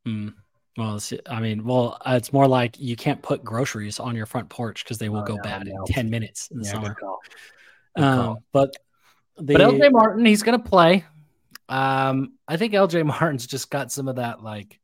Hmm. 0.04 0.28
Well, 0.76 0.98
I 1.28 1.40
mean, 1.40 1.64
well, 1.64 1.98
uh, 2.00 2.14
it's 2.16 2.32
more 2.32 2.48
like 2.48 2.78
you 2.80 2.96
can't 2.96 3.20
put 3.20 3.44
groceries 3.44 4.00
on 4.00 4.16
your 4.16 4.24
front 4.24 4.48
porch 4.48 4.84
because 4.84 4.98
they 4.98 5.10
will 5.10 5.20
oh, 5.20 5.24
go 5.24 5.38
bad 5.42 5.68
in 5.68 5.76
ten 5.86 6.08
minutes 6.08 6.48
in 6.50 6.58
the 6.58 6.64
yeah, 6.64 6.72
summer. 6.72 6.96
Good 7.96 8.04
um, 8.04 8.34
good 8.34 8.42
but 8.52 8.76
the, 9.36 9.54
but 9.54 9.60
LJ 9.60 9.92
Martin, 9.92 10.24
he's 10.24 10.42
gonna 10.42 10.58
play. 10.58 11.04
Um, 11.68 12.34
I 12.48 12.56
think 12.56 12.72
LJ 12.72 13.04
Martin's 13.06 13.46
just 13.46 13.70
got 13.70 13.92
some 13.92 14.08
of 14.08 14.16
that. 14.16 14.42
Like, 14.42 14.78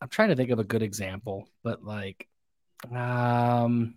I'm 0.00 0.08
trying 0.08 0.28
to 0.28 0.36
think 0.36 0.50
of 0.50 0.58
a 0.58 0.64
good 0.64 0.82
example, 0.82 1.48
but 1.62 1.84
like, 1.84 2.28
um, 2.92 3.94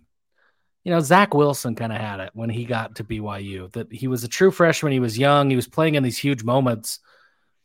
you 0.82 0.92
know, 0.92 1.00
Zach 1.00 1.32
Wilson 1.32 1.74
kind 1.74 1.92
of 1.92 2.00
had 2.00 2.20
it 2.20 2.30
when 2.34 2.50
he 2.50 2.64
got 2.64 2.96
to 2.96 3.04
BYU 3.04 3.72
that 3.72 3.92
he 3.92 4.06
was 4.06 4.24
a 4.24 4.28
true 4.28 4.50
freshman. 4.50 4.92
He 4.92 5.00
was 5.00 5.18
young. 5.18 5.48
He 5.48 5.56
was 5.56 5.68
playing 5.68 5.94
in 5.94 6.02
these 6.02 6.18
huge 6.18 6.44
moments, 6.44 7.00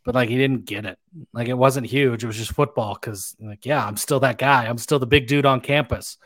but 0.10 0.16
like 0.16 0.30
he 0.30 0.38
didn't 0.38 0.66
get 0.66 0.88
it. 0.88 0.98
Like 1.34 1.50
it 1.50 1.54
wasn't 1.54 1.86
huge. 1.86 2.24
It 2.24 2.28
was 2.28 2.36
just 2.36 2.54
football 2.54 2.98
because, 3.00 3.36
like, 3.40 3.64
yeah, 3.64 3.86
I'm 3.86 3.96
still 3.96 4.20
that 4.22 4.40
guy. 4.40 4.66
I'm 4.66 4.80
still 4.80 4.98
the 4.98 5.06
big 5.06 5.28
dude 5.28 5.46
on 5.46 5.62
campus. 5.62 6.18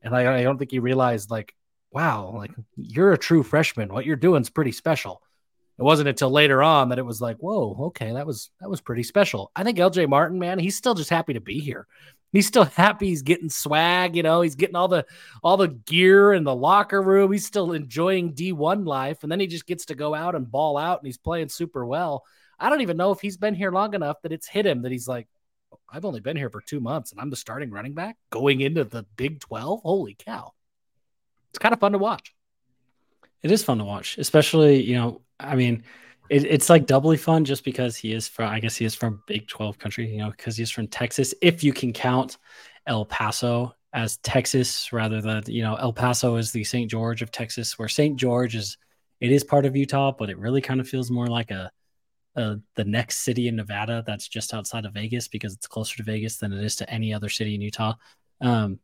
And 0.00 0.14
I, 0.14 0.38
I 0.38 0.42
don't 0.44 0.58
think 0.58 0.70
he 0.70 0.78
realized, 0.78 1.28
like, 1.28 1.52
wow, 1.90 2.32
like 2.36 2.52
you're 2.76 3.12
a 3.12 3.18
true 3.18 3.42
freshman. 3.42 3.92
What 3.92 4.06
you're 4.06 4.14
doing 4.14 4.42
is 4.42 4.48
pretty 4.48 4.70
special. 4.70 5.22
It 5.76 5.82
wasn't 5.82 6.08
until 6.08 6.30
later 6.30 6.62
on 6.62 6.90
that 6.90 7.00
it 7.00 7.04
was 7.04 7.20
like, 7.20 7.38
whoa, 7.38 7.86
okay, 7.86 8.12
that 8.12 8.28
was 8.28 8.50
that 8.60 8.70
was 8.70 8.80
pretty 8.80 9.02
special. 9.02 9.50
I 9.56 9.64
think 9.64 9.76
LJ 9.76 10.08
Martin, 10.08 10.38
man, 10.38 10.60
he's 10.60 10.76
still 10.76 10.94
just 10.94 11.10
happy 11.10 11.32
to 11.32 11.40
be 11.40 11.58
here 11.58 11.88
he's 12.30 12.46
still 12.46 12.64
happy 12.76 13.08
he's 13.08 13.22
getting 13.22 13.50
swag 13.50 14.16
you 14.16 14.22
know 14.22 14.40
he's 14.40 14.54
getting 14.54 14.76
all 14.76 14.88
the 14.88 15.04
all 15.42 15.58
the 15.58 15.68
gear 15.68 16.32
in 16.32 16.44
the 16.44 16.54
locker 16.54 17.02
room 17.02 17.30
he's 17.30 17.44
still 17.44 17.72
enjoying 17.72 18.32
d1 18.32 18.86
life 18.86 19.22
and 19.22 19.30
then 19.30 19.38
he 19.38 19.46
just 19.46 19.66
gets 19.66 19.84
to 19.84 19.94
go 19.94 20.14
out 20.14 20.34
and 20.34 20.50
ball 20.50 20.78
out 20.78 20.98
and 21.00 21.06
he's 21.06 21.18
playing 21.18 21.50
super 21.50 21.84
well 21.84 22.24
i 22.62 22.70
don't 22.70 22.80
even 22.80 22.96
know 22.96 23.12
if 23.12 23.20
he's 23.20 23.36
been 23.36 23.54
here 23.54 23.70
long 23.70 23.94
enough 23.94 24.20
that 24.22 24.32
it's 24.32 24.46
hit 24.46 24.66
him 24.66 24.82
that 24.82 24.92
he's 24.92 25.08
like 25.08 25.28
i've 25.90 26.04
only 26.04 26.20
been 26.20 26.36
here 26.36 26.50
for 26.50 26.60
two 26.60 26.80
months 26.80 27.12
and 27.12 27.20
i'm 27.20 27.30
the 27.30 27.36
starting 27.36 27.70
running 27.70 27.94
back 27.94 28.16
going 28.30 28.60
into 28.60 28.84
the 28.84 29.04
big 29.16 29.40
12 29.40 29.82
holy 29.82 30.16
cow 30.18 30.52
it's 31.50 31.58
kind 31.58 31.72
of 31.72 31.80
fun 31.80 31.92
to 31.92 31.98
watch 31.98 32.34
it 33.42 33.50
is 33.50 33.64
fun 33.64 33.78
to 33.78 33.84
watch 33.84 34.16
especially 34.18 34.82
you 34.82 34.94
know 34.94 35.20
i 35.40 35.54
mean 35.54 35.82
it, 36.32 36.44
it's 36.44 36.70
like 36.70 36.86
doubly 36.86 37.16
fun 37.18 37.44
just 37.44 37.62
because 37.62 37.94
he 37.94 38.12
is 38.12 38.26
from, 38.26 38.48
I 38.48 38.58
guess 38.58 38.76
he 38.76 38.86
is 38.86 38.94
from 38.94 39.22
Big 39.26 39.48
12 39.48 39.78
country, 39.78 40.10
you 40.10 40.18
know, 40.18 40.30
because 40.30 40.56
he's 40.56 40.70
from 40.70 40.88
Texas. 40.88 41.34
If 41.42 41.62
you 41.62 41.74
can 41.74 41.92
count 41.92 42.38
El 42.86 43.04
Paso 43.04 43.74
as 43.92 44.16
Texas 44.18 44.92
rather 44.92 45.20
than, 45.20 45.42
you 45.46 45.62
know, 45.62 45.74
El 45.74 45.92
Paso 45.92 46.36
is 46.36 46.50
the 46.50 46.64
St. 46.64 46.90
George 46.90 47.20
of 47.20 47.30
Texas, 47.30 47.78
where 47.78 47.88
St. 47.88 48.16
George 48.16 48.54
is, 48.54 48.78
it 49.20 49.30
is 49.30 49.44
part 49.44 49.66
of 49.66 49.76
Utah, 49.76 50.10
but 50.10 50.30
it 50.30 50.38
really 50.38 50.62
kind 50.62 50.80
of 50.80 50.88
feels 50.88 51.10
more 51.10 51.26
like 51.26 51.50
a, 51.50 51.70
a, 52.36 52.56
the 52.76 52.84
next 52.84 53.18
city 53.18 53.48
in 53.48 53.56
Nevada 53.56 54.02
that's 54.06 54.28
just 54.28 54.54
outside 54.54 54.84
of 54.84 54.94
Vegas 54.94 55.28
because 55.28 55.54
it's 55.54 55.66
closer 55.66 55.96
to 55.96 56.02
Vegas 56.02 56.38
than 56.38 56.52
it 56.52 56.64
is 56.64 56.76
to 56.76 56.90
any 56.90 57.12
other 57.12 57.28
city 57.28 57.54
in 57.54 57.60
Utah. 57.60 57.94
Um, 58.40 58.78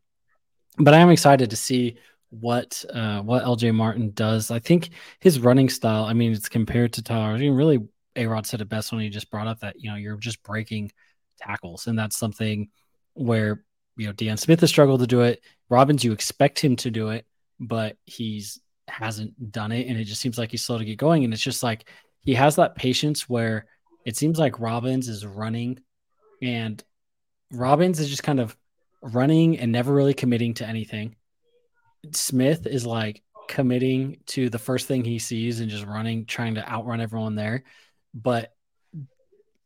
but 0.77 0.93
I 0.93 0.97
am 0.97 1.09
excited 1.09 1.49
to 1.49 1.55
see 1.55 1.97
what 2.29 2.83
uh, 2.93 3.21
what 3.21 3.43
LJ 3.43 3.73
Martin 3.73 4.11
does. 4.11 4.51
I 4.51 4.59
think 4.59 4.89
his 5.19 5.39
running 5.39 5.69
style. 5.69 6.05
I 6.05 6.13
mean, 6.13 6.31
it's 6.31 6.49
compared 6.49 6.93
to 6.93 7.03
Tyler. 7.03 7.33
I 7.33 7.37
mean, 7.37 7.53
really, 7.53 7.79
A 8.15 8.27
Rod 8.27 8.45
said 8.45 8.61
it 8.61 8.69
best 8.69 8.91
when 8.91 9.01
he 9.01 9.09
just 9.09 9.31
brought 9.31 9.47
up 9.47 9.59
that 9.61 9.75
you 9.79 9.89
know 9.89 9.95
you're 9.95 10.17
just 10.17 10.41
breaking 10.43 10.91
tackles, 11.39 11.87
and 11.87 11.97
that's 11.97 12.17
something 12.17 12.69
where 13.13 13.63
you 13.97 14.07
know 14.07 14.13
Deion 14.13 14.39
Smith 14.39 14.61
has 14.61 14.69
struggled 14.69 15.01
to 15.01 15.07
do 15.07 15.21
it. 15.21 15.41
Robbins, 15.69 16.03
you 16.03 16.11
expect 16.11 16.59
him 16.59 16.75
to 16.77 16.91
do 16.91 17.09
it, 17.09 17.25
but 17.59 17.97
he's 18.05 18.59
hasn't 18.87 19.51
done 19.51 19.71
it, 19.71 19.87
and 19.87 19.97
it 19.99 20.05
just 20.05 20.21
seems 20.21 20.37
like 20.37 20.51
he's 20.51 20.63
slow 20.63 20.77
to 20.77 20.85
get 20.85 20.97
going. 20.97 21.23
And 21.23 21.33
it's 21.33 21.43
just 21.43 21.63
like 21.63 21.89
he 22.21 22.35
has 22.35 22.55
that 22.57 22.75
patience 22.75 23.27
where 23.27 23.65
it 24.05 24.15
seems 24.17 24.39
like 24.39 24.59
Robbins 24.59 25.07
is 25.07 25.25
running, 25.25 25.79
and 26.41 26.83
Robbins 27.51 27.99
is 27.99 28.09
just 28.09 28.23
kind 28.23 28.39
of 28.39 28.55
running 29.01 29.59
and 29.59 29.71
never 29.71 29.93
really 29.93 30.13
committing 30.13 30.53
to 30.55 30.67
anything 30.67 31.15
Smith 32.13 32.65
is 32.65 32.85
like 32.85 33.21
committing 33.47 34.17
to 34.27 34.49
the 34.49 34.59
first 34.59 34.87
thing 34.87 35.03
he 35.03 35.19
sees 35.19 35.59
and 35.59 35.69
just 35.69 35.85
running, 35.85 36.25
trying 36.25 36.55
to 36.55 36.67
outrun 36.67 37.01
everyone 37.01 37.35
there. 37.35 37.63
But 38.13 38.53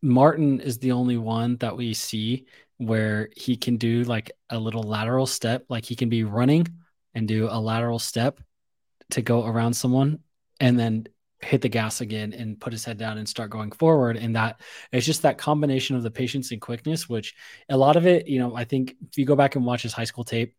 Martin 0.02 0.60
is 0.60 0.80
the 0.80 0.94
only 0.94 1.18
one 1.18 1.58
that 1.58 1.78
we 1.78 1.94
see 1.94 2.46
where 2.78 3.30
he 3.36 3.56
can 3.56 3.78
do 3.78 4.04
like 4.04 4.32
a 4.50 4.58
little 4.58 4.84
lateral 4.84 5.26
step, 5.26 5.66
like 5.70 5.86
he 5.86 5.96
can 5.96 6.10
be 6.10 6.24
running 6.24 6.68
and 7.14 7.28
do 7.28 7.48
a 7.50 7.60
lateral 7.60 8.00
step 8.00 8.40
to 9.12 9.22
go 9.22 9.46
around 9.46 9.74
someone 9.74 10.20
and 10.60 10.80
then 10.80 11.08
hit 11.44 11.62
the 11.62 11.70
gas 11.70 12.02
again 12.02 12.34
and 12.34 12.60
put 12.60 12.74
his 12.74 12.86
head 12.86 12.98
down 12.98 13.18
and 13.18 13.28
start 13.28 13.50
going 13.50 13.72
forward. 13.72 14.18
And 14.18 14.36
that 14.36 14.62
it's 14.92 15.06
just 15.06 15.24
that 15.24 15.38
combination 15.38 15.96
of 15.96 16.04
the 16.04 16.12
patience 16.12 16.52
and 16.52 16.62
quickness, 16.62 17.08
which 17.08 17.36
a 17.70 17.78
lot 17.78 17.96
of 17.96 18.06
it, 18.06 18.28
you 18.28 18.40
know, 18.40 18.56
I 18.56 18.64
think 18.64 18.96
if 19.10 19.18
you 19.18 19.26
go 19.26 19.36
back 19.36 19.56
and 19.56 19.66
watch 19.66 19.84
his 19.84 19.94
high 19.94 20.04
school 20.06 20.24
tape, 20.24 20.56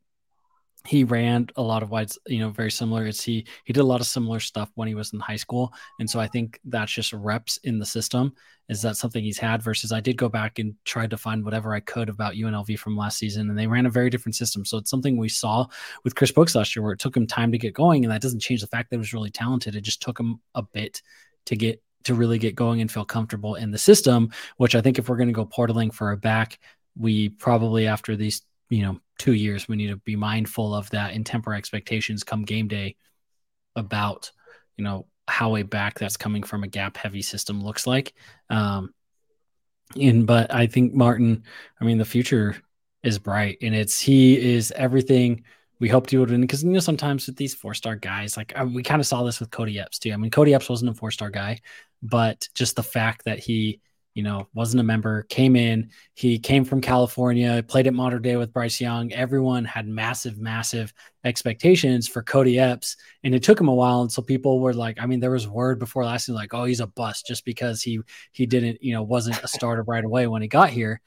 he 0.86 1.02
ran 1.02 1.48
a 1.56 1.62
lot 1.62 1.82
of 1.82 1.90
wides, 1.90 2.18
you 2.26 2.40
know, 2.40 2.50
very 2.50 2.70
similar. 2.70 3.06
It's 3.06 3.24
he 3.24 3.46
he 3.64 3.72
did 3.72 3.80
a 3.80 3.84
lot 3.84 4.02
of 4.02 4.06
similar 4.06 4.38
stuff 4.38 4.70
when 4.74 4.86
he 4.86 4.94
was 4.94 5.14
in 5.14 5.20
high 5.20 5.36
school, 5.36 5.72
and 5.98 6.08
so 6.08 6.20
I 6.20 6.26
think 6.26 6.60
that's 6.66 6.92
just 6.92 7.12
reps 7.14 7.56
in 7.58 7.78
the 7.78 7.86
system. 7.86 8.34
Is 8.68 8.82
that 8.82 8.96
something 8.96 9.24
he's 9.24 9.38
had? 9.38 9.62
Versus 9.62 9.92
I 9.92 10.00
did 10.00 10.18
go 10.18 10.28
back 10.28 10.58
and 10.58 10.74
tried 10.84 11.10
to 11.10 11.16
find 11.16 11.42
whatever 11.42 11.74
I 11.74 11.80
could 11.80 12.10
about 12.10 12.34
UNLV 12.34 12.78
from 12.78 12.96
last 12.98 13.18
season, 13.18 13.48
and 13.48 13.58
they 13.58 13.66
ran 13.66 13.86
a 13.86 13.90
very 13.90 14.10
different 14.10 14.36
system. 14.36 14.64
So 14.66 14.76
it's 14.76 14.90
something 14.90 15.16
we 15.16 15.30
saw 15.30 15.66
with 16.04 16.14
Chris 16.14 16.32
Brooks 16.32 16.54
last 16.54 16.76
year, 16.76 16.82
where 16.82 16.92
it 16.92 16.98
took 16.98 17.16
him 17.16 17.26
time 17.26 17.50
to 17.52 17.58
get 17.58 17.72
going, 17.72 18.04
and 18.04 18.12
that 18.12 18.22
doesn't 18.22 18.40
change 18.40 18.60
the 18.60 18.66
fact 18.66 18.90
that 18.90 18.96
he 18.96 19.00
was 19.00 19.14
really 19.14 19.30
talented. 19.30 19.76
It 19.76 19.82
just 19.82 20.02
took 20.02 20.20
him 20.20 20.40
a 20.54 20.62
bit 20.62 21.00
to 21.46 21.56
get 21.56 21.82
to 22.04 22.14
really 22.14 22.38
get 22.38 22.54
going 22.54 22.82
and 22.82 22.92
feel 22.92 23.06
comfortable 23.06 23.54
in 23.54 23.70
the 23.70 23.78
system. 23.78 24.30
Which 24.58 24.74
I 24.74 24.82
think 24.82 24.98
if 24.98 25.08
we're 25.08 25.16
going 25.16 25.28
to 25.28 25.32
go 25.32 25.46
portaling 25.46 25.94
for 25.94 26.12
a 26.12 26.16
back, 26.18 26.58
we 26.94 27.30
probably 27.30 27.86
after 27.86 28.16
these 28.16 28.42
you 28.68 28.82
know 28.82 29.00
two 29.18 29.32
years 29.32 29.68
we 29.68 29.76
need 29.76 29.88
to 29.88 29.96
be 29.98 30.16
mindful 30.16 30.74
of 30.74 30.90
that 30.90 31.12
and 31.14 31.24
temper 31.24 31.54
expectations 31.54 32.24
come 32.24 32.44
game 32.44 32.68
day 32.68 32.96
about 33.76 34.30
you 34.76 34.84
know 34.84 35.06
how 35.26 35.56
a 35.56 35.62
back 35.62 35.98
that's 35.98 36.16
coming 36.16 36.42
from 36.42 36.64
a 36.64 36.68
gap 36.68 36.96
heavy 36.96 37.22
system 37.22 37.62
looks 37.62 37.86
like. 37.86 38.14
Um 38.50 38.92
and 40.00 40.26
but 40.26 40.52
i 40.52 40.66
think 40.66 40.94
martin 40.94 41.44
i 41.80 41.84
mean 41.84 41.98
the 41.98 42.04
future 42.04 42.56
is 43.02 43.18
bright 43.18 43.58
and 43.60 43.74
it's 43.74 44.00
he 44.00 44.54
is 44.54 44.72
everything 44.72 45.44
we 45.78 45.88
hoped 45.88 46.10
he 46.10 46.16
would 46.16 46.30
win 46.30 46.40
because 46.40 46.64
you 46.64 46.70
know 46.70 46.80
sometimes 46.80 47.26
with 47.26 47.36
these 47.36 47.54
four 47.54 47.74
star 47.74 47.96
guys 47.96 48.36
like 48.36 48.52
uh, 48.58 48.64
we 48.64 48.82
kind 48.82 49.00
of 49.00 49.06
saw 49.06 49.22
this 49.22 49.40
with 49.40 49.50
cody 49.50 49.78
epps 49.78 49.98
too. 49.98 50.12
I 50.12 50.16
mean 50.16 50.30
cody 50.30 50.54
epps 50.54 50.68
wasn't 50.68 50.90
a 50.90 50.94
four 50.94 51.10
star 51.10 51.30
guy 51.30 51.60
but 52.02 52.48
just 52.54 52.76
the 52.76 52.82
fact 52.82 53.24
that 53.24 53.38
he 53.38 53.80
you 54.14 54.22
know, 54.22 54.48
wasn't 54.54 54.80
a 54.80 54.84
member, 54.84 55.24
came 55.24 55.56
in. 55.56 55.90
He 56.14 56.38
came 56.38 56.64
from 56.64 56.80
California, 56.80 57.64
played 57.66 57.88
at 57.88 57.94
Mater 57.94 58.20
Dei 58.20 58.36
with 58.36 58.52
Bryce 58.52 58.80
Young. 58.80 59.12
Everyone 59.12 59.64
had 59.64 59.88
massive, 59.88 60.38
massive 60.38 60.94
expectations 61.24 62.06
for 62.06 62.22
Cody 62.22 62.58
Epps, 62.58 62.96
and 63.24 63.34
it 63.34 63.42
took 63.42 63.60
him 63.60 63.68
a 63.68 63.74
while. 63.74 64.02
And 64.02 64.12
so 64.12 64.22
people 64.22 64.60
were 64.60 64.72
like, 64.72 64.98
I 65.00 65.06
mean, 65.06 65.18
there 65.18 65.32
was 65.32 65.48
word 65.48 65.80
before 65.80 66.04
last 66.04 66.28
year, 66.28 66.36
like, 66.36 66.54
oh, 66.54 66.64
he's 66.64 66.80
a 66.80 66.86
bust 66.86 67.26
just 67.26 67.44
because 67.44 67.82
he 67.82 68.00
he 68.30 68.46
didn't, 68.46 68.82
you 68.82 68.94
know, 68.94 69.02
wasn't 69.02 69.42
a 69.42 69.48
starter 69.48 69.82
right 69.82 70.04
away 70.04 70.28
when 70.28 70.42
he 70.42 70.48
got 70.48 70.70
here. 70.70 71.00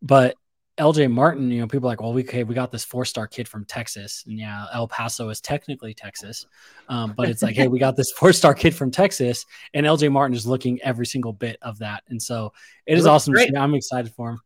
But 0.00 0.36
LJ 0.78 1.10
Martin, 1.10 1.50
you 1.50 1.60
know, 1.60 1.66
people 1.66 1.88
are 1.88 1.92
like, 1.92 2.02
well, 2.02 2.12
we 2.12 2.22
okay, 2.22 2.44
we 2.44 2.54
got 2.54 2.70
this 2.70 2.84
four 2.84 3.06
star 3.06 3.26
kid 3.26 3.48
from 3.48 3.64
Texas, 3.64 4.24
and 4.26 4.38
yeah, 4.38 4.66
El 4.74 4.86
Paso 4.86 5.30
is 5.30 5.40
technically 5.40 5.94
Texas, 5.94 6.46
um, 6.90 7.14
but 7.16 7.30
it's 7.30 7.42
like, 7.42 7.56
hey, 7.56 7.66
we 7.66 7.78
got 7.78 7.96
this 7.96 8.12
four 8.16 8.32
star 8.32 8.52
kid 8.52 8.74
from 8.74 8.90
Texas, 8.90 9.46
and 9.72 9.86
LJ 9.86 10.12
Martin 10.12 10.36
is 10.36 10.46
looking 10.46 10.80
every 10.82 11.06
single 11.06 11.32
bit 11.32 11.56
of 11.62 11.78
that, 11.78 12.02
and 12.08 12.20
so 12.20 12.52
it 12.84 12.98
is 12.98 13.06
awesome. 13.06 13.34
I'm 13.56 13.74
excited 13.74 14.12
for 14.14 14.30
him, 14.32 14.40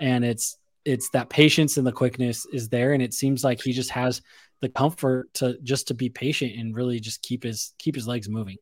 and 0.00 0.24
it's 0.24 0.58
it's 0.84 1.08
that 1.10 1.28
patience 1.28 1.76
and 1.76 1.86
the 1.86 1.92
quickness 1.92 2.46
is 2.52 2.68
there, 2.68 2.92
and 2.92 3.02
it 3.02 3.14
seems 3.14 3.44
like 3.44 3.62
he 3.62 3.72
just 3.72 3.90
has 3.90 4.22
the 4.60 4.68
comfort 4.68 5.32
to 5.34 5.56
just 5.62 5.88
to 5.88 5.94
be 5.94 6.08
patient 6.08 6.54
and 6.56 6.74
really 6.74 6.98
just 6.98 7.22
keep 7.22 7.44
his 7.44 7.74
keep 7.78 7.94
his 7.94 8.08
legs 8.08 8.28
moving. 8.28 8.56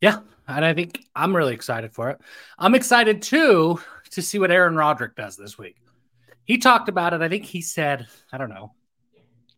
Yeah, 0.00 0.18
and 0.46 0.64
I 0.64 0.72
think 0.72 1.00
I'm 1.16 1.34
really 1.34 1.54
excited 1.54 1.92
for 1.92 2.10
it. 2.10 2.20
I'm 2.60 2.76
excited 2.76 3.22
too 3.22 3.80
to 4.10 4.22
see 4.22 4.38
what 4.38 4.52
Aaron 4.52 4.76
Roderick 4.76 5.16
does 5.16 5.36
this 5.36 5.58
week 5.58 5.78
he 6.44 6.58
talked 6.58 6.88
about 6.88 7.12
it. 7.12 7.22
I 7.22 7.28
think 7.28 7.44
he 7.44 7.60
said, 7.60 8.06
I 8.32 8.38
don't 8.38 8.50
know, 8.50 8.72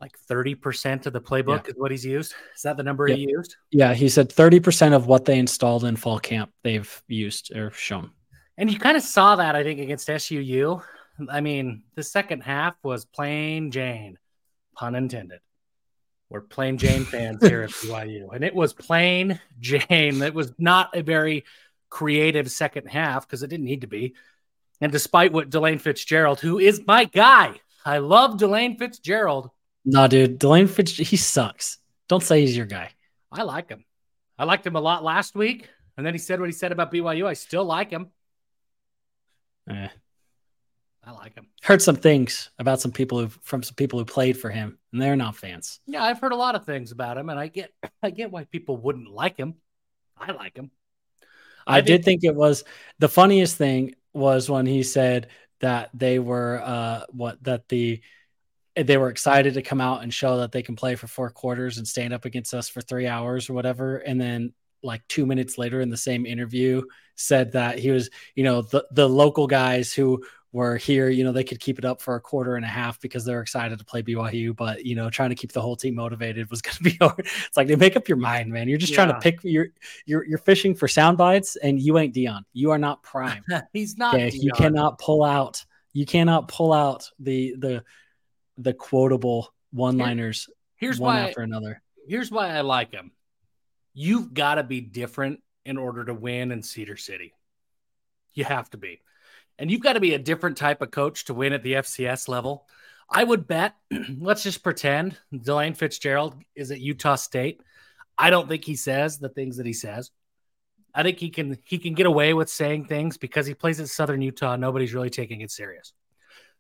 like 0.01 0.17
30% 0.31 1.07
of 1.07 1.13
the 1.13 1.21
playbook 1.21 1.65
yeah. 1.65 1.71
is 1.71 1.75
what 1.77 1.91
he's 1.91 2.05
used. 2.05 2.35
Is 2.55 2.63
that 2.63 2.77
the 2.77 2.83
number 2.83 3.07
he 3.07 3.29
used? 3.29 3.57
Yeah, 3.71 3.95
he 3.95 4.09
said 4.09 4.29
30% 4.29 4.95
of 4.95 5.07
what 5.07 5.25
they 5.25 5.39
installed 5.39 5.85
in 5.85 5.97
fall 5.97 6.19
camp 6.19 6.53
they've 6.63 7.03
used 7.09 7.55
or 7.55 7.71
shown. 7.71 8.11
And 8.59 8.71
you 8.71 8.79
kind 8.79 8.97
of 8.97 9.03
saw 9.03 9.37
that, 9.37 9.55
I 9.55 9.63
think, 9.63 9.81
against 9.81 10.09
SUU. 10.09 10.83
I 11.31 11.41
mean, 11.41 11.83
the 11.95 12.03
second 12.03 12.43
half 12.43 12.77
was 12.83 13.05
plain 13.05 13.71
Jane, 13.71 14.19
pun 14.75 14.95
intended. 14.95 15.41
We're 16.29 16.43
plain 16.43 16.79
Jane 16.79 17.05
fans 17.07 17.47
here 17.47 17.63
at 17.63 17.71
BYU. 17.71 18.35
And 18.35 18.45
it 18.45 18.55
was 18.55 18.73
plain 18.73 19.41
Jane. 19.61 20.23
It 20.23 20.35
was 20.35 20.53
not 20.59 20.97
a 20.97 21.03
very 21.03 21.45
creative 21.89 22.51
second 22.51 22.89
half 22.89 23.27
because 23.27 23.43
it 23.43 23.49
didn't 23.49 23.67
need 23.67 23.83
to 23.83 23.87
be. 23.87 24.15
And 24.81 24.93
despite 24.93 25.33
what 25.33 25.51
Delane 25.51 25.79
Fitzgerald, 25.79 26.41
who 26.41 26.59
is 26.59 26.83
my 26.87 27.05
guy, 27.05 27.61
I 27.85 27.99
love 27.99 28.39
Delane 28.39 28.77
Fitzgerald. 28.79 29.51
No, 29.85 30.07
dude, 30.09 30.39
Delane 30.39 30.69
Fitzgerald, 30.69 31.09
he 31.09 31.17
sucks. 31.17 31.79
Don't 32.09 32.23
say 32.23 32.41
he's 32.41 32.57
your 32.57 32.67
guy. 32.67 32.91
I 33.33 33.43
like 33.43 33.69
him. 33.69 33.85
I 34.39 34.45
liked 34.45 34.67
him 34.67 34.77
a 34.77 34.81
lot 34.81 35.03
last 35.03 35.35
week. 35.35 35.69
And 35.97 36.05
then 36.05 36.13
he 36.13 36.19
said 36.19 36.41
what 36.41 36.49
he 36.49 36.53
said 36.53 36.73
about 36.73 36.93
BYU. 36.93 37.27
I 37.27 37.33
still 37.33 37.65
like 37.65 37.91
him. 37.91 38.09
Eh. 39.69 39.89
I 41.05 41.11
like 41.13 41.35
him. 41.35 41.47
Heard 41.63 41.81
some 41.81 41.97
things 41.97 42.51
about 42.59 42.81
some 42.81 42.91
people 42.91 43.21
who 43.21 43.29
from 43.29 43.63
some 43.63 43.77
people 43.77 43.99
who 43.99 44.05
played 44.05 44.37
for 44.37 44.51
him, 44.51 44.77
and 44.93 45.01
they're 45.01 45.15
not 45.15 45.37
fans. 45.37 45.81
Yeah, 45.87 46.03
I've 46.03 46.21
heard 46.21 46.33
a 46.33 46.37
lot 46.37 46.57
of 46.57 46.67
things 46.67 46.91
about 46.91 47.17
him, 47.17 47.29
and 47.29 47.39
I 47.39 47.47
get 47.47 47.73
I 48.03 48.11
get 48.11 48.33
why 48.33 48.45
people 48.45 48.77
wouldn't 48.77 49.09
like 49.09 49.37
him. 49.37 49.55
I 50.19 50.33
like 50.33 50.57
him. 50.57 50.71
I, 51.67 51.79
I 51.79 51.81
did 51.81 52.05
think 52.05 52.25
it 52.25 52.35
was 52.35 52.65
the 52.99 53.09
funniest 53.09 53.57
thing 53.57 53.95
was 54.17 54.49
when 54.51 54.67
he 54.67 54.83
said 54.83 55.29
that 55.61 55.91
they 55.95 56.19
were 56.19 56.61
uh 56.63 57.05
what 57.11 57.43
that 57.45 57.69
the 57.69 58.01
they 58.77 58.97
were 58.99 59.09
excited 59.09 59.55
to 59.55 59.63
come 59.63 59.81
out 59.81 60.03
and 60.03 60.13
show 60.13 60.39
that 60.39 60.53
they 60.53 60.63
can 60.63 60.77
play 60.77 60.97
for 60.97 61.07
four 61.07 61.31
quarters 61.31 61.79
and 61.79 61.89
stand 61.89 62.13
up 62.13 62.25
against 62.27 62.53
us 62.53 62.69
for 62.69 62.83
three 62.83 63.07
hours 63.07 63.49
or 63.49 63.55
whatever. 63.55 63.97
And 63.97 64.21
then 64.21 64.53
like 64.83 65.07
two 65.09 65.25
minutes 65.25 65.57
later 65.57 65.81
in 65.81 65.89
the 65.89 65.97
same 65.97 66.27
interview 66.27 66.83
said 67.15 67.53
that 67.53 67.79
he 67.79 67.91
was 67.91 68.11
you 68.35 68.45
know 68.45 68.63
the 68.63 68.87
the 68.91 69.09
local 69.09 69.47
guys 69.47 69.93
who 69.93 70.23
were 70.57 70.79
here, 70.79 71.11
you 71.11 71.23
know, 71.23 71.33
they 71.33 71.45
could 71.45 71.61
keep 71.61 71.79
it 71.79 71.85
up 71.85 72.01
for 72.01 72.15
a 72.15 72.21
quarter 72.21 72.57
and 72.57 72.65
a 72.65 72.69
half 72.69 72.99
because 72.99 73.27
they're 73.27 73.43
excited 73.43 73.79
to 73.79 73.85
play 73.85 74.03
BYU, 74.03 74.57
but 74.57 74.87
you 74.87 74.95
know, 74.95 75.11
trying 75.11 75.29
to 75.29 75.35
keep 75.35 75.53
the 75.53 75.61
whole 75.61 75.77
team 75.77 75.95
motivated 75.95 76.49
was 76.51 76.63
going 76.63 76.77
to 76.77 76.83
be 76.83 76.97
hard. 76.99 77.27
It's 77.47 77.59
like 77.59 77.69
they 77.69 77.77
make 77.77 77.95
up 77.95 78.09
your 78.09 78.17
mind, 78.17 78.51
man. 78.51 78.67
You're 78.67 78.79
just 78.79 78.93
yeah. 78.93 79.05
trying 79.05 79.09
to 79.15 79.21
pick. 79.21 79.41
You're 79.43 79.69
you're 80.07 80.25
you're 80.25 80.39
fishing 80.39 80.75
for 80.75 80.89
sound 80.89 81.19
bites, 81.19 81.57
and 81.57 81.79
you 81.79 81.99
ain't 81.99 82.15
Deion. 82.15 82.41
You 82.55 82.71
are 82.71 82.79
not 82.79 83.03
prime. 83.03 83.45
He's 83.75 83.99
not. 83.99 84.15
Okay? 84.15 84.31
You 84.33 84.51
cannot 84.53 84.99
pull 84.99 85.23
out. 85.23 85.63
You 85.93 86.07
cannot 86.07 86.49
pull 86.49 86.73
out 86.73 87.11
the 87.19 87.55
the 87.59 87.85
the 88.57 88.73
quotable 88.73 89.53
one 89.73 89.99
liners. 89.99 90.49
Here's 90.77 90.99
one 90.99 91.17
why, 91.17 91.29
after 91.29 91.43
another. 91.43 91.83
Here's 92.09 92.31
why 92.31 92.57
I 92.57 92.63
like 92.63 92.93
him. 92.93 93.13
You've 93.93 94.33
got 94.33 94.55
to 94.55 94.63
be 94.63 94.81
different 94.81 95.43
in 95.67 95.77
order 95.77 96.03
to 96.07 96.15
win 96.15 96.51
in 96.51 96.63
Cedar 96.63 96.97
City. 96.97 97.35
You 98.33 98.45
have 98.45 98.71
to 98.71 98.79
be. 98.79 99.03
And 99.59 99.71
you've 99.71 99.83
got 99.83 99.95
to 99.95 100.01
be 100.01 100.15
a 100.15 100.19
different 100.19 100.57
type 100.57 100.83
of 100.83 100.91
coach 100.91 101.25
to 101.27 101.35
win 101.35 101.53
at 101.53 101.63
the 101.63 101.75
FCS 101.75 102.29
level. 102.29 102.67
I 103.09 103.25
would 103.25 103.47
bet, 103.47 103.75
let's 104.19 104.43
just 104.43 104.63
pretend 104.63 105.17
Delane 105.33 105.75
Fitzgerald 105.75 106.35
is 106.55 106.71
at 106.71 106.81
Utah 106.81 107.17
State. 107.17 107.63
I 108.19 108.31
don't 108.31 108.49
think 108.49 108.65
he 108.65 108.77
says 108.77 109.19
the 109.19 109.29
things 109.29 109.57
that 109.59 109.67
he 109.67 109.73
says. 109.73 110.11
I 110.95 111.03
think 111.03 111.19
he 111.19 111.29
can 111.29 111.59
he 111.65 111.79
can 111.79 111.93
get 111.93 112.07
away 112.07 112.33
with 112.33 112.49
saying 112.49 112.87
things 112.87 113.19
because 113.19 113.47
he 113.47 113.53
plays 113.53 113.79
at 113.81 113.89
Southern 113.89 114.23
Utah. 114.23 114.57
Nobody's 114.57 114.95
really 114.95 115.11
taking 115.11 115.43
it 115.43 115.51
serious. 115.51 115.93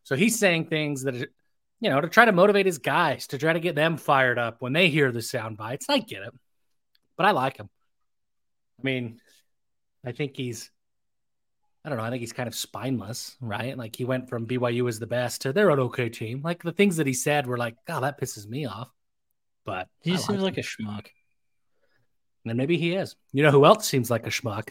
So 0.03 0.15
he's 0.15 0.39
saying 0.39 0.67
things 0.67 1.05
that 1.05 1.15
you 1.15 1.91
know 1.91 2.03
to 2.03 2.09
try 2.09 2.27
to 2.27 2.33
motivate 2.33 2.67
his 2.67 2.77
guys 2.77 3.27
to 3.29 3.39
try 3.39 3.55
to 3.55 3.61
get 3.61 3.75
them 3.75 3.97
fired 3.97 4.39
up 4.39 4.61
when 4.61 4.75
they 4.75 4.91
hear 4.91 5.11
the 5.11 5.23
sound 5.23 5.57
bites. 5.57 5.87
I 5.89 6.01
get 6.01 6.23
it, 6.23 6.35
but 7.17 7.25
I 7.25 7.31
like 7.31 7.57
him. 7.57 7.71
I 8.79 8.83
mean, 8.83 9.21
I 10.05 10.13
think 10.13 10.37
he's 10.37 10.71
I 11.87 11.89
don't 11.89 11.99
know. 11.99 12.05
I 12.05 12.11
think 12.11 12.21
he's 12.21 12.33
kind 12.33 12.49
of 12.49 12.55
spineless, 12.57 13.37
right? 13.41 13.79
Like 13.79 13.95
he 13.95 14.05
went 14.05 14.29
from 14.29 14.45
BYU 14.45 14.89
as 14.89 14.99
the 14.99 15.07
best 15.07 15.43
to 15.43 15.53
they're 15.53 15.71
an 15.71 15.79
okay 15.79 16.09
team. 16.09 16.43
Like 16.43 16.61
the 16.65 16.73
things 16.73 16.97
that 16.97 17.07
he 17.07 17.13
said 17.13 17.47
were 17.47 17.57
like, 17.57 17.77
oh, 17.89 18.01
that 18.01 18.21
pisses 18.21 18.45
me 18.49 18.67
off. 18.67 18.91
But 19.65 19.89
he 20.01 20.11
like 20.11 20.21
seems 20.21 20.39
him. 20.39 20.45
like 20.45 20.59
a 20.59 20.63
schmuck. 20.63 21.07
And 22.45 22.59
maybe 22.59 22.77
he 22.77 22.95
is. 22.95 23.15
You 23.33 23.45
know 23.45 23.53
who 23.53 23.65
else 23.65 23.87
seems 23.87 24.11
like 24.11 24.27
a 24.27 24.31
schmuck? 24.31 24.71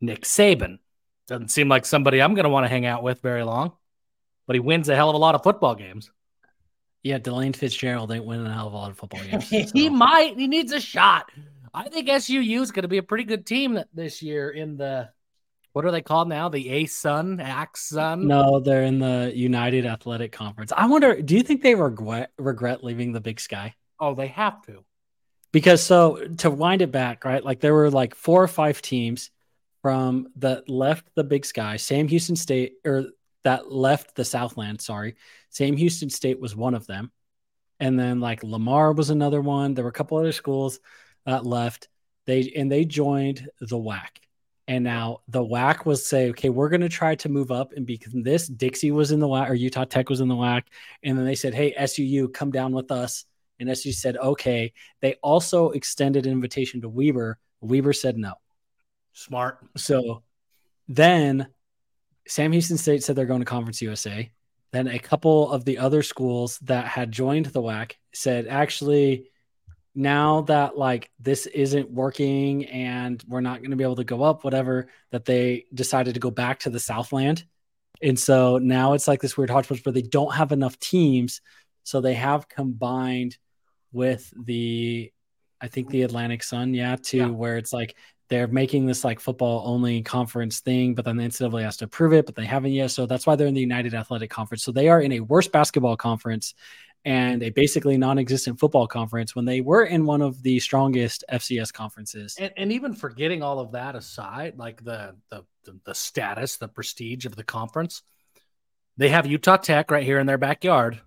Nick 0.00 0.22
Saban. 0.22 0.78
Doesn't 1.26 1.50
seem 1.50 1.68
like 1.68 1.86
somebody 1.86 2.22
I'm 2.22 2.34
going 2.34 2.44
to 2.44 2.50
want 2.50 2.64
to 2.64 2.68
hang 2.68 2.86
out 2.86 3.02
with 3.02 3.20
very 3.20 3.42
long, 3.42 3.72
but 4.46 4.54
he 4.54 4.60
wins 4.60 4.88
a 4.88 4.94
hell 4.94 5.08
of 5.08 5.16
a 5.16 5.18
lot 5.18 5.34
of 5.34 5.42
football 5.42 5.74
games. 5.74 6.12
Yeah, 7.02 7.18
Delane 7.18 7.52
Fitzgerald 7.52 8.12
ain't 8.12 8.24
winning 8.24 8.46
a 8.46 8.54
hell 8.54 8.68
of 8.68 8.74
a 8.74 8.76
lot 8.76 8.90
of 8.92 8.96
football 8.96 9.22
games. 9.24 9.48
So. 9.50 9.64
he 9.74 9.88
might. 9.88 10.38
He 10.38 10.46
needs 10.46 10.70
a 10.70 10.80
shot. 10.80 11.32
I 11.72 11.88
think 11.88 12.08
SUU 12.08 12.60
is 12.60 12.70
going 12.70 12.82
to 12.82 12.88
be 12.88 12.98
a 12.98 13.02
pretty 13.02 13.24
good 13.24 13.44
team 13.44 13.82
this 13.92 14.22
year 14.22 14.50
in 14.50 14.76
the 14.76 15.08
what 15.74 15.84
are 15.84 15.90
they 15.90 16.02
called 16.02 16.28
now? 16.28 16.48
The 16.48 16.68
A 16.70 16.86
Sun, 16.86 17.40
Axe 17.40 17.88
Sun? 17.88 18.28
No, 18.28 18.60
they're 18.60 18.84
in 18.84 19.00
the 19.00 19.32
United 19.34 19.84
Athletic 19.84 20.30
Conference. 20.30 20.72
I 20.74 20.86
wonder, 20.86 21.20
do 21.20 21.34
you 21.34 21.42
think 21.42 21.62
they 21.62 21.74
regret 21.74 22.30
regret 22.38 22.84
leaving 22.84 23.10
the 23.10 23.20
Big 23.20 23.40
Sky? 23.40 23.74
Oh, 23.98 24.14
they 24.14 24.28
have 24.28 24.62
to. 24.66 24.84
Because 25.50 25.82
so 25.82 26.28
to 26.38 26.48
wind 26.48 26.80
it 26.80 26.92
back, 26.92 27.24
right? 27.24 27.44
Like 27.44 27.58
there 27.58 27.74
were 27.74 27.90
like 27.90 28.14
four 28.14 28.40
or 28.40 28.48
five 28.48 28.82
teams 28.82 29.32
from 29.82 30.28
that 30.36 30.68
left 30.68 31.08
the 31.16 31.24
Big 31.24 31.44
Sky. 31.44 31.76
Sam 31.76 32.06
Houston 32.06 32.36
State, 32.36 32.74
or 32.84 33.06
that 33.42 33.72
left 33.72 34.14
the 34.14 34.24
Southland. 34.24 34.80
Sorry, 34.80 35.16
Sam 35.50 35.76
Houston 35.76 36.08
State 36.08 36.40
was 36.40 36.54
one 36.54 36.74
of 36.74 36.86
them, 36.86 37.10
and 37.80 37.98
then 37.98 38.20
like 38.20 38.44
Lamar 38.44 38.92
was 38.92 39.10
another 39.10 39.40
one. 39.40 39.74
There 39.74 39.82
were 39.82 39.90
a 39.90 39.92
couple 39.92 40.18
other 40.18 40.30
schools 40.30 40.78
that 41.26 41.44
left. 41.44 41.88
They 42.26 42.52
and 42.54 42.70
they 42.70 42.84
joined 42.84 43.48
the 43.60 43.76
WAC 43.76 44.06
and 44.66 44.82
now 44.82 45.20
the 45.28 45.44
WAC 45.44 45.84
was 45.84 46.06
say, 46.06 46.30
okay, 46.30 46.48
we're 46.48 46.70
going 46.70 46.80
to 46.80 46.88
try 46.88 47.14
to 47.16 47.28
move 47.28 47.50
up 47.50 47.72
and 47.72 47.84
become 47.84 48.22
this. 48.22 48.46
Dixie 48.46 48.92
was 48.92 49.12
in 49.12 49.20
the 49.20 49.28
WAC 49.28 49.50
or 49.50 49.54
Utah 49.54 49.84
Tech 49.84 50.08
was 50.08 50.20
in 50.20 50.28
the 50.28 50.34
WAC. 50.34 50.62
And 51.02 51.18
then 51.18 51.26
they 51.26 51.34
said, 51.34 51.54
hey, 51.54 51.74
SUU, 51.78 52.32
come 52.32 52.50
down 52.50 52.72
with 52.72 52.90
us 52.90 53.26
and 53.60 53.68
SU 53.68 53.92
said 53.92 54.16
okay. 54.16 54.72
They 55.00 55.14
also 55.22 55.70
extended 55.70 56.26
an 56.26 56.32
invitation 56.32 56.80
to 56.80 56.88
Weber. 56.88 57.38
Weber 57.60 57.92
said 57.92 58.16
no. 58.16 58.34
Smart. 59.12 59.58
So 59.76 60.22
then 60.88 61.48
Sam 62.26 62.52
Houston 62.52 62.78
State 62.78 63.04
said 63.04 63.16
they're 63.16 63.26
going 63.26 63.40
to 63.40 63.46
Conference 63.46 63.82
USA. 63.82 64.30
Then 64.72 64.88
a 64.88 64.98
couple 64.98 65.52
of 65.52 65.64
the 65.64 65.78
other 65.78 66.02
schools 66.02 66.58
that 66.62 66.86
had 66.86 67.12
joined 67.12 67.46
the 67.46 67.62
WAC 67.62 67.92
said, 68.12 68.46
actually, 68.48 69.30
now 69.94 70.42
that 70.42 70.76
like 70.76 71.10
this 71.20 71.46
isn't 71.46 71.90
working 71.90 72.66
and 72.66 73.22
we're 73.28 73.40
not 73.40 73.58
going 73.58 73.70
to 73.70 73.76
be 73.76 73.84
able 73.84 73.96
to 73.96 74.04
go 74.04 74.22
up, 74.22 74.44
whatever, 74.44 74.88
that 75.12 75.24
they 75.24 75.66
decided 75.72 76.14
to 76.14 76.20
go 76.20 76.30
back 76.30 76.60
to 76.60 76.70
the 76.70 76.80
Southland. 76.80 77.44
And 78.02 78.18
so 78.18 78.58
now 78.58 78.94
it's 78.94 79.06
like 79.06 79.20
this 79.20 79.36
weird 79.36 79.50
hodgepodge 79.50 79.84
where 79.84 79.92
they 79.92 80.02
don't 80.02 80.34
have 80.34 80.52
enough 80.52 80.78
teams. 80.78 81.40
So 81.84 82.00
they 82.00 82.14
have 82.14 82.48
combined 82.48 83.38
with 83.92 84.32
the, 84.36 85.12
I 85.60 85.68
think 85.68 85.90
the 85.90 86.02
Atlantic 86.02 86.42
Sun, 86.42 86.74
yeah, 86.74 86.96
to 86.96 87.16
yeah. 87.16 87.26
where 87.26 87.56
it's 87.56 87.72
like 87.72 87.94
they're 88.28 88.48
making 88.48 88.86
this 88.86 89.04
like 89.04 89.20
football 89.20 89.62
only 89.64 90.02
conference 90.02 90.60
thing, 90.60 90.94
but 90.94 91.04
then 91.04 91.16
the 91.16 91.24
NCAA 91.24 91.62
has 91.62 91.76
to 91.78 91.84
approve 91.84 92.12
it, 92.12 92.26
but 92.26 92.34
they 92.34 92.44
haven't 92.44 92.72
yet. 92.72 92.90
So 92.90 93.06
that's 93.06 93.26
why 93.26 93.36
they're 93.36 93.46
in 93.46 93.54
the 93.54 93.60
United 93.60 93.94
Athletic 93.94 94.30
Conference. 94.30 94.64
So 94.64 94.72
they 94.72 94.88
are 94.88 95.00
in 95.00 95.12
a 95.12 95.20
worse 95.20 95.46
basketball 95.46 95.96
conference 95.96 96.54
and 97.04 97.42
a 97.42 97.50
basically 97.50 97.98
non-existent 97.98 98.58
football 98.58 98.86
conference 98.86 99.36
when 99.36 99.44
they 99.44 99.60
were 99.60 99.84
in 99.84 100.06
one 100.06 100.22
of 100.22 100.42
the 100.42 100.58
strongest 100.58 101.24
FCS 101.30 101.72
conferences. 101.72 102.36
And, 102.38 102.52
and 102.56 102.72
even 102.72 102.94
forgetting 102.94 103.42
all 103.42 103.58
of 103.58 103.72
that 103.72 103.94
aside, 103.94 104.58
like 104.58 104.82
the, 104.82 105.14
the 105.30 105.44
the 105.84 105.94
status, 105.94 106.56
the 106.56 106.68
prestige 106.68 107.24
of 107.24 107.36
the 107.36 107.44
conference, 107.44 108.02
they 108.96 109.08
have 109.08 109.26
Utah 109.26 109.56
Tech 109.56 109.90
right 109.90 110.04
here 110.04 110.18
in 110.18 110.26
their 110.26 110.38
backyard, 110.38 111.00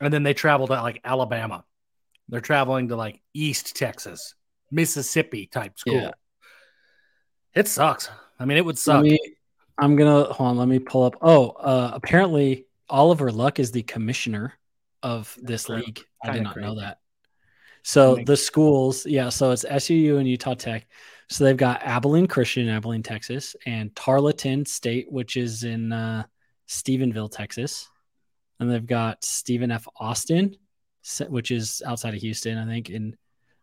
and 0.00 0.12
then 0.12 0.22
they 0.22 0.34
travel 0.34 0.66
to 0.66 0.74
like 0.74 1.00
Alabama. 1.04 1.64
They're 2.28 2.40
traveling 2.40 2.88
to 2.88 2.96
like 2.96 3.20
East 3.32 3.76
Texas, 3.76 4.34
Mississippi 4.70 5.46
type 5.46 5.78
school. 5.78 5.94
Yeah. 5.94 6.10
It 7.54 7.68
sucks. 7.68 8.10
I 8.38 8.44
mean, 8.44 8.56
it 8.56 8.64
would 8.64 8.78
suck. 8.78 9.02
Me, 9.02 9.18
I'm 9.78 9.96
gonna 9.96 10.24
hold 10.24 10.50
on. 10.50 10.56
Let 10.56 10.68
me 10.68 10.78
pull 10.78 11.04
up. 11.04 11.16
Oh, 11.22 11.50
uh, 11.50 11.90
apparently 11.94 12.66
Oliver 12.88 13.30
Luck 13.30 13.58
is 13.58 13.70
the 13.70 13.82
commissioner 13.82 14.54
of 15.04 15.38
this 15.40 15.68
league. 15.68 16.00
I 16.24 16.32
did 16.32 16.42
not 16.42 16.56
know 16.56 16.74
that. 16.76 16.98
So 17.84 18.16
the 18.24 18.36
schools, 18.36 19.04
yeah. 19.04 19.28
So 19.28 19.50
it's 19.50 19.64
SUU 19.64 20.18
and 20.18 20.26
Utah 20.26 20.54
Tech. 20.54 20.86
So 21.28 21.44
they've 21.44 21.56
got 21.56 21.82
Abilene 21.82 22.26
Christian, 22.26 22.68
Abilene, 22.68 23.02
Texas, 23.02 23.54
and 23.66 23.94
Tarleton 23.94 24.64
State, 24.64 25.12
which 25.12 25.36
is 25.36 25.64
in 25.64 25.92
uh, 25.92 26.24
Stephenville, 26.66 27.30
Texas, 27.30 27.88
and 28.58 28.70
they've 28.70 28.86
got 28.86 29.22
Stephen 29.22 29.70
F. 29.70 29.86
Austin, 30.00 30.56
which 31.28 31.50
is 31.50 31.82
outside 31.86 32.14
of 32.14 32.20
Houston, 32.20 32.56
I 32.56 32.66
think, 32.66 32.88
and 32.88 33.16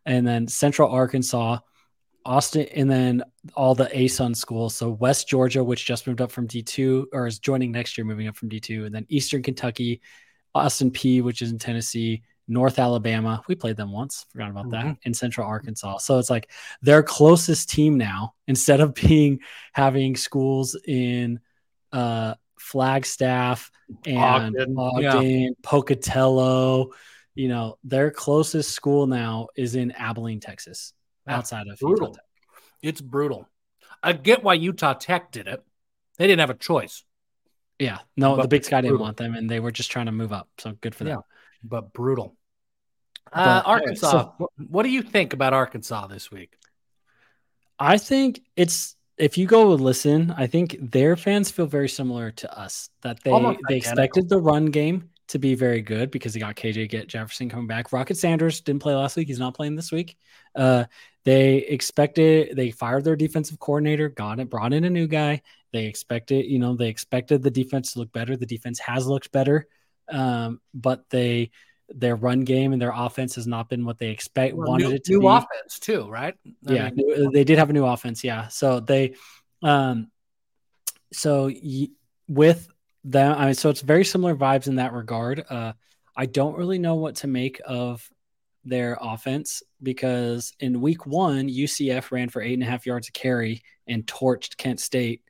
and 0.05 0.25
then 0.25 0.47
Central 0.47 0.89
Arkansas, 0.89 1.57
Austin, 2.23 2.67
and 2.75 2.89
then 2.89 3.23
all 3.55 3.73
the 3.73 3.85
ASUN 3.85 4.35
schools. 4.35 4.75
So 4.75 4.91
West 4.91 5.27
Georgia, 5.27 5.63
which 5.63 5.85
just 5.85 6.05
moved 6.05 6.21
up 6.21 6.31
from 6.31 6.47
D2 6.47 7.05
or 7.11 7.25
is 7.25 7.39
joining 7.39 7.71
next 7.71 7.97
year, 7.97 8.05
moving 8.05 8.27
up 8.27 8.35
from 8.35 8.49
D2, 8.49 8.85
and 8.85 8.93
then 8.93 9.07
Eastern 9.09 9.41
Kentucky, 9.41 10.01
Austin 10.53 10.91
Peay, 10.91 11.21
which 11.21 11.41
is 11.41 11.51
in 11.51 11.59
Tennessee, 11.59 12.23
North 12.47 12.79
Alabama. 12.79 13.41
We 13.47 13.55
played 13.55 13.77
them 13.77 13.91
once, 13.91 14.25
forgot 14.31 14.49
about 14.49 14.65
mm-hmm. 14.65 14.89
that, 14.89 14.97
in 15.03 15.13
Central 15.13 15.47
Arkansas. 15.47 15.99
So 15.99 16.19
it's 16.19 16.29
like 16.29 16.49
their 16.81 17.03
closest 17.03 17.69
team 17.69 17.97
now, 17.97 18.33
instead 18.47 18.81
of 18.81 18.93
being 18.93 19.39
having 19.73 20.15
schools 20.15 20.77
in 20.85 21.39
uh, 21.93 22.35
Flagstaff 22.59 23.71
and 24.05 24.55
Ogden, 24.55 24.75
Ogden 24.77 25.41
yeah. 25.41 25.49
Pocatello. 25.63 26.91
You 27.33 27.47
know, 27.47 27.77
their 27.85 28.11
closest 28.11 28.71
school 28.71 29.07
now 29.07 29.47
is 29.55 29.75
in 29.75 29.91
Abilene, 29.91 30.41
Texas 30.41 30.93
outside 31.25 31.67
of 31.67 31.79
brutal. 31.79 32.07
Utah 32.07 32.15
Tech. 32.15 32.25
It's 32.81 33.01
brutal. 33.01 33.47
I 34.03 34.13
get 34.13 34.43
why 34.43 34.55
Utah 34.55 34.93
Tech 34.93 35.31
did 35.31 35.47
it. 35.47 35.63
They 36.17 36.27
didn't 36.27 36.41
have 36.41 36.49
a 36.49 36.55
choice. 36.55 37.03
Yeah, 37.81 37.97
no, 38.15 38.35
but 38.35 38.43
the 38.43 38.47
Big 38.47 38.63
Sky 38.63 38.81
didn't 38.81 38.99
want 38.99 39.17
them, 39.17 39.33
and 39.33 39.49
they 39.49 39.59
were 39.59 39.71
just 39.71 39.89
trying 39.89 40.05
to 40.05 40.11
move 40.11 40.31
up. 40.31 40.47
So 40.59 40.73
good 40.81 40.93
for 40.93 41.03
them. 41.03 41.17
Yeah, 41.17 41.21
but 41.63 41.91
brutal. 41.93 42.35
Uh, 43.33 43.63
Arkansas. 43.65 44.11
So, 44.11 44.49
what 44.69 44.83
do 44.83 44.89
you 44.89 45.01
think 45.01 45.33
about 45.33 45.53
Arkansas 45.53 46.05
this 46.05 46.29
week? 46.29 46.53
I 47.79 47.97
think 47.97 48.43
it's 48.55 48.95
if 49.17 49.35
you 49.35 49.47
go 49.47 49.73
listen, 49.73 50.31
I 50.37 50.45
think 50.45 50.77
their 50.79 51.15
fans 51.15 51.49
feel 51.49 51.65
very 51.65 51.89
similar 51.89 52.29
to 52.29 52.55
us 52.55 52.91
that 53.01 53.23
they 53.23 53.31
they 53.67 53.77
expected 53.77 54.29
the 54.29 54.37
run 54.39 54.67
game 54.67 55.09
to 55.31 55.39
be 55.39 55.55
very 55.55 55.81
good 55.81 56.11
because 56.11 56.33
they 56.33 56.39
got 56.39 56.55
KJ 56.55 56.89
get 56.89 57.07
Jefferson 57.07 57.49
coming 57.49 57.67
back. 57.67 57.93
Rocket 57.93 58.17
Sanders 58.17 58.59
didn't 58.59 58.81
play 58.81 58.93
last 58.93 59.15
week; 59.15 59.27
he's 59.27 59.39
not 59.39 59.53
playing 59.53 59.75
this 59.75 59.91
week. 59.91 60.17
Uh, 60.55 60.85
they 61.23 61.57
expected 61.57 62.55
they 62.55 62.71
fired 62.71 63.05
their 63.05 63.15
defensive 63.15 63.59
coordinator, 63.59 64.09
got 64.09 64.39
it, 64.39 64.49
brought 64.49 64.73
in 64.73 64.83
a 64.83 64.89
new 64.89 65.07
guy. 65.07 65.41
They 65.71 65.85
expected, 65.85 66.47
you 66.47 66.59
know, 66.59 66.75
they 66.75 66.89
expected 66.89 67.41
the 67.41 67.51
defense 67.51 67.93
to 67.93 67.99
look 67.99 68.11
better. 68.11 68.35
The 68.35 68.45
defense 68.45 68.79
has 68.79 69.07
looked 69.07 69.31
better, 69.31 69.67
um, 70.09 70.59
but 70.73 71.09
they 71.09 71.51
their 71.87 72.15
run 72.15 72.41
game 72.41 72.73
and 72.73 72.81
their 72.81 72.93
offense 72.93 73.35
has 73.35 73.47
not 73.47 73.69
been 73.69 73.85
what 73.85 73.97
they 73.99 74.09
expect 74.09 74.55
well, 74.55 74.69
wanted 74.69 74.89
new, 74.89 74.95
it 74.95 75.03
to 75.05 75.11
new 75.13 75.19
be. 75.21 75.27
offense 75.27 75.79
too, 75.79 76.09
right? 76.09 76.35
I 76.67 76.73
yeah, 76.73 76.89
mean, 76.89 77.31
they 77.31 77.45
did 77.45 77.57
have 77.57 77.69
a 77.69 77.73
new 77.73 77.85
offense. 77.85 78.23
Yeah, 78.23 78.47
so 78.49 78.81
they, 78.81 79.15
um, 79.63 80.09
so 81.13 81.45
y- 81.45 81.89
with 82.27 82.67
them, 83.03 83.35
I 83.37 83.45
mean, 83.45 83.53
so 83.53 83.69
it's 83.69 83.81
very 83.81 84.05
similar 84.05 84.35
vibes 84.35 84.67
in 84.67 84.75
that 84.75 84.93
regard. 84.93 85.43
Uh, 85.49 85.73
I 86.15 86.25
don't 86.25 86.57
really 86.57 86.79
know 86.79 86.95
what 86.95 87.15
to 87.17 87.27
make 87.27 87.61
of 87.65 88.07
their 88.63 88.97
offense 89.01 89.63
because 89.81 90.53
in 90.59 90.81
week 90.81 91.05
one, 91.05 91.49
UCF 91.49 92.11
ran 92.11 92.29
for 92.29 92.41
eight 92.41 92.53
and 92.53 92.63
a 92.63 92.67
half 92.67 92.85
yards 92.85 93.07
a 93.07 93.11
carry 93.11 93.63
and 93.87 94.05
torched 94.05 94.57
Kent 94.57 94.79
State. 94.79 95.23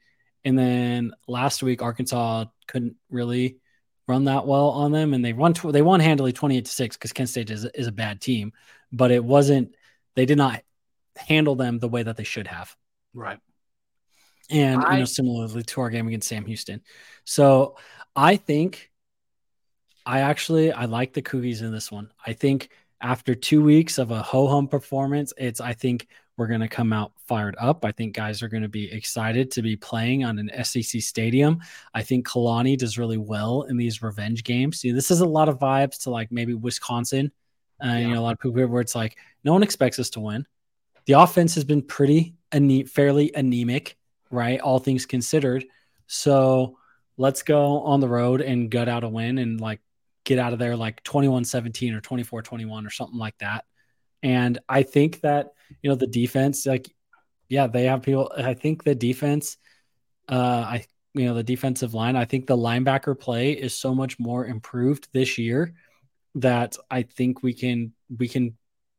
And 0.43 0.57
then 0.57 1.13
last 1.27 1.63
week, 1.63 1.81
Arkansas 1.81 2.45
couldn't 2.67 2.95
really 3.09 3.57
run 4.07 4.25
that 4.25 4.45
well 4.45 4.69
on 4.69 4.91
them, 4.91 5.13
and 5.13 5.23
they 5.23 5.33
won. 5.33 5.53
They 5.63 5.83
won 5.83 5.99
handily, 5.99 6.33
twenty-eight 6.33 6.65
to 6.65 6.71
six, 6.71 6.97
because 6.97 7.13
Kent 7.13 7.29
State 7.29 7.51
is 7.51 7.65
is 7.65 7.87
a 7.87 7.91
bad 7.91 8.19
team, 8.19 8.51
but 8.91 9.11
it 9.11 9.23
wasn't. 9.23 9.75
They 10.15 10.25
did 10.25 10.37
not 10.37 10.61
handle 11.15 11.55
them 11.55 11.79
the 11.79 11.87
way 11.87 12.03
that 12.03 12.17
they 12.17 12.23
should 12.23 12.47
have. 12.47 12.75
Right. 13.13 13.37
And 14.51 14.83
I, 14.83 14.93
you 14.93 14.99
know, 14.99 15.05
similarly 15.05 15.63
to 15.63 15.81
our 15.81 15.89
game 15.89 16.07
against 16.07 16.27
Sam 16.27 16.45
Houston. 16.45 16.81
So 17.23 17.77
I 18.15 18.35
think 18.35 18.91
I 20.05 20.21
actually 20.21 20.71
I 20.71 20.85
like 20.85 21.13
the 21.13 21.21
Cougies 21.21 21.61
in 21.61 21.71
this 21.71 21.91
one. 21.91 22.11
I 22.25 22.33
think 22.33 22.69
after 23.01 23.33
two 23.33 23.63
weeks 23.63 23.97
of 23.97 24.11
a 24.11 24.21
ho 24.21 24.47
hum 24.47 24.67
performance, 24.67 25.33
it's 25.37 25.61
I 25.61 25.73
think 25.73 26.07
we're 26.37 26.47
going 26.47 26.61
to 26.61 26.67
come 26.67 26.93
out 26.93 27.11
fired 27.27 27.55
up. 27.59 27.85
I 27.85 27.91
think 27.91 28.15
guys 28.15 28.41
are 28.41 28.47
going 28.47 28.63
to 28.63 28.69
be 28.69 28.91
excited 28.91 29.51
to 29.51 29.61
be 29.61 29.75
playing 29.75 30.23
on 30.23 30.39
an 30.39 30.49
SEC 30.63 31.01
stadium. 31.01 31.59
I 31.93 32.03
think 32.03 32.27
Kalani 32.27 32.77
does 32.77 32.97
really 32.97 33.17
well 33.17 33.63
in 33.63 33.77
these 33.77 34.01
revenge 34.01 34.43
games. 34.43 34.79
See, 34.79 34.91
this 34.91 35.11
is 35.11 35.19
a 35.19 35.25
lot 35.25 35.49
of 35.49 35.59
vibes 35.59 36.01
to 36.03 36.09
like 36.09 36.31
maybe 36.31 36.53
Wisconsin. 36.53 37.31
Uh, 37.83 37.87
yeah. 37.87 37.97
You 37.99 38.07
know, 38.09 38.19
a 38.19 38.23
lot 38.23 38.33
of 38.33 38.39
people 38.39 38.67
where 38.67 38.81
it's 38.81 38.95
like 38.95 39.17
no 39.43 39.53
one 39.53 39.63
expects 39.63 39.99
us 39.99 40.09
to 40.11 40.19
win. 40.19 40.45
The 41.05 41.13
offense 41.13 41.55
has 41.55 41.63
been 41.63 41.81
pretty 41.81 42.35
ane- 42.51 42.85
fairly 42.85 43.31
anemic, 43.35 43.97
right? 44.31 44.59
All 44.59 44.79
things 44.79 45.05
considered. 45.05 45.65
So 46.07 46.77
let's 47.17 47.43
go 47.43 47.81
on 47.81 47.99
the 47.99 48.07
road 48.07 48.41
and 48.41 48.69
gut 48.69 48.89
out 48.89 49.03
a 49.03 49.09
win 49.09 49.37
and 49.37 49.59
like 49.59 49.79
get 50.23 50.39
out 50.39 50.53
of 50.53 50.59
there 50.59 50.75
like 50.75 51.03
21 51.03 51.45
17 51.45 51.93
or 51.93 52.01
24 52.01 52.41
21 52.41 52.85
or 52.85 52.89
something 52.89 53.17
like 53.17 53.37
that. 53.39 53.65
And 54.23 54.59
I 54.69 54.83
think 54.83 55.21
that, 55.21 55.53
you 55.81 55.89
know, 55.89 55.95
the 55.95 56.07
defense, 56.07 56.65
like, 56.65 56.93
yeah, 57.49 57.67
they 57.67 57.85
have 57.85 58.03
people. 58.03 58.31
I 58.37 58.53
think 58.53 58.83
the 58.83 58.95
defense, 58.95 59.57
uh, 60.29 60.35
I, 60.35 60.85
you 61.13 61.25
know, 61.25 61.33
the 61.33 61.43
defensive 61.43 61.93
line, 61.93 62.15
I 62.15 62.25
think 62.25 62.47
the 62.47 62.55
linebacker 62.55 63.19
play 63.19 63.51
is 63.51 63.75
so 63.75 63.95
much 63.95 64.19
more 64.19 64.45
improved 64.45 65.09
this 65.11 65.37
year 65.37 65.73
that 66.35 66.77
I 66.89 67.01
think 67.01 67.43
we 67.43 67.53
can, 67.53 67.93
we 68.15 68.27
can 68.27 68.57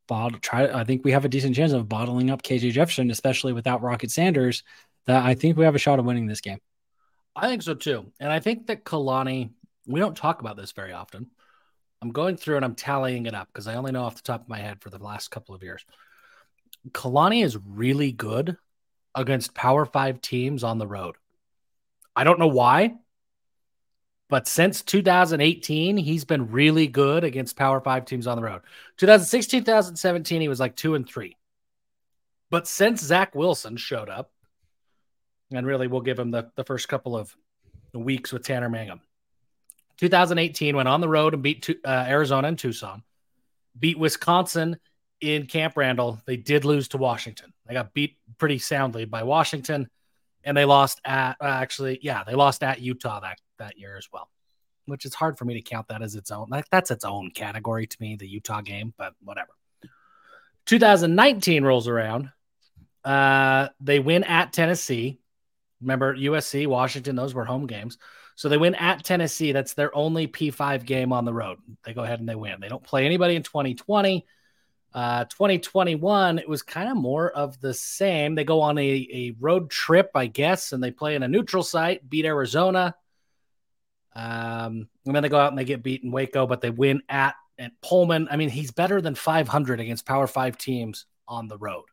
bottle, 0.09 0.39
try. 0.41 0.67
I 0.67 0.85
think 0.85 1.05
we 1.05 1.13
have 1.13 1.25
a 1.25 1.29
decent 1.29 1.57
chance 1.57 1.73
of 1.73 1.89
bottling 1.89 2.31
up 2.31 2.43
KJ 2.43 2.73
Jefferson, 2.73 3.11
especially 3.11 3.53
without 3.53 3.83
Rocket 3.83 4.11
Sanders. 4.11 4.63
That 5.07 5.25
I 5.25 5.35
think 5.35 5.57
we 5.57 5.65
have 5.65 5.75
a 5.75 5.79
shot 5.79 5.99
of 5.99 6.05
winning 6.05 6.27
this 6.27 6.41
game. 6.41 6.59
I 7.35 7.49
think 7.49 7.63
so 7.63 7.75
too. 7.75 8.13
And 8.21 8.31
I 8.31 8.41
think 8.41 8.67
that 8.67 8.85
Kalani, 8.85 9.51
we 9.87 10.01
don't 10.01 10.17
talk 10.17 10.41
about 10.41 10.57
this 10.57 10.73
very 10.73 10.93
often. 10.93 11.31
I'm 12.01 12.11
going 12.11 12.37
through 12.37 12.57
and 12.57 12.65
I'm 12.65 12.75
tallying 12.75 13.27
it 13.27 13.35
up 13.35 13.49
because 13.49 13.69
I 13.69 13.77
only 13.77 13.93
know 13.93 14.03
off 14.03 14.17
the 14.17 14.23
top 14.23 14.43
of 14.43 14.49
my 14.49 14.59
head 14.59 14.81
for 14.81 14.91
the 14.91 14.99
last 14.99 15.31
couple 15.31 15.55
of 15.55 15.63
years. 15.63 15.85
Kalani 16.91 17.45
is 17.45 17.57
really 17.57 18.13
good 18.13 18.57
against 19.15 19.55
Power 19.55 19.87
Five 19.87 20.21
teams 20.21 20.65
on 20.65 20.79
the 20.79 20.87
road. 20.87 21.17
I 22.17 22.25
don't 22.25 22.41
know 22.41 22.49
why, 22.49 22.97
but 24.29 24.49
since 24.49 24.83
2018, 24.83 25.97
he's 25.97 26.25
been 26.25 26.51
really 26.51 26.89
good 26.89 27.23
against 27.23 27.55
Power 27.55 27.81
Five 27.81 28.05
teams 28.05 28.27
on 28.27 28.37
the 28.37 28.43
road. 28.43 28.63
2016, 28.97 29.61
2017, 29.61 30.41
he 30.41 30.49
was 30.49 30.59
like 30.59 30.75
two 30.75 30.95
and 30.95 31.09
three. 31.09 31.37
But 32.51 32.67
since 32.67 33.01
Zach 33.01 33.35
Wilson 33.35 33.77
showed 33.77 34.09
up, 34.09 34.32
and 35.59 35.67
really 35.67 35.87
we'll 35.87 36.01
give 36.01 36.19
him 36.19 36.31
the, 36.31 36.51
the 36.57 36.65
first 36.65 36.89
couple 36.89 37.17
of 37.17 37.35
weeks 37.95 38.33
with 38.33 38.45
Tanner 38.45 38.69
Mangum, 38.69 39.01
2018 39.99 40.75
went 40.75 40.89
on 40.89 41.01
the 41.01 41.09
road 41.09 41.35
and 41.35 41.43
beat 41.43 41.69
uh, 41.85 42.05
Arizona 42.09 42.49
and 42.49 42.59
Tucson. 42.59 43.03
beat 43.79 43.99
Wisconsin 43.99 44.77
in 45.21 45.47
Camp 45.47 45.77
Randall. 45.77 46.21
They 46.27 46.37
did 46.37 46.65
lose 46.65 46.89
to 46.89 46.99
Washington. 46.99 47.53
They 47.67 47.75
got 47.75 47.95
beat 47.95 48.17
pretty 48.39 48.59
soundly 48.59 49.05
by 49.05 49.23
Washington, 49.23 49.89
and 50.43 50.57
they 50.57 50.65
lost 50.65 51.01
at 51.05 51.37
uh, 51.41 51.45
actually, 51.45 52.01
yeah, 52.03 52.25
they 52.25 52.35
lost 52.35 52.63
at 52.63 52.81
Utah 52.81 53.21
that 53.21 53.39
that 53.59 53.79
year 53.79 53.97
as 53.97 54.09
well. 54.13 54.29
Which 54.87 55.05
is 55.05 55.15
hard 55.15 55.39
for 55.39 55.45
me 55.45 55.55
to 55.55 55.63
count 55.63 55.87
that 55.89 56.03
as 56.03 56.17
its 56.17 56.33
own. 56.33 56.49
Like 56.51 56.69
that's 56.71 56.91
its 56.91 57.05
own 57.05 57.31
category 57.31 57.87
to 57.87 57.97
me, 58.01 58.17
the 58.17 58.27
Utah 58.27 58.61
game, 58.61 58.93
but 58.99 59.15
whatever. 59.23 59.53
2019 60.67 61.63
rolls 61.63 61.87
around. 61.87 62.31
Uh, 63.05 63.69
they 63.81 64.01
win 64.01 64.25
at 64.25 64.53
Tennessee. 64.53 65.21
Remember 65.83 66.17
USC, 66.17 66.67
Washington, 66.67 67.17
those 67.17 67.35
were 67.35 67.45
home 67.45 67.67
games. 67.67 67.99
So 68.35 68.49
they 68.49 68.57
win 68.57 68.75
at 68.77 69.05
Tennessee. 69.05 69.53
That's 69.53 69.75
their 69.75 69.95
only 69.95 70.27
P5 70.27 70.87
game 70.87 71.13
on 71.13 71.25
the 71.25 71.35
road. 71.35 71.59
They 71.85 71.93
go 71.93 72.03
ahead 72.03 72.21
and 72.21 72.29
they 72.29 72.35
win. 72.35 72.61
They 72.61 72.69
don't 72.69 72.83
play 72.83 73.05
anybody 73.05 73.37
in 73.37 73.43
2020. 73.43 74.27
Uh, 74.95 75.25
2021, 75.25 76.39
it 76.39 76.49
was 76.49 76.63
kind 76.63 76.91
of 76.91 76.97
more 76.97 77.31
of 77.31 77.59
the 77.61 77.73
same. 77.73 78.35
They 78.35 78.45
go 78.45 78.61
on 78.61 78.77
a, 78.79 79.09
a 79.13 79.35
road 79.41 79.71
trip, 79.71 80.11
I 80.15 80.27
guess, 80.27 80.73
and 80.73 80.83
they 80.83 80.91
play 80.91 81.15
in 81.15 81.23
a 81.23 81.29
neutral 81.29 81.63
site, 81.63 82.09
beat 82.09 82.27
Arizona. 82.27 82.95
Um, 84.15 84.89
and 85.07 85.15
then 85.15 85.23
they 85.23 85.31
go 85.31 85.39
out 85.39 85.51
and 85.51 85.59
they 85.59 85.65
get 85.65 85.83
beat 85.83 86.03
in 86.03 86.11
Waco, 86.11 86.47
but 86.47 86.61
they 86.61 86.71
win 86.71 87.03
at, 87.09 87.35
at 87.59 87.73
Pullman. 87.81 88.29
I 88.31 88.37
mean, 88.37 88.51
he's 88.51 88.71
better 88.71 89.01
than 89.01 89.15
500 89.15 89.81
against 89.81 90.05
Power 90.05 90.27
Five 90.27 90.59
teams 90.59 91.07
on 91.27 91.49
the 91.49 91.59
road. 91.59 91.85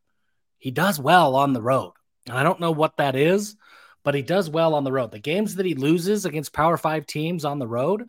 He 0.57 0.71
does 0.71 0.99
well 0.99 1.35
on 1.35 1.53
the 1.53 1.61
road. 1.61 1.93
And 2.27 2.37
I 2.37 2.43
don't 2.43 2.59
know 2.59 2.71
what 2.71 2.97
that 2.97 3.15
is, 3.15 3.55
but 4.09 4.15
he 4.15 4.23
does 4.23 4.49
well 4.49 4.73
on 4.73 4.83
the 4.83 4.91
road. 4.91 5.11
The 5.11 5.19
games 5.19 5.53
that 5.57 5.67
he 5.67 5.75
loses 5.75 6.25
against 6.25 6.51
Power 6.51 6.77
Five 6.77 7.05
teams 7.05 7.45
on 7.45 7.59
the 7.59 7.67
road 7.67 8.07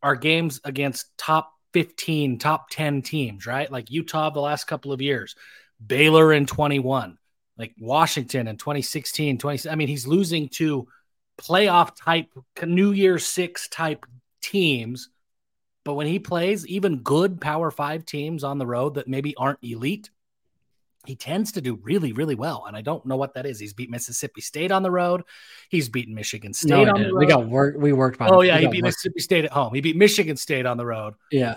are 0.00 0.14
games 0.14 0.60
against 0.62 1.06
top 1.18 1.52
15, 1.72 2.38
top 2.38 2.70
10 2.70 3.02
teams, 3.02 3.46
right? 3.48 3.68
Like 3.68 3.90
Utah 3.90 4.30
the 4.30 4.38
last 4.38 4.68
couple 4.68 4.92
of 4.92 5.02
years, 5.02 5.34
Baylor 5.84 6.32
in 6.32 6.46
21, 6.46 7.18
like 7.58 7.74
Washington 7.80 8.46
in 8.46 8.58
2016, 8.58 9.38
20. 9.38 9.68
I 9.68 9.74
mean, 9.74 9.88
he's 9.88 10.06
losing 10.06 10.50
to 10.50 10.86
playoff 11.36 11.96
type, 11.96 12.28
New 12.64 12.92
Year 12.92 13.18
Six 13.18 13.66
type 13.66 14.06
teams. 14.40 15.08
But 15.84 15.94
when 15.94 16.06
he 16.06 16.20
plays 16.20 16.64
even 16.68 17.02
good 17.02 17.40
Power 17.40 17.72
Five 17.72 18.04
teams 18.04 18.44
on 18.44 18.58
the 18.58 18.68
road 18.68 18.94
that 18.94 19.08
maybe 19.08 19.34
aren't 19.34 19.58
elite, 19.62 20.10
he 21.06 21.16
tends 21.16 21.52
to 21.52 21.60
do 21.60 21.78
really, 21.82 22.12
really 22.12 22.34
well. 22.34 22.64
And 22.66 22.76
I 22.76 22.82
don't 22.82 23.04
know 23.06 23.16
what 23.16 23.34
that 23.34 23.46
is. 23.46 23.58
He's 23.58 23.72
beat 23.72 23.90
Mississippi 23.90 24.40
State 24.40 24.70
on 24.70 24.82
the 24.82 24.90
road. 24.90 25.22
He's 25.70 25.88
beaten 25.88 26.14
Michigan 26.14 26.52
State 26.52 26.70
no, 26.70 26.94
on 26.94 27.02
the 27.02 27.12
road. 27.12 27.18
We 27.18 27.26
got 27.26 27.48
work. 27.48 27.76
We 27.78 27.92
worked 27.92 28.18
by. 28.18 28.28
Oh 28.28 28.42
yeah, 28.42 28.58
he 28.58 28.66
beat 28.66 28.82
work. 28.82 28.88
Mississippi 28.88 29.20
State 29.20 29.44
at 29.44 29.52
home. 29.52 29.74
He 29.74 29.80
beat 29.80 29.96
Michigan 29.96 30.36
State 30.36 30.66
on 30.66 30.76
the 30.76 30.86
road. 30.86 31.14
Yeah, 31.30 31.56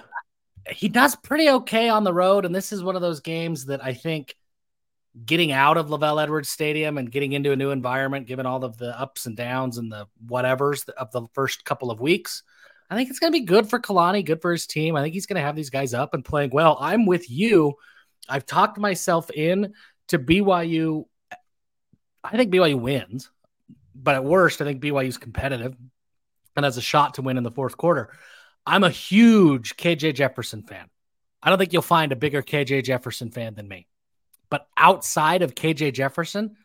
he 0.69 0.87
does 0.87 1.15
pretty 1.15 1.49
okay 1.49 1.89
on 1.89 2.03
the 2.03 2.13
road. 2.13 2.45
And 2.45 2.55
this 2.55 2.71
is 2.71 2.83
one 2.83 2.95
of 2.95 3.01
those 3.01 3.19
games 3.19 3.65
that 3.65 3.83
I 3.83 3.93
think 3.93 4.35
getting 5.25 5.51
out 5.51 5.77
of 5.77 5.87
LaVell 5.87 6.23
Edwards 6.23 6.49
Stadium 6.49 6.97
and 6.97 7.11
getting 7.11 7.33
into 7.33 7.51
a 7.51 7.55
new 7.55 7.71
environment, 7.71 8.27
given 8.27 8.45
all 8.45 8.63
of 8.63 8.77
the 8.77 8.99
ups 8.99 9.25
and 9.25 9.35
downs 9.35 9.77
and 9.77 9.91
the 9.91 10.07
whatevers 10.25 10.87
of 10.89 11.11
the 11.11 11.27
first 11.33 11.65
couple 11.65 11.91
of 11.91 11.99
weeks. 11.99 12.43
I 12.89 12.95
think 12.95 13.09
it's 13.09 13.19
going 13.19 13.31
to 13.31 13.39
be 13.39 13.45
good 13.45 13.69
for 13.69 13.79
Kalani, 13.79 14.23
good 14.23 14.41
for 14.41 14.51
his 14.51 14.67
team. 14.67 14.95
I 14.95 15.01
think 15.01 15.13
he's 15.13 15.25
going 15.25 15.37
to 15.37 15.45
have 15.45 15.55
these 15.55 15.69
guys 15.69 15.93
up 15.93 16.13
and 16.13 16.23
playing 16.23 16.51
well. 16.51 16.77
I'm 16.79 17.05
with 17.05 17.29
you 17.29 17.75
I've 18.27 18.45
talked 18.45 18.77
myself 18.77 19.29
in 19.31 19.73
to 20.09 20.19
BYU. 20.19 21.05
I 22.23 22.37
think 22.37 22.53
BYU 22.53 22.79
wins, 22.79 23.29
but 23.93 24.15
at 24.15 24.23
worst, 24.23 24.61
I 24.61 24.65
think 24.65 24.81
BYU's 24.81 25.17
competitive 25.17 25.75
and 26.55 26.65
has 26.65 26.77
a 26.77 26.81
shot 26.81 27.15
to 27.15 27.21
win 27.21 27.37
in 27.37 27.43
the 27.43 27.51
fourth 27.51 27.77
quarter. 27.77 28.11
I'm 28.65 28.83
a 28.83 28.89
huge 28.89 29.75
KJ 29.75 30.15
Jefferson 30.15 30.63
fan. 30.63 30.89
I 31.41 31.49
don't 31.49 31.59
think 31.59 31.73
you'll 31.73 31.81
find 31.81 32.11
a 32.11 32.17
bigger 32.17 32.41
KJ 32.41 32.85
Jefferson 32.85 33.29
fan 33.31 33.55
than 33.55 33.67
me. 33.67 33.87
But 34.49 34.67
outside 34.77 35.41
of 35.41 35.55
KJ 35.55 35.93
Jefferson, 35.93 36.55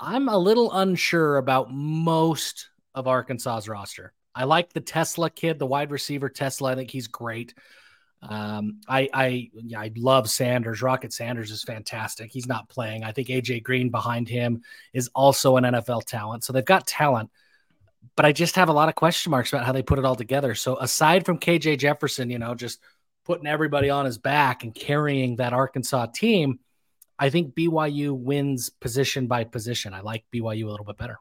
I'm 0.00 0.28
a 0.28 0.38
little 0.38 0.72
unsure 0.72 1.36
about 1.36 1.72
most 1.72 2.70
of 2.94 3.06
Arkansas's 3.06 3.68
roster. 3.68 4.12
I 4.34 4.44
like 4.44 4.72
the 4.72 4.80
TeSlaa 4.80 5.34
kid, 5.34 5.58
the 5.58 5.66
wide 5.66 5.90
receiver 5.90 6.30
TeSlaa. 6.30 6.72
I 6.72 6.74
think 6.74 6.90
he's 6.90 7.08
great. 7.08 7.54
Um, 8.22 8.80
I 8.88 9.08
I 9.12 9.50
yeah, 9.54 9.80
I 9.80 9.92
love 9.96 10.30
Sanders. 10.30 10.82
Rocket 10.82 11.12
Sanders 11.12 11.50
is 11.50 11.62
fantastic. 11.62 12.30
He's 12.32 12.48
not 12.48 12.68
playing. 12.68 13.04
I 13.04 13.12
think 13.12 13.28
AJ 13.28 13.62
Green 13.62 13.90
behind 13.90 14.28
him 14.28 14.62
is 14.92 15.10
also 15.14 15.56
an 15.56 15.64
NFL 15.64 16.04
talent. 16.06 16.44
So 16.44 16.52
they've 16.52 16.64
got 16.64 16.86
talent, 16.86 17.30
but 18.16 18.24
I 18.24 18.32
just 18.32 18.56
have 18.56 18.68
a 18.68 18.72
lot 18.72 18.88
of 18.88 18.94
question 18.94 19.30
marks 19.30 19.52
about 19.52 19.66
how 19.66 19.72
they 19.72 19.82
put 19.82 19.98
it 19.98 20.04
all 20.04 20.16
together. 20.16 20.54
So 20.54 20.78
aside 20.78 21.26
from 21.26 21.38
KJ 21.38 21.78
Jefferson, 21.78 22.30
you 22.30 22.38
know, 22.38 22.54
just 22.54 22.80
putting 23.24 23.46
everybody 23.46 23.90
on 23.90 24.06
his 24.06 24.18
back 24.18 24.64
and 24.64 24.74
carrying 24.74 25.36
that 25.36 25.52
Arkansas 25.52 26.06
team, 26.06 26.60
I 27.18 27.30
think 27.30 27.54
BYU 27.54 28.16
wins 28.16 28.70
position 28.70 29.26
by 29.26 29.44
position. 29.44 29.94
I 29.94 30.00
like 30.00 30.24
BYU 30.32 30.64
a 30.64 30.70
little 30.70 30.86
bit 30.86 30.96
better. 30.96 31.18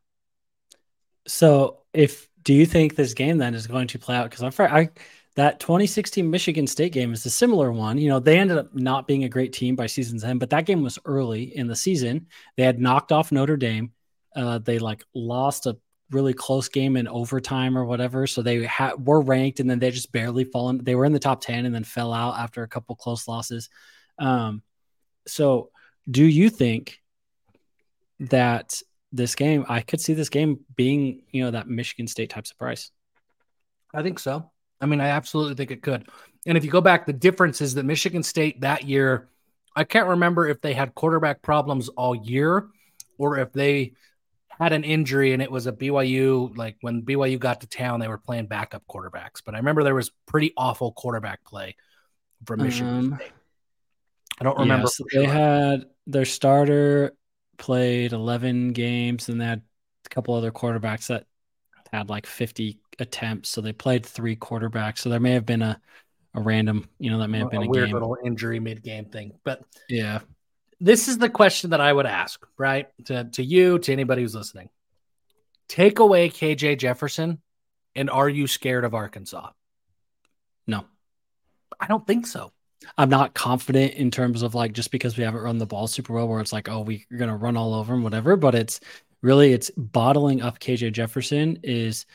So 1.28 1.80
if 1.94 2.30
do 2.44 2.54
you 2.54 2.66
think 2.66 2.96
this 2.96 3.16
game 3.16 3.40
then 3.40 3.56
is 3.56 3.68
going 3.68 3.88
to 3.88 4.00
play 4.00 4.16
out? 4.16 4.30
Because 4.30 4.44
I'm 4.44 4.68
I 4.68 4.90
that 5.36 5.60
2016 5.60 6.30
Michigan 6.30 6.66
State 6.66 6.94
game 6.94 7.12
is 7.12 7.26
a 7.26 7.30
similar 7.30 7.72
one. 7.72 7.98
You 7.98 8.10
know, 8.10 8.20
they 8.20 8.40
ended 8.40 8.58
up 8.58 8.74
not 8.74 9.06
being 9.06 9.26
a 9.26 9.30
great 9.30 9.52
team 9.52 9.76
by 9.76 9.88
season's 9.88 10.24
end, 10.24 10.40
but 10.40 10.50
that 10.52 10.66
game 10.66 10.82
was 10.82 10.98
early 11.06 11.56
in 11.56 11.68
the 11.68 11.76
season. 11.76 12.28
They 12.56 12.64
had 12.64 12.80
knocked 12.80 13.12
off 13.12 13.32
Notre 13.32 13.58
Dame. 13.58 13.92
Uh, 14.34 14.60
they 14.60 14.80
like 14.80 15.04
lost 15.14 15.66
a 15.66 15.78
really 16.12 16.34
close 16.34 16.70
game 16.70 16.96
in 16.96 17.08
overtime 17.08 17.78
or 17.78 17.84
whatever. 17.84 18.28
So 18.28 18.42
they 18.42 18.64
ha- 18.64 18.96
were 18.98 19.22
ranked 19.22 19.60
and 19.60 19.70
then 19.70 19.80
they 19.80 19.92
just 19.92 20.12
barely 20.12 20.46
fallen. 20.46 20.84
They 20.84 20.96
were 20.96 21.06
in 21.06 21.14
the 21.14 21.20
top 21.20 21.42
10 21.42 21.66
and 21.66 21.76
then 21.76 21.84
fell 21.84 22.14
out 22.14 22.38
after 22.38 22.64
a 22.64 22.68
couple 22.68 22.96
close 22.96 23.28
losses. 23.28 23.70
Um, 24.18 24.62
so 25.28 25.72
do 26.10 26.24
you 26.24 26.50
think 26.50 27.02
that 28.20 28.82
this 29.12 29.36
game, 29.36 29.66
I 29.68 29.82
could 29.82 30.00
see 30.00 30.14
this 30.14 30.30
game 30.30 30.60
being, 30.76 31.24
you 31.32 31.44
know, 31.44 31.52
that 31.52 31.68
Michigan 31.68 32.08
State 32.08 32.30
type 32.30 32.48
surprise? 32.48 32.92
I 33.94 34.04
think 34.04 34.20
so. 34.20 34.52
I 34.82 34.86
mean, 34.86 35.02
I 35.02 35.08
absolutely 35.08 35.56
think 35.56 35.72
it 35.72 35.82
could. 35.82 36.08
And 36.46 36.58
if 36.58 36.66
you 36.66 36.72
go 36.72 36.82
back, 36.82 37.06
the 37.06 37.14
difference 37.14 37.62
is 37.62 37.76
that 37.76 37.86
Michigan 37.86 38.24
State 38.24 38.62
that 38.62 38.84
year, 38.84 39.28
I 39.76 39.84
can't 39.84 40.08
remember 40.08 40.48
if 40.48 40.62
they 40.62 40.74
had 40.74 40.96
quarterback 40.96 41.42
problems 41.42 41.90
all 41.90 42.16
year 42.16 42.68
or 43.18 43.40
if 43.40 43.52
they 43.52 43.94
had 44.60 44.72
an 44.72 44.84
injury 44.84 45.34
and 45.34 45.42
it 45.42 45.52
was 45.52 45.68
a 45.68 45.72
BYU, 45.72 46.56
like 46.56 46.78
when 46.82 47.02
BYU 47.02 47.40
got 47.40 47.62
to 47.62 47.68
town, 47.68 48.00
they 48.00 48.08
were 48.08 48.18
playing 48.18 48.46
backup 48.48 48.84
quarterbacks. 48.90 49.42
But 49.46 49.56
I 49.56 49.58
remember 49.58 49.84
there 49.84 49.96
was 49.96 50.12
pretty 50.26 50.54
awful 50.56 50.92
quarterback 50.92 51.44
play 51.44 51.76
from 52.46 52.62
Michigan 52.62 52.88
um, 52.88 53.16
State. 53.16 53.32
I 54.40 54.44
don't 54.44 54.60
remember. 54.60 54.88
Yes, 54.88 55.02
sure. 55.12 55.22
They 55.22 55.28
had 55.28 55.86
their 56.08 56.26
starter 56.26 57.14
played 57.58 58.14
11 58.14 58.74
games 58.74 59.30
and 59.30 59.40
they 59.40 59.46
had 59.46 59.62
a 60.06 60.10
couple 60.10 60.36
other 60.36 60.52
quarterbacks 60.52 61.08
that 61.08 61.26
had 61.92 62.10
like 62.10 62.26
50 62.26 62.80
attempts. 63.00 63.50
So 63.50 63.62
they 63.62 63.74
played 63.74 64.06
three 64.06 64.36
quarterbacks. 64.36 65.00
So 65.00 65.10
there 65.10 65.20
may 65.20 65.32
have 65.32 65.46
been 65.46 65.62
a, 65.62 65.80
a 66.34 66.42
random, 66.42 66.90
you 67.00 67.10
know, 67.10 67.20
that 67.20 67.30
may 67.30 67.40
have 67.40 67.52
been 67.52 67.64
a, 67.64 67.66
a 67.66 67.70
weird 67.70 67.88
game. 67.88 67.94
little 67.94 68.18
injury 68.24 68.60
mid 68.60 68.84
game 68.84 69.06
thing. 69.06 69.34
But 69.44 69.62
yeah, 69.90 70.20
this 70.80 71.08
is 71.08 71.18
the 71.18 71.30
question 71.30 71.72
that 71.72 71.82
I 71.82 71.92
would 71.92 72.06
ask, 72.06 72.46
right? 72.58 72.88
To, 73.06 73.26
to 73.26 73.44
you, 73.44 73.80
to 73.80 73.92
anybody 73.92 74.22
who's 74.22 74.36
listening. 74.36 74.70
Take 75.68 76.00
away 76.00 76.30
KJ 76.30 76.78
Jefferson, 76.78 77.42
and 77.96 78.10
are 78.10 78.30
you 78.30 78.46
scared 78.46 78.84
of 78.84 78.94
Arkansas? 78.94 79.50
No, 80.68 80.86
I 81.80 81.88
don't 81.88 82.06
think 82.06 82.28
so. 82.28 82.52
I'm 82.98 83.10
not 83.10 83.34
confident 83.34 83.94
in 83.94 84.12
terms 84.12 84.44
of 84.44 84.54
like 84.54 84.74
just 84.74 84.92
because 84.92 85.18
we 85.18 85.24
haven't 85.24 85.42
run 85.42 85.58
the 85.58 85.66
ball 85.66 85.88
super 85.88 86.14
well, 86.14 86.28
where 86.28 86.40
it's 86.40 86.54
like, 86.54 86.70
oh, 86.70 86.82
we're 86.82 87.00
gonna 87.18 87.36
run 87.36 87.58
all 87.58 87.74
over 87.74 87.94
him, 87.94 88.04
whatever. 88.04 88.36
But 88.36 88.54
it's 88.54 88.80
really 89.22 89.54
it's 89.54 89.72
bottling 89.76 90.42
up 90.42 90.60
KJ 90.60 90.92
Jefferson 90.94 91.60
is 91.64 92.06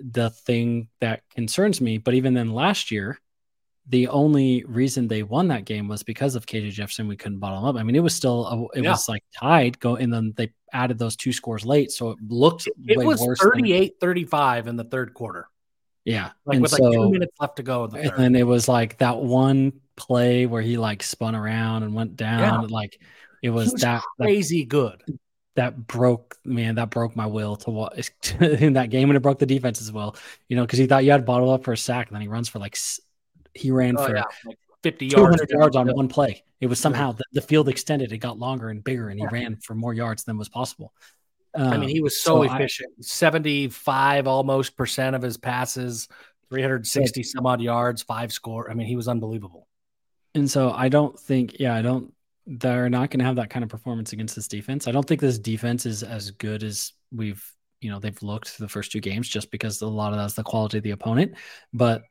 the 0.00 0.30
thing 0.30 0.88
that 1.00 1.22
concerns 1.30 1.80
me. 1.80 1.98
But 1.98 2.14
even 2.14 2.34
then, 2.34 2.52
last 2.52 2.90
year, 2.90 3.18
the 3.88 4.08
only 4.08 4.64
reason 4.64 5.08
they 5.08 5.22
won 5.22 5.48
that 5.48 5.64
game 5.64 5.88
was 5.88 6.02
because 6.02 6.36
of 6.36 6.46
KJ 6.46 6.70
Jefferson. 6.70 7.08
We 7.08 7.16
couldn't 7.16 7.38
bottle 7.38 7.66
up. 7.66 7.76
I 7.76 7.82
mean, 7.82 7.96
it 7.96 8.02
was 8.02 8.14
still 8.14 8.46
a, 8.46 8.78
it 8.78 8.84
yeah. 8.84 8.92
was 8.92 9.08
like 9.08 9.24
tied 9.34 9.78
go 9.80 9.96
and 9.96 10.12
then 10.12 10.32
they 10.36 10.52
added 10.72 10.98
those 10.98 11.16
two 11.16 11.32
scores 11.32 11.64
late, 11.64 11.90
so 11.90 12.10
it 12.10 12.18
looked 12.28 12.68
it 12.86 12.98
was 12.98 13.20
38-35 13.20 14.66
in 14.66 14.76
the 14.76 14.84
third 14.84 15.12
quarter. 15.14 15.48
Yeah, 16.04 16.30
like 16.46 16.54
and 16.54 16.62
with 16.62 16.70
so, 16.70 16.84
like 16.84 16.94
two 16.94 17.10
minutes 17.10 17.36
left 17.40 17.56
to 17.56 17.62
go. 17.62 17.86
The 17.86 17.98
and 17.98 18.12
then 18.16 18.34
it 18.34 18.46
was 18.46 18.68
like 18.68 18.98
that 18.98 19.18
one 19.18 19.72
play 19.96 20.46
where 20.46 20.62
he 20.62 20.78
like 20.78 21.02
spun 21.02 21.34
around 21.34 21.82
and 21.82 21.94
went 21.94 22.16
down. 22.16 22.62
Yeah. 22.62 22.66
Like 22.70 23.00
it 23.42 23.50
was, 23.50 23.72
was 23.72 23.82
that 23.82 24.02
crazy 24.18 24.62
that, 24.62 24.68
good 24.68 25.18
that 25.56 25.86
broke 25.86 26.38
man 26.44 26.76
that 26.76 26.90
broke 26.90 27.16
my 27.16 27.26
will 27.26 27.56
to 27.56 27.70
watch 27.70 28.10
in 28.40 28.74
that 28.74 28.90
game 28.90 29.10
and 29.10 29.16
it 29.16 29.20
broke 29.20 29.38
the 29.38 29.46
defense 29.46 29.80
as 29.80 29.90
well 29.90 30.16
you 30.48 30.56
know 30.56 30.62
because 30.62 30.78
he 30.78 30.86
thought 30.86 31.04
you 31.04 31.10
had 31.10 31.26
bottle 31.26 31.50
up 31.50 31.64
for 31.64 31.72
a 31.72 31.76
sack 31.76 32.08
and 32.08 32.14
then 32.14 32.22
he 32.22 32.28
runs 32.28 32.48
for 32.48 32.58
like 32.58 32.76
he 33.54 33.70
ran 33.70 33.96
oh, 33.98 34.06
for 34.06 34.14
yeah. 34.14 34.24
like 34.46 34.58
50 34.82 35.06
yards, 35.08 35.42
yards 35.50 35.76
on 35.76 35.88
one 35.88 36.08
play. 36.08 36.42
It 36.60 36.66
was 36.66 36.80
somehow 36.80 37.12
the, 37.12 37.24
the, 37.32 37.42
field 37.42 37.68
extended 37.68 38.12
it 38.12 38.18
got 38.18 38.38
longer 38.38 38.70
and 38.70 38.82
bigger 38.82 39.10
and 39.10 39.18
he 39.18 39.24
yeah. 39.24 39.30
ran 39.30 39.56
for 39.56 39.74
more 39.74 39.92
yards 39.92 40.24
than 40.24 40.38
was 40.38 40.48
possible. 40.48 40.94
Um, 41.52 41.72
i 41.72 41.76
mean 41.76 41.88
he 41.88 42.00
was 42.00 42.22
so, 42.22 42.36
so 42.36 42.42
efficient 42.44 42.92
I, 43.00 43.02
75 43.02 44.28
almost 44.28 44.76
percent 44.76 45.16
of 45.16 45.22
his 45.22 45.36
passes 45.36 46.06
360 46.48 47.24
some 47.24 47.44
odd 47.44 47.60
yards 47.60 48.02
five 48.02 48.32
score 48.32 48.70
i 48.70 48.74
mean 48.74 48.86
he 48.86 48.94
was 48.94 49.08
unbelievable. 49.08 49.66
And 50.34 50.50
so 50.50 50.70
I 50.70 50.88
don't 50.88 51.18
think, 51.18 51.58
yeah, 51.58 51.74
I 51.74 51.82
don't, 51.82 52.12
they're 52.46 52.88
not 52.88 53.10
going 53.10 53.20
to 53.20 53.24
have 53.24 53.36
that 53.36 53.50
kind 53.50 53.62
of 53.62 53.68
performance 53.68 54.12
against 54.12 54.34
this 54.34 54.48
defense. 54.48 54.88
I 54.88 54.92
don't 54.92 55.06
think 55.06 55.20
this 55.20 55.38
defense 55.38 55.86
is 55.86 56.02
as 56.02 56.30
good 56.32 56.62
as 56.62 56.92
we've, 57.12 57.44
you 57.80 57.90
know, 57.90 57.98
they've 57.98 58.22
looked 58.22 58.48
through 58.48 58.66
the 58.66 58.70
first 58.70 58.92
two 58.92 59.00
games 59.00 59.28
just 59.28 59.50
because 59.50 59.80
a 59.82 59.86
lot 59.86 60.12
of 60.12 60.18
that's 60.18 60.34
the 60.34 60.42
quality 60.42 60.78
of 60.78 60.84
the 60.84 60.90
opponent, 60.90 61.34
but 61.72 62.02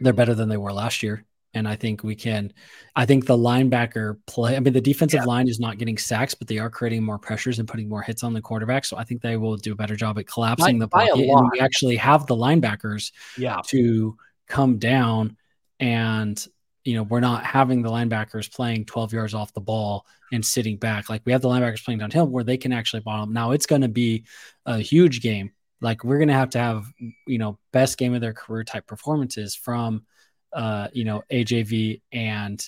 they're 0.00 0.12
better 0.12 0.34
than 0.34 0.48
they 0.48 0.56
were 0.56 0.72
last 0.72 1.02
year. 1.02 1.24
And 1.52 1.66
I 1.66 1.74
think 1.74 2.04
we 2.04 2.14
can, 2.14 2.52
I 2.94 3.06
think 3.06 3.26
the 3.26 3.36
linebacker 3.36 4.18
play, 4.26 4.56
I 4.56 4.60
mean, 4.60 4.72
the 4.72 4.80
defensive 4.80 5.22
yeah. 5.22 5.24
line 5.24 5.48
is 5.48 5.58
not 5.58 5.78
getting 5.78 5.98
sacks, 5.98 6.32
but 6.32 6.46
they 6.46 6.58
are 6.58 6.70
creating 6.70 7.02
more 7.02 7.18
pressures 7.18 7.58
and 7.58 7.66
putting 7.66 7.88
more 7.88 8.02
hits 8.02 8.22
on 8.22 8.32
the 8.32 8.40
quarterback. 8.40 8.84
So 8.84 8.96
I 8.96 9.02
think 9.02 9.20
they 9.20 9.36
will 9.36 9.56
do 9.56 9.72
a 9.72 9.74
better 9.74 9.96
job 9.96 10.16
at 10.18 10.28
collapsing 10.28 10.78
by, 10.78 10.84
the 10.84 10.88
pocket. 10.88 11.28
And 11.28 11.50
we 11.52 11.58
actually 11.58 11.96
have 11.96 12.26
the 12.26 12.36
linebackers 12.36 13.10
yeah. 13.36 13.60
to 13.66 14.16
come 14.46 14.78
down 14.78 15.36
and 15.80 16.46
you 16.84 16.94
know, 16.94 17.02
we're 17.02 17.20
not 17.20 17.44
having 17.44 17.82
the 17.82 17.90
linebackers 17.90 18.52
playing 18.52 18.86
12 18.86 19.12
yards 19.12 19.34
off 19.34 19.52
the 19.52 19.60
ball 19.60 20.06
and 20.32 20.44
sitting 20.44 20.76
back. 20.76 21.10
Like 21.10 21.22
we 21.24 21.32
have 21.32 21.42
the 21.42 21.48
linebackers 21.48 21.84
playing 21.84 21.98
downhill 21.98 22.26
where 22.26 22.44
they 22.44 22.56
can 22.56 22.72
actually 22.72 23.00
bottom. 23.00 23.32
Now 23.32 23.50
it's 23.50 23.66
going 23.66 23.82
to 23.82 23.88
be 23.88 24.24
a 24.64 24.78
huge 24.78 25.20
game. 25.20 25.52
Like 25.82 26.04
we're 26.04 26.18
going 26.18 26.28
to 26.28 26.34
have 26.34 26.50
to 26.50 26.58
have, 26.58 26.86
you 27.26 27.38
know, 27.38 27.58
best 27.72 27.98
game 27.98 28.14
of 28.14 28.20
their 28.20 28.32
career 28.32 28.64
type 28.64 28.86
performances 28.86 29.54
from, 29.54 30.04
uh, 30.52 30.88
you 30.92 31.04
know, 31.04 31.22
AJV 31.30 32.00
and 32.12 32.62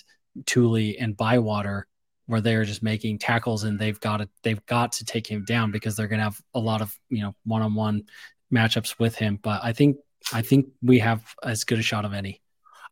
Tooley 0.45 0.97
and 0.97 1.17
Bywater 1.17 1.87
where 2.27 2.41
they're 2.41 2.63
just 2.63 2.81
making 2.81 3.19
tackles 3.19 3.63
and 3.63 3.77
they've 3.77 3.99
got 3.99 4.17
to, 4.17 4.29
they've 4.43 4.65
got 4.65 4.93
to 4.93 5.05
take 5.05 5.27
him 5.27 5.43
down 5.43 5.71
because 5.71 5.95
they're 5.95 6.07
going 6.07 6.19
to 6.19 6.23
have 6.23 6.39
a 6.53 6.59
lot 6.59 6.81
of, 6.81 6.97
you 7.09 7.21
know, 7.21 7.35
one-on-one 7.45 8.03
matchups 8.51 8.97
with 8.97 9.15
him. 9.15 9.37
But 9.41 9.61
I 9.63 9.73
think, 9.73 9.97
I 10.31 10.41
think 10.41 10.67
we 10.81 10.99
have 10.99 11.21
as 11.43 11.65
good 11.65 11.79
a 11.79 11.83
shot 11.83 12.05
of 12.05 12.13
any. 12.13 12.42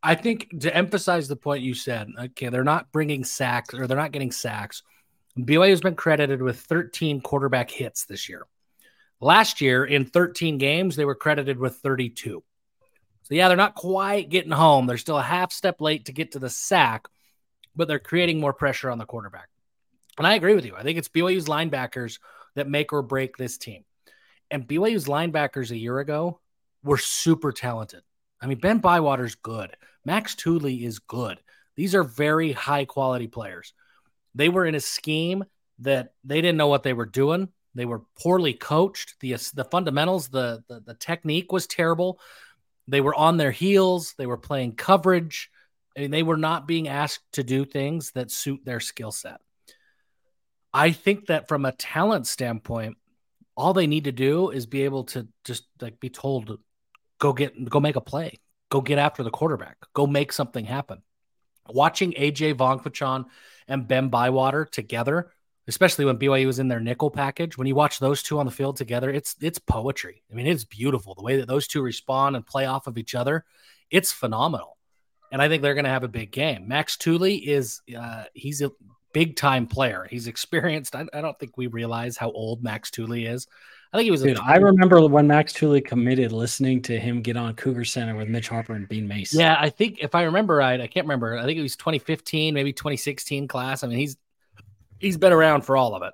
I 0.04 0.16
think 0.16 0.62
to 0.62 0.76
emphasize 0.76 1.28
the 1.28 1.36
point 1.36 1.64
you 1.64 1.74
said, 1.74 2.10
okay, 2.18 2.50
they're 2.50 2.64
not 2.64 2.92
bringing 2.92 3.24
sacks 3.24 3.74
or 3.74 3.88
they're 3.88 3.98
not 3.98 4.12
getting 4.12 4.32
sacks. 4.32 4.84
BYU 5.38 5.70
has 5.70 5.82
been 5.82 5.96
credited 5.96 6.42
with 6.42 6.60
13 6.60 7.22
quarterback 7.22 7.70
hits 7.70 8.06
this 8.06 8.28
year. 8.28 8.48
Last 9.20 9.62
year, 9.62 9.86
in 9.86 10.06
13 10.06 10.58
games, 10.58 10.96
they 10.96 11.06
were 11.06 11.16
credited 11.16 11.60
with 11.60 11.76
32. 11.78 12.44
So, 13.24 13.36
yeah, 13.36 13.48
they're 13.48 13.56
not 13.56 13.76
quite 13.76 14.30
getting 14.30 14.52
home. 14.52 14.88
They're 14.88 14.98
still 14.98 15.20
a 15.20 15.24
half 15.24 15.52
step 15.52 15.80
late 15.80 16.06
to 16.06 16.12
get 16.12 16.32
to 16.32 16.40
the 16.40 16.50
sack, 16.50 17.08
but 17.76 17.88
they're 17.88 18.00
creating 18.00 18.40
more 18.40 18.54
pressure 18.54 18.90
on 18.90 18.98
the 18.98 19.06
quarterback. 19.06 19.48
And 20.18 20.26
I 20.26 20.34
agree 20.34 20.56
with 20.56 20.66
you. 20.66 20.76
I 20.76 20.84
think 20.84 20.98
it's 20.98 21.08
BYU's 21.08 21.46
linebackers 21.46 22.20
that 22.56 22.68
make 22.68 22.92
or 22.92 23.04
break 23.04 23.38
this 23.38 23.58
team. 23.58 23.86
And 24.50 24.68
BYU's 24.68 25.06
linebackers 25.06 25.72
a 25.72 25.78
year 25.78 26.00
ago 26.00 26.40
were 26.84 26.98
super 26.98 27.52
talented. 27.52 28.02
I 28.42 28.48
mean, 28.48 28.58
Ben 28.58 28.80
Bywater's 28.80 29.36
good. 29.36 29.78
Max 30.06 30.36
Tooley 30.36 30.84
is 30.84 31.00
good. 31.00 31.40
These 31.76 31.96
are 31.96 32.04
very 32.04 32.52
high 32.52 32.86
quality 32.86 33.28
players. 33.28 33.74
They 34.36 34.50
were 34.50 34.66
in 34.66 34.76
a 34.76 34.80
scheme 34.80 35.44
that 35.80 36.14
they 36.24 36.42
didn't 36.42 36.58
know 36.58 36.68
what 36.68 36.84
they 36.84 36.94
were 36.94 37.06
doing. 37.06 37.50
They 37.76 37.86
were 37.86 38.02
poorly 38.22 38.54
coached. 38.54 39.16
The 39.20 39.34
the 39.54 39.66
fundamentals, 39.66 40.28
the, 40.28 40.64
the 40.68 40.82
the 40.82 40.94
technique 40.94 41.52
was 41.52 41.68
terrible. 41.68 42.20
They 42.88 43.02
were 43.02 43.16
on 43.16 43.38
their 43.38 43.52
heels. 43.52 44.14
They 44.18 44.26
were 44.26 44.38
playing 44.38 44.76
coverage. 44.76 45.50
I 45.96 46.02
mean, 46.02 46.12
they 46.12 46.24
were 46.24 46.38
not 46.38 46.68
being 46.68 46.88
asked 46.88 47.24
to 47.34 47.44
do 47.44 47.66
things 47.66 48.12
that 48.12 48.32
suit 48.32 48.62
their 48.66 48.80
skill 48.80 49.12
set. 49.12 49.40
I 50.74 50.92
think 50.92 51.28
that 51.28 51.48
from 51.48 51.66
a 51.66 51.74
talent 51.74 52.28
standpoint, 52.28 52.98
all 53.58 53.74
they 53.74 53.88
need 53.88 54.06
to 54.06 54.12
do 54.12 54.50
is 54.50 54.66
be 54.66 54.84
able 54.84 55.04
to 55.06 55.28
just 55.44 55.66
like 55.82 56.00
be 56.00 56.10
told, 56.10 56.58
go 57.20 57.34
get 57.34 57.70
go 57.70 57.80
make 57.80 57.98
a 57.98 58.02
play, 58.02 58.40
go 58.72 58.82
get 58.82 58.98
after 58.98 59.22
the 59.22 59.30
quarterback, 59.30 59.78
go 59.94 60.08
make 60.08 60.34
something 60.34 60.66
happen. 60.66 61.04
Watching 61.70 62.14
AJ 62.14 62.56
Vongphachanh 62.56 63.26
and 63.68 63.88
Ben 63.88 64.10
Bywater 64.10 64.66
together, 64.66 65.32
especially 65.68 66.06
when 66.06 66.18
BYU 66.18 66.48
was 66.48 66.58
in 66.58 66.70
their 66.70 66.80
nickel 66.80 67.12
package, 67.12 67.58
when 67.58 67.68
you 67.68 67.76
watch 67.76 68.00
those 68.00 68.24
two 68.24 68.40
on 68.40 68.48
the 68.48 68.52
field 68.52 68.78
together, 68.78 69.12
it's 69.12 69.36
it's 69.42 69.60
poetry. 69.60 70.24
I 70.32 70.34
mean, 70.34 70.48
it's 70.48 70.64
beautiful 70.64 71.14
the 71.14 71.22
way 71.22 71.38
that 71.38 71.48
those 71.48 71.68
two 71.68 71.84
respond 71.84 72.36
and 72.36 72.46
play 72.46 72.66
off 72.66 72.88
of 72.88 72.98
each 72.98 73.14
other. 73.14 73.46
It's 73.92 74.12
phenomenal, 74.12 74.78
and 75.32 75.42
I 75.42 75.50
think 75.50 75.62
they're 75.62 75.76
going 75.76 75.86
to 75.86 75.92
have 75.92 76.04
a 76.04 76.08
big 76.08 76.32
game. 76.32 76.68
Max 76.68 76.98
Tooley 76.98 77.36
is 77.36 77.82
uh, 77.96 78.24
he's 78.34 78.62
a 78.62 78.72
big 79.14 79.36
time 79.36 79.68
player. 79.68 80.08
He's 80.10 80.28
experienced. 80.28 80.96
I, 80.96 81.06
I 81.14 81.22
don't 81.22 81.38
think 81.38 81.58
we 81.58 81.68
realize 81.68 82.18
how 82.18 82.32
old 82.32 82.64
Max 82.64 82.90
Tooley 82.90 83.26
is. 83.26 83.48
I 83.94 83.98
think 83.98 84.06
he 84.06 84.12
was. 84.12 84.22
Dude, 84.22 84.40
I 84.40 84.56
remember 84.56 85.06
when 85.08 85.28
Max 85.28 85.52
Tooley 85.52 85.82
committed, 85.82 86.32
listening 86.32 86.82
to 86.84 86.98
him 86.98 87.22
get 87.22 87.36
on 87.36 87.54
Cougar 87.56 87.86
Center 87.86 88.16
with 88.16 88.30
Mitch 88.30 88.48
Harper 88.48 88.74
and 88.74 88.88
Bean 88.88 89.08
Mace. 89.08 89.34
Yeah, 89.34 89.58
I 89.60 89.70
think 89.70 90.00
if 90.00 90.16
I 90.16 90.24
remember 90.24 90.56
right, 90.56 90.80
I 90.80 90.88
can't 90.88 91.06
remember. 91.06 91.38
I 91.38 91.44
think 91.44 91.60
it 91.60 91.62
was 91.62 91.76
2015, 91.76 92.54
maybe 92.54 92.72
2016 92.72 93.48
class. 93.48 93.84
I 93.84 93.88
mean, 93.88 93.98
he's 93.98 94.18
he's 95.00 95.18
been 95.18 95.34
around 95.34 95.62
for 95.64 95.76
all 95.76 95.96
of 95.96 96.04
it, 96.04 96.14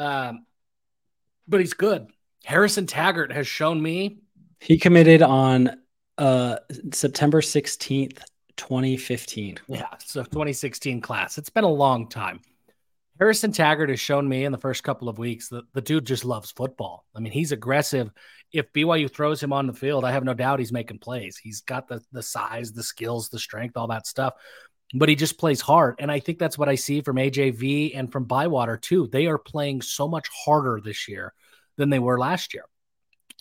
um, 0.00 0.46
but 1.48 1.60
he's 1.60 1.74
good. 1.74 2.06
Harrison 2.44 2.86
Taggart 2.86 3.32
has 3.32 3.46
shown 3.46 3.82
me 3.82 4.20
he 4.60 4.78
committed 4.78 5.22
on 5.22 5.80
uh, 6.18 6.56
September 6.92 7.40
16th, 7.40 8.20
2015. 8.56 9.58
Yeah, 9.68 9.86
so 10.04 10.22
2016 10.22 11.00
class. 11.00 11.38
It's 11.38 11.48
been 11.48 11.64
a 11.64 11.68
long 11.68 12.08
time. 12.08 12.40
Harrison 13.20 13.52
Taggart 13.52 13.90
has 13.90 14.00
shown 14.00 14.26
me 14.26 14.46
in 14.46 14.52
the 14.52 14.56
first 14.56 14.82
couple 14.82 15.10
of 15.10 15.18
weeks 15.18 15.50
that 15.50 15.70
the 15.74 15.82
dude 15.82 16.06
just 16.06 16.24
loves 16.24 16.50
football. 16.50 17.04
I 17.14 17.20
mean, 17.20 17.34
he's 17.34 17.52
aggressive. 17.52 18.10
If 18.50 18.72
BYU 18.72 19.12
throws 19.12 19.42
him 19.42 19.52
on 19.52 19.66
the 19.66 19.74
field, 19.74 20.06
I 20.06 20.12
have 20.12 20.24
no 20.24 20.32
doubt 20.32 20.58
he's 20.58 20.72
making 20.72 21.00
plays. 21.00 21.36
He's 21.36 21.60
got 21.60 21.86
the 21.86 22.02
the 22.12 22.22
size, 22.22 22.72
the 22.72 22.82
skills, 22.82 23.28
the 23.28 23.38
strength, 23.38 23.76
all 23.76 23.88
that 23.88 24.06
stuff. 24.06 24.34
But 24.94 25.10
he 25.10 25.16
just 25.16 25.38
plays 25.38 25.60
hard. 25.60 25.96
And 25.98 26.10
I 26.10 26.18
think 26.18 26.38
that's 26.38 26.56
what 26.56 26.70
I 26.70 26.76
see 26.76 27.02
from 27.02 27.16
AJV 27.16 27.92
and 27.94 28.10
from 28.10 28.24
Bywater 28.24 28.78
too. 28.78 29.06
They 29.06 29.26
are 29.26 29.38
playing 29.38 29.82
so 29.82 30.08
much 30.08 30.26
harder 30.44 30.80
this 30.82 31.06
year 31.06 31.34
than 31.76 31.90
they 31.90 31.98
were 31.98 32.18
last 32.18 32.54
year. 32.54 32.64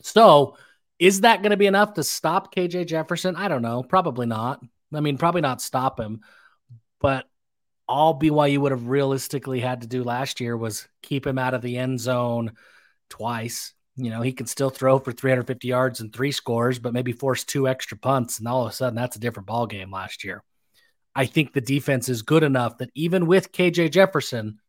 So, 0.03 0.57
is 0.99 1.21
that 1.21 1.41
going 1.41 1.51
to 1.51 1.57
be 1.57 1.67
enough 1.67 1.93
to 1.93 2.03
stop 2.03 2.53
KJ 2.53 2.85
Jefferson? 2.87 3.37
I 3.37 3.47
don't 3.47 3.61
know. 3.61 3.81
Probably 3.83 4.25
not. 4.25 4.61
I 4.93 4.99
mean, 4.99 5.17
probably 5.17 5.41
not 5.41 5.61
stop 5.61 5.97
him. 5.97 6.19
But 6.99 7.28
all 7.89 8.17
BYU 8.17 8.59
would 8.59 8.71
have 8.71 8.87
realistically 8.87 9.59
had 9.59 9.81
to 9.81 9.87
do 9.87 10.03
last 10.03 10.39
year 10.39 10.55
was 10.55 10.87
keep 11.01 11.25
him 11.25 11.39
out 11.39 11.55
of 11.55 11.63
the 11.63 11.75
end 11.77 11.99
zone 11.99 12.51
twice. 13.09 13.73
You 13.95 14.11
know, 14.11 14.21
he 14.21 14.31
can 14.31 14.45
still 14.45 14.69
throw 14.69 14.99
for 14.99 15.11
350 15.11 15.67
yards 15.67 15.99
and 15.99 16.13
three 16.13 16.31
scores, 16.31 16.77
but 16.77 16.93
maybe 16.93 17.11
force 17.11 17.43
two 17.43 17.67
extra 17.67 17.97
punts, 17.97 18.37
and 18.37 18.47
all 18.47 18.65
of 18.65 18.71
a 18.71 18.75
sudden 18.75 18.95
that's 18.95 19.15
a 19.15 19.19
different 19.19 19.47
ball 19.47 19.65
game 19.65 19.89
last 19.91 20.23
year. 20.23 20.43
I 21.15 21.25
think 21.25 21.51
the 21.51 21.61
defense 21.61 22.07
is 22.07 22.21
good 22.21 22.43
enough 22.43 22.77
that 22.77 22.91
even 22.93 23.25
with 23.25 23.51
KJ 23.51 23.91
Jefferson, 23.91 24.59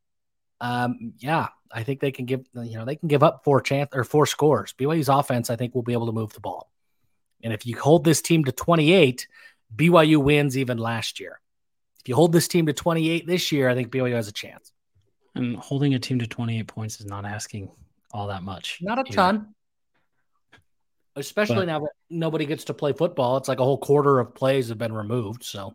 um, 0.62 1.12
yeah, 1.18 1.48
I 1.70 1.82
think 1.82 2.00
they 2.00 2.12
can 2.12 2.24
give 2.24 2.46
you 2.54 2.78
know 2.78 2.86
they 2.86 2.96
can 2.96 3.08
give 3.08 3.22
up 3.22 3.44
four 3.44 3.60
chance 3.60 3.90
or 3.92 4.02
four 4.02 4.24
scores. 4.24 4.74
BYU's 4.78 5.10
offense, 5.10 5.50
I 5.50 5.56
think, 5.56 5.74
will 5.74 5.82
be 5.82 5.92
able 5.92 6.06
to 6.06 6.12
move 6.12 6.32
the 6.32 6.40
ball. 6.40 6.70
And 7.44 7.52
if 7.52 7.66
you 7.66 7.78
hold 7.78 8.04
this 8.04 8.22
team 8.22 8.44
to 8.44 8.52
28, 8.52 9.28
BYU 9.76 10.16
wins 10.22 10.56
even 10.56 10.78
last 10.78 11.20
year. 11.20 11.38
If 12.00 12.08
you 12.08 12.14
hold 12.14 12.32
this 12.32 12.48
team 12.48 12.66
to 12.66 12.72
28 12.72 13.26
this 13.26 13.52
year, 13.52 13.68
I 13.68 13.74
think 13.74 13.90
BYU 13.90 14.14
has 14.14 14.28
a 14.28 14.32
chance. 14.32 14.72
And 15.34 15.56
holding 15.56 15.94
a 15.94 15.98
team 15.98 16.18
to 16.18 16.26
28 16.26 16.66
points 16.66 17.00
is 17.00 17.06
not 17.06 17.24
asking 17.24 17.70
all 18.12 18.28
that 18.28 18.42
much. 18.42 18.78
Not 18.80 18.98
a 18.98 19.02
either. 19.02 19.14
ton. 19.14 19.54
Especially 21.16 21.56
but, 21.56 21.66
now 21.66 21.80
that 21.80 21.92
nobody 22.08 22.46
gets 22.46 22.64
to 22.64 22.74
play 22.74 22.92
football. 22.92 23.36
It's 23.36 23.48
like 23.48 23.60
a 23.60 23.64
whole 23.64 23.78
quarter 23.78 24.18
of 24.18 24.34
plays 24.34 24.68
have 24.68 24.78
been 24.78 24.92
removed. 24.92 25.44
So, 25.44 25.74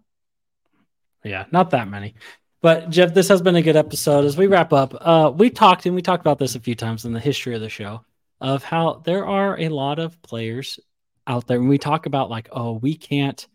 yeah, 1.24 1.46
not 1.52 1.72
that 1.72 1.88
many. 1.88 2.16
But 2.62 2.90
Jeff, 2.90 3.14
this 3.14 3.28
has 3.28 3.42
been 3.42 3.56
a 3.56 3.62
good 3.62 3.76
episode. 3.76 4.26
As 4.26 4.38
we 4.38 4.48
wrap 4.48 4.74
up, 4.74 4.96
uh, 5.00 5.32
we 5.36 5.52
talked 5.52 5.86
and 5.86 5.94
we 5.94 6.02
talked 6.02 6.22
about 6.22 6.40
this 6.40 6.56
a 6.56 6.60
few 6.60 6.74
times 6.74 7.06
in 7.06 7.14
the 7.14 7.20
history 7.20 7.54
of 7.54 7.62
the 7.62 7.70
show 7.70 8.04
of 8.42 8.64
how 8.64 9.02
there 9.06 9.26
are 9.26 9.60
a 9.60 9.70
lot 9.70 10.00
of 10.00 10.20
players 10.22 10.80
out 11.28 11.48
there. 11.48 11.60
And 11.60 11.70
we 11.70 11.78
talk 11.78 12.06
about 12.06 12.30
like, 12.30 12.50
oh, 12.52 12.74
we 12.74 12.96
can't, 12.96 13.46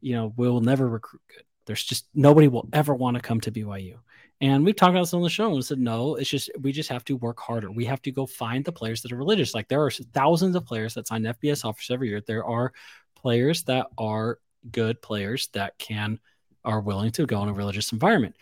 you 0.00 0.14
know, 0.14 0.32
we'll 0.36 0.60
never 0.60 0.88
recruit 0.88 1.22
good. 1.28 1.44
There's 1.66 1.84
just 1.84 2.06
nobody 2.14 2.48
will 2.48 2.68
ever 2.72 2.94
want 2.94 3.16
to 3.16 3.22
come 3.22 3.40
to 3.42 3.50
BYU. 3.50 3.98
And 4.40 4.64
we've 4.64 4.76
talked 4.76 4.90
about 4.90 5.02
this 5.02 5.14
on 5.14 5.22
the 5.22 5.30
show 5.30 5.54
and 5.54 5.64
said, 5.64 5.78
no, 5.78 6.16
it's 6.16 6.28
just, 6.28 6.50
we 6.60 6.72
just 6.72 6.88
have 6.90 7.04
to 7.04 7.16
work 7.16 7.38
harder. 7.38 7.70
We 7.70 7.84
have 7.86 8.02
to 8.02 8.10
go 8.10 8.26
find 8.26 8.64
the 8.64 8.72
players 8.72 9.00
that 9.02 9.12
are 9.12 9.16
religious. 9.16 9.54
Like 9.54 9.68
there 9.68 9.82
are 9.82 9.90
thousands 9.90 10.56
of 10.56 10.66
players 10.66 10.94
that 10.94 11.06
sign 11.06 11.22
FBS 11.22 11.64
offers 11.64 11.90
every 11.90 12.08
year. 12.08 12.20
There 12.20 12.44
are 12.44 12.72
players 13.14 13.62
that 13.64 13.86
are 13.96 14.38
good 14.70 15.00
players 15.00 15.48
that 15.52 15.78
can, 15.78 16.18
are 16.64 16.80
willing 16.80 17.12
to 17.12 17.26
go 17.26 17.42
in 17.42 17.48
a 17.48 17.52
religious 17.52 17.92
environment. 17.92 18.34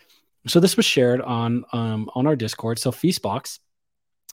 So 0.47 0.59
this 0.59 0.75
was 0.75 0.85
shared 0.85 1.21
on, 1.21 1.63
um, 1.71 2.09
on 2.15 2.27
our 2.27 2.35
Discord. 2.35 2.79
So 2.79 2.91
Feastbox, 2.91 3.59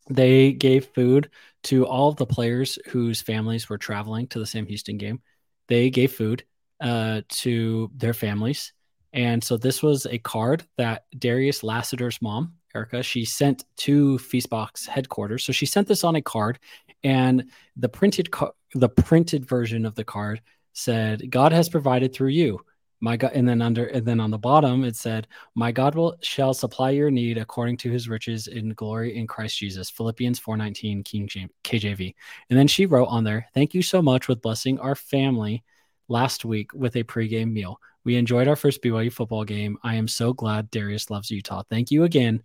they 0.08 0.52
gave 0.52 0.86
food 0.86 1.30
to 1.64 1.86
all 1.86 2.08
of 2.08 2.16
the 2.16 2.26
players 2.26 2.78
whose 2.88 3.20
families 3.20 3.68
were 3.68 3.78
traveling 3.78 4.26
to 4.28 4.38
the 4.38 4.46
Sam 4.46 4.66
Houston 4.66 4.96
game. 4.96 5.20
They 5.68 5.90
gave 5.90 6.12
food 6.12 6.44
uh, 6.80 7.20
to 7.28 7.90
their 7.94 8.14
families 8.14 8.72
and 9.12 9.42
so 9.42 9.56
this 9.56 9.82
was 9.82 10.06
a 10.06 10.18
card 10.18 10.64
that 10.76 11.04
Darius 11.18 11.62
Lassiter's 11.62 12.22
mom, 12.22 12.54
Erica, 12.74 13.02
she 13.02 13.24
sent 13.24 13.64
to 13.78 14.18
Feastbox 14.18 14.86
headquarters. 14.86 15.44
So 15.44 15.52
she 15.52 15.66
sent 15.66 15.88
this 15.88 16.04
on 16.04 16.16
a 16.16 16.22
card, 16.22 16.58
and 17.02 17.50
the 17.76 17.88
printed 17.88 18.28
the 18.74 18.88
printed 18.88 19.44
version 19.46 19.84
of 19.84 19.96
the 19.96 20.04
card 20.04 20.40
said, 20.72 21.30
"God 21.30 21.52
has 21.52 21.68
provided 21.68 22.12
through 22.12 22.28
you. 22.28 22.60
My 23.00 23.16
God, 23.16 23.32
and 23.34 23.48
then 23.48 23.62
under, 23.62 23.86
and 23.86 24.06
then 24.06 24.20
on 24.20 24.30
the 24.30 24.38
bottom 24.38 24.84
it 24.84 24.94
said, 24.94 25.26
"My 25.54 25.72
God 25.72 25.94
will 25.94 26.16
shall 26.22 26.54
supply 26.54 26.90
your 26.90 27.10
need 27.10 27.38
according 27.38 27.78
to 27.78 27.90
His 27.90 28.08
riches 28.08 28.46
in 28.46 28.70
glory 28.70 29.16
in 29.16 29.26
Christ 29.26 29.58
Jesus." 29.58 29.90
Philippians 29.90 30.38
four 30.38 30.56
nineteen, 30.56 31.02
King 31.02 31.26
James, 31.26 31.50
KJV. 31.64 32.14
And 32.50 32.58
then 32.58 32.68
she 32.68 32.86
wrote 32.86 33.06
on 33.06 33.24
there, 33.24 33.48
"Thank 33.54 33.74
you 33.74 33.82
so 33.82 34.02
much 34.02 34.28
with 34.28 34.42
blessing 34.42 34.78
our 34.78 34.94
family 34.94 35.64
last 36.10 36.44
week 36.44 36.72
with 36.74 36.96
a 36.96 37.04
pregame 37.04 37.52
meal. 37.52 37.80
We 38.04 38.16
enjoyed 38.16 38.48
our 38.48 38.56
first 38.56 38.82
BYU 38.82 39.12
football 39.12 39.44
game. 39.44 39.78
I 39.82 39.94
am 39.94 40.08
so 40.08 40.32
glad 40.32 40.70
Darius 40.70 41.10
loves 41.10 41.30
Utah. 41.30 41.62
Thank 41.70 41.90
you 41.90 42.04
again, 42.04 42.42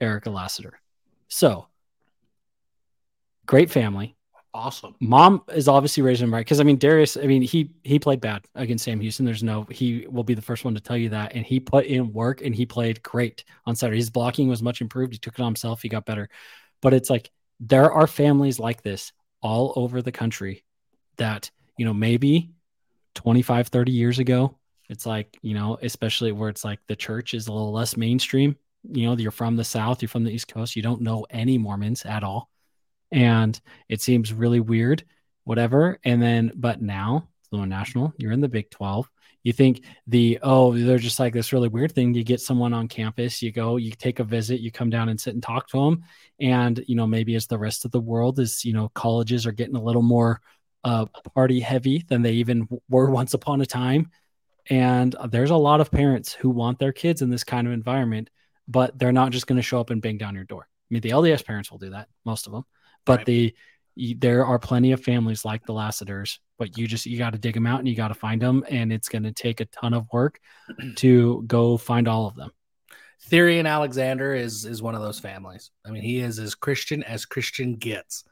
Erica 0.00 0.30
Lassiter." 0.30 0.80
So, 1.28 1.66
great 3.46 3.70
family 3.70 4.16
Awesome. 4.54 4.94
mom 5.00 5.42
is 5.52 5.66
obviously 5.66 6.04
raising 6.04 6.28
him 6.28 6.32
right 6.32 6.46
because 6.46 6.60
I 6.60 6.62
mean 6.62 6.78
Darius. 6.78 7.16
I 7.16 7.22
mean 7.22 7.42
he 7.42 7.72
he 7.82 7.98
played 7.98 8.20
bad 8.20 8.44
against 8.54 8.84
Sam 8.84 9.00
Houston. 9.00 9.26
There's 9.26 9.42
no 9.42 9.64
he 9.68 10.06
will 10.08 10.22
be 10.22 10.34
the 10.34 10.42
first 10.42 10.64
one 10.64 10.76
to 10.76 10.80
tell 10.80 10.96
you 10.96 11.08
that, 11.08 11.34
and 11.34 11.44
he 11.44 11.58
put 11.58 11.86
in 11.86 12.12
work 12.12 12.40
and 12.40 12.54
he 12.54 12.64
played 12.64 13.02
great 13.02 13.42
on 13.66 13.74
Saturday. 13.74 13.98
His 13.98 14.10
blocking 14.10 14.46
was 14.46 14.62
much 14.62 14.80
improved. 14.80 15.12
He 15.12 15.18
took 15.18 15.34
it 15.34 15.42
on 15.42 15.48
himself. 15.48 15.82
He 15.82 15.88
got 15.88 16.06
better, 16.06 16.28
but 16.80 16.94
it's 16.94 17.10
like 17.10 17.32
there 17.58 17.90
are 17.90 18.06
families 18.06 18.60
like 18.60 18.80
this 18.82 19.12
all 19.42 19.72
over 19.74 20.00
the 20.02 20.12
country 20.12 20.64
that 21.16 21.50
you 21.76 21.84
know 21.84 21.94
maybe 21.94 22.53
25 23.14 23.68
30 23.68 23.92
years 23.92 24.18
ago 24.18 24.58
it's 24.88 25.06
like 25.06 25.38
you 25.42 25.54
know 25.54 25.78
especially 25.82 26.32
where 26.32 26.48
it's 26.48 26.64
like 26.64 26.80
the 26.86 26.96
church 26.96 27.34
is 27.34 27.46
a 27.46 27.52
little 27.52 27.72
less 27.72 27.96
mainstream 27.96 28.56
you 28.90 29.06
know 29.06 29.16
you're 29.16 29.30
from 29.30 29.56
the 29.56 29.64
south 29.64 30.02
you're 30.02 30.08
from 30.08 30.24
the 30.24 30.30
east 30.30 30.48
coast 30.48 30.76
you 30.76 30.82
don't 30.82 31.00
know 31.00 31.26
any 31.30 31.56
mormons 31.56 32.04
at 32.04 32.22
all 32.22 32.50
and 33.14 33.58
it 33.88 34.02
seems 34.02 34.32
really 34.32 34.58
weird, 34.58 35.04
whatever. 35.44 35.98
And 36.04 36.20
then, 36.20 36.50
but 36.56 36.82
now, 36.82 37.28
Fluent 37.48 37.68
National, 37.68 38.12
you're 38.18 38.32
in 38.32 38.40
the 38.40 38.48
Big 38.48 38.70
12. 38.70 39.08
You 39.44 39.52
think 39.52 39.84
the, 40.08 40.40
oh, 40.42 40.76
they're 40.76 40.98
just 40.98 41.20
like 41.20 41.32
this 41.32 41.52
really 41.52 41.68
weird 41.68 41.92
thing. 41.92 42.12
You 42.12 42.24
get 42.24 42.40
someone 42.40 42.72
on 42.72 42.88
campus, 42.88 43.40
you 43.40 43.52
go, 43.52 43.76
you 43.76 43.92
take 43.92 44.18
a 44.18 44.24
visit, 44.24 44.60
you 44.60 44.72
come 44.72 44.90
down 44.90 45.10
and 45.10 45.20
sit 45.20 45.34
and 45.34 45.42
talk 45.42 45.68
to 45.68 45.78
them. 45.78 46.02
And, 46.40 46.82
you 46.88 46.96
know, 46.96 47.06
maybe 47.06 47.36
as 47.36 47.46
the 47.46 47.58
rest 47.58 47.84
of 47.84 47.92
the 47.92 48.00
world 48.00 48.40
is, 48.40 48.64
you 48.64 48.72
know, 48.72 48.90
colleges 48.94 49.46
are 49.46 49.52
getting 49.52 49.76
a 49.76 49.82
little 49.82 50.02
more 50.02 50.40
uh, 50.84 51.06
party 51.34 51.60
heavy 51.60 52.04
than 52.08 52.22
they 52.22 52.34
even 52.34 52.68
were 52.88 53.10
once 53.10 53.34
upon 53.34 53.60
a 53.60 53.66
time. 53.66 54.10
And 54.70 55.14
there's 55.28 55.50
a 55.50 55.56
lot 55.56 55.80
of 55.80 55.90
parents 55.90 56.32
who 56.32 56.50
want 56.50 56.78
their 56.78 56.92
kids 56.92 57.22
in 57.22 57.30
this 57.30 57.44
kind 57.44 57.66
of 57.66 57.72
environment, 57.72 58.30
but 58.68 58.98
they're 58.98 59.12
not 59.12 59.32
just 59.32 59.46
going 59.46 59.56
to 59.56 59.62
show 59.62 59.80
up 59.80 59.90
and 59.90 60.00
bang 60.00 60.18
down 60.18 60.34
your 60.34 60.44
door. 60.44 60.66
I 60.66 60.94
mean, 60.94 61.00
the 61.02 61.10
LDS 61.10 61.44
parents 61.44 61.70
will 61.70 61.78
do 61.78 61.90
that, 61.90 62.08
most 62.24 62.46
of 62.46 62.52
them 62.52 62.64
but 63.04 63.18
right. 63.18 63.26
the 63.26 63.54
there 64.18 64.44
are 64.44 64.58
plenty 64.58 64.90
of 64.90 65.00
families 65.00 65.44
like 65.44 65.64
the 65.66 65.72
Lassiters, 65.72 66.40
but 66.58 66.76
you 66.76 66.88
just 66.88 67.06
you 67.06 67.16
got 67.16 67.32
to 67.32 67.38
dig 67.38 67.54
them 67.54 67.66
out 67.66 67.78
and 67.78 67.86
you 67.86 67.94
got 67.94 68.08
to 68.08 68.14
find 68.14 68.42
them, 68.42 68.64
and 68.68 68.92
it's 68.92 69.08
going 69.08 69.22
to 69.22 69.32
take 69.32 69.60
a 69.60 69.66
ton 69.66 69.94
of 69.94 70.06
work 70.12 70.40
to 70.96 71.44
go 71.46 71.76
find 71.76 72.08
all 72.08 72.26
of 72.26 72.34
them. 72.34 72.50
Theory 73.22 73.58
and 73.58 73.68
Alexander 73.68 74.34
is 74.34 74.64
is 74.64 74.82
one 74.82 74.94
of 74.94 75.00
those 75.00 75.20
families. 75.20 75.70
I 75.86 75.90
mean, 75.90 76.02
he 76.02 76.18
is 76.18 76.38
as 76.38 76.54
Christian 76.54 77.02
as 77.04 77.24
Christian 77.24 77.76
gets, 77.76 78.24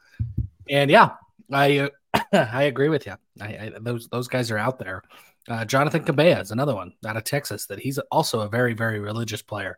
and 0.68 0.90
yeah, 0.90 1.11
I 1.50 1.78
uh, 1.78 1.88
I 2.53 2.64
agree 2.64 2.89
with 2.89 3.07
you. 3.07 3.14
I, 3.41 3.47
I, 3.47 3.72
those 3.80 4.09
those 4.09 4.28
guys 4.28 4.51
are 4.51 4.59
out 4.59 4.78
there. 4.78 5.03
Uh, 5.49 5.64
Jonathan 5.64 6.05
Cabea 6.05 6.41
is 6.41 6.51
another 6.51 6.74
one 6.74 6.93
out 7.07 7.16
of 7.16 7.24
Texas 7.24 7.66
that 7.66 7.78
he's 7.80 7.99
also 8.11 8.41
a 8.41 8.49
very 8.49 8.74
very 8.74 9.01
religious 9.01 9.43
player. 9.43 9.76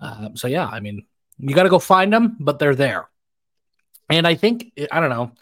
Uh, 0.00 0.30
so 0.34 0.46
yeah, 0.46 0.66
I 0.66 0.80
mean, 0.80 1.06
you 1.38 1.54
got 1.54 1.64
to 1.64 1.68
go 1.68 1.78
find 1.78 2.12
them, 2.12 2.36
but 2.38 2.58
they're 2.58 2.74
there. 2.74 3.08
And 4.08 4.26
I 4.26 4.34
think 4.34 4.72
I 4.90 5.00
don't 5.00 5.10
know. 5.10 5.32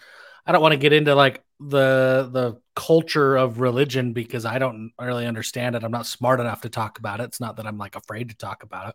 I 0.46 0.53
don't 0.53 0.62
want 0.62 0.72
to 0.72 0.78
get 0.78 0.92
into 0.92 1.14
like 1.14 1.42
the 1.61 2.28
the 2.32 2.61
culture 2.74 3.36
of 3.36 3.61
religion 3.61 4.12
because 4.12 4.44
I 4.44 4.59
don't 4.59 4.92
really 4.99 5.26
understand 5.26 5.74
it. 5.76 5.84
I'm 5.84 5.90
not 5.90 6.07
smart 6.07 6.40
enough 6.40 6.62
to 6.62 6.68
talk 6.68 6.99
about 6.99 7.20
it. 7.20 7.24
It's 7.24 7.40
not 7.40 7.57
that 7.57 7.66
I'm 7.66 7.78
like 7.78 7.96
afraid 7.96 8.30
to 8.30 8.36
talk 8.36 8.62
about 8.62 8.90
it. 8.90 8.94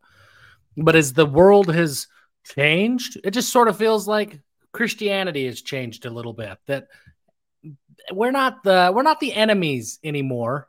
But 0.77 0.95
as 0.95 1.13
the 1.13 1.25
world 1.25 1.71
has 1.73 2.07
changed, 2.45 3.19
it 3.23 3.31
just 3.31 3.51
sort 3.51 3.67
of 3.67 3.77
feels 3.77 4.07
like 4.07 4.39
Christianity 4.71 5.45
has 5.45 5.61
changed 5.61 6.05
a 6.05 6.09
little 6.09 6.33
bit. 6.33 6.57
That 6.67 6.87
we're 8.11 8.31
not 8.31 8.63
the 8.63 8.91
we're 8.93 9.03
not 9.03 9.19
the 9.19 9.33
enemies 9.33 9.99
anymore. 10.03 10.67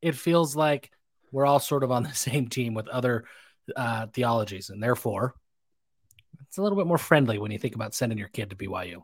It 0.00 0.14
feels 0.14 0.56
like 0.56 0.90
we're 1.30 1.46
all 1.46 1.60
sort 1.60 1.84
of 1.84 1.90
on 1.90 2.02
the 2.04 2.14
same 2.14 2.48
team 2.48 2.74
with 2.74 2.88
other 2.88 3.24
uh, 3.76 4.06
theologies, 4.08 4.70
and 4.70 4.82
therefore 4.82 5.34
it's 6.52 6.58
a 6.58 6.62
little 6.62 6.76
bit 6.76 6.86
more 6.86 6.98
friendly 6.98 7.38
when 7.38 7.50
you 7.50 7.58
think 7.58 7.74
about 7.74 7.94
sending 7.94 8.18
your 8.18 8.28
kid 8.28 8.50
to 8.50 8.56
BYU. 8.56 9.02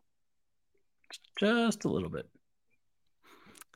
Just 1.38 1.84
a 1.84 1.88
little 1.88 2.10
bit. 2.10 2.28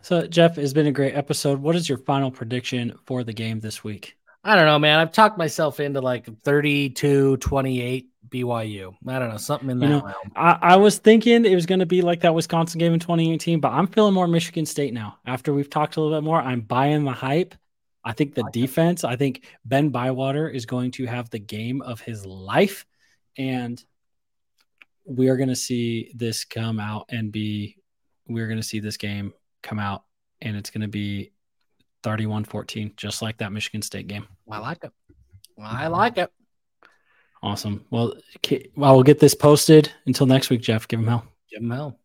So, 0.03 0.27
Jeff, 0.27 0.59
it's 0.59 0.73
been 0.73 0.89
a 0.89 0.93
great 0.93 1.15
episode. 1.15 1.61
What 1.61 1.77
is 1.77 1.89
your 1.89 1.99
final 1.99 2.31
prediction 2.31 2.99
for 3.07 3.23
the 3.25 3.33
game 3.33 3.61
this 3.61 3.85
week? 3.85 4.17
I 4.45 4.57
don't 4.57 4.67
know, 4.67 4.79
man. 4.79 4.99
I've 4.99 5.13
talked 5.13 5.39
myself 5.39 5.79
into 5.79 6.01
like 6.01 6.27
32 6.43 7.37
28 7.37 8.12
BYU. 8.29 8.95
I 9.07 9.19
don't 9.19 9.31
know, 9.31 9.37
something 9.37 9.71
in 9.71 9.79
that 9.81 9.87
you 9.87 9.93
know. 9.93 10.15
I, 10.37 10.59
I 10.61 10.77
was 10.77 10.99
thinking 10.99 11.45
it 11.45 11.55
was 11.55 11.67
going 11.67 11.81
to 11.81 11.87
be 11.87 12.03
like 12.03 12.21
that 12.21 12.35
Wisconsin 12.35 12.79
game 12.79 12.95
in 12.95 13.01
2018, 13.01 13.61
but 13.61 13.73
I'm 13.73 13.87
feeling 13.87 14.15
more 14.15 14.29
Michigan 14.29 14.67
State 14.67 14.95
now. 14.95 15.19
After 15.27 15.53
we've 15.53 15.71
talked 15.71 15.97
a 15.97 16.01
little 16.01 16.17
bit 16.19 16.25
more, 16.25 16.41
I'm 16.41 16.61
buying 16.61 17.05
the 17.05 17.13
hype. 17.13 17.55
I 18.05 18.13
think 18.13 18.35
the 18.35 18.49
defense, 18.53 19.05
I 19.05 19.17
think 19.17 19.45
Ben 19.65 19.91
Bywater 19.91 20.49
is 20.49 20.67
going 20.67 20.91
to 20.93 21.07
have 21.07 21.31
the 21.31 21.39
game 21.39 21.83
of 21.83 22.01
his 22.01 22.27
life 22.27 22.85
and 23.39 23.83
we 25.05 25.29
are 25.29 25.37
going 25.37 25.49
to 25.49 25.57
see 25.57 26.11
this 26.15 26.45
come 26.45 26.81
out 26.81 27.07
and 27.11 27.33
be 27.33 27.77
we're 28.29 28.47
going 28.47 28.59
to 28.61 28.67
see 28.67 28.81
this 28.81 28.97
game 28.97 29.33
come 29.63 29.79
out 29.79 30.05
and 30.41 30.57
it's 30.57 30.71
going 30.71 30.83
to 30.83 30.89
be 30.89 31.33
31-14 32.03 32.97
just 32.97 33.23
like 33.23 33.39
that 33.39 33.53
Michigan 33.53 33.83
State 33.83 34.09
game. 34.09 34.27
I 34.51 34.59
like 34.59 34.85
it. 34.85 34.93
I 35.61 35.87
like 35.89 36.19
it. 36.19 36.33
Awesome. 37.43 37.85
Well, 37.91 38.15
I 38.81 38.93
will 38.93 39.03
get 39.03 39.19
this 39.19 39.35
posted 39.35 39.91
until 40.07 40.27
next 40.27 40.49
week, 40.49 40.63
Jeff. 40.63 40.87
Give 40.87 41.01
him 41.01 41.09
hell. 41.09 41.27
Give 41.51 41.61
him 41.63 41.71
hell. 41.71 41.99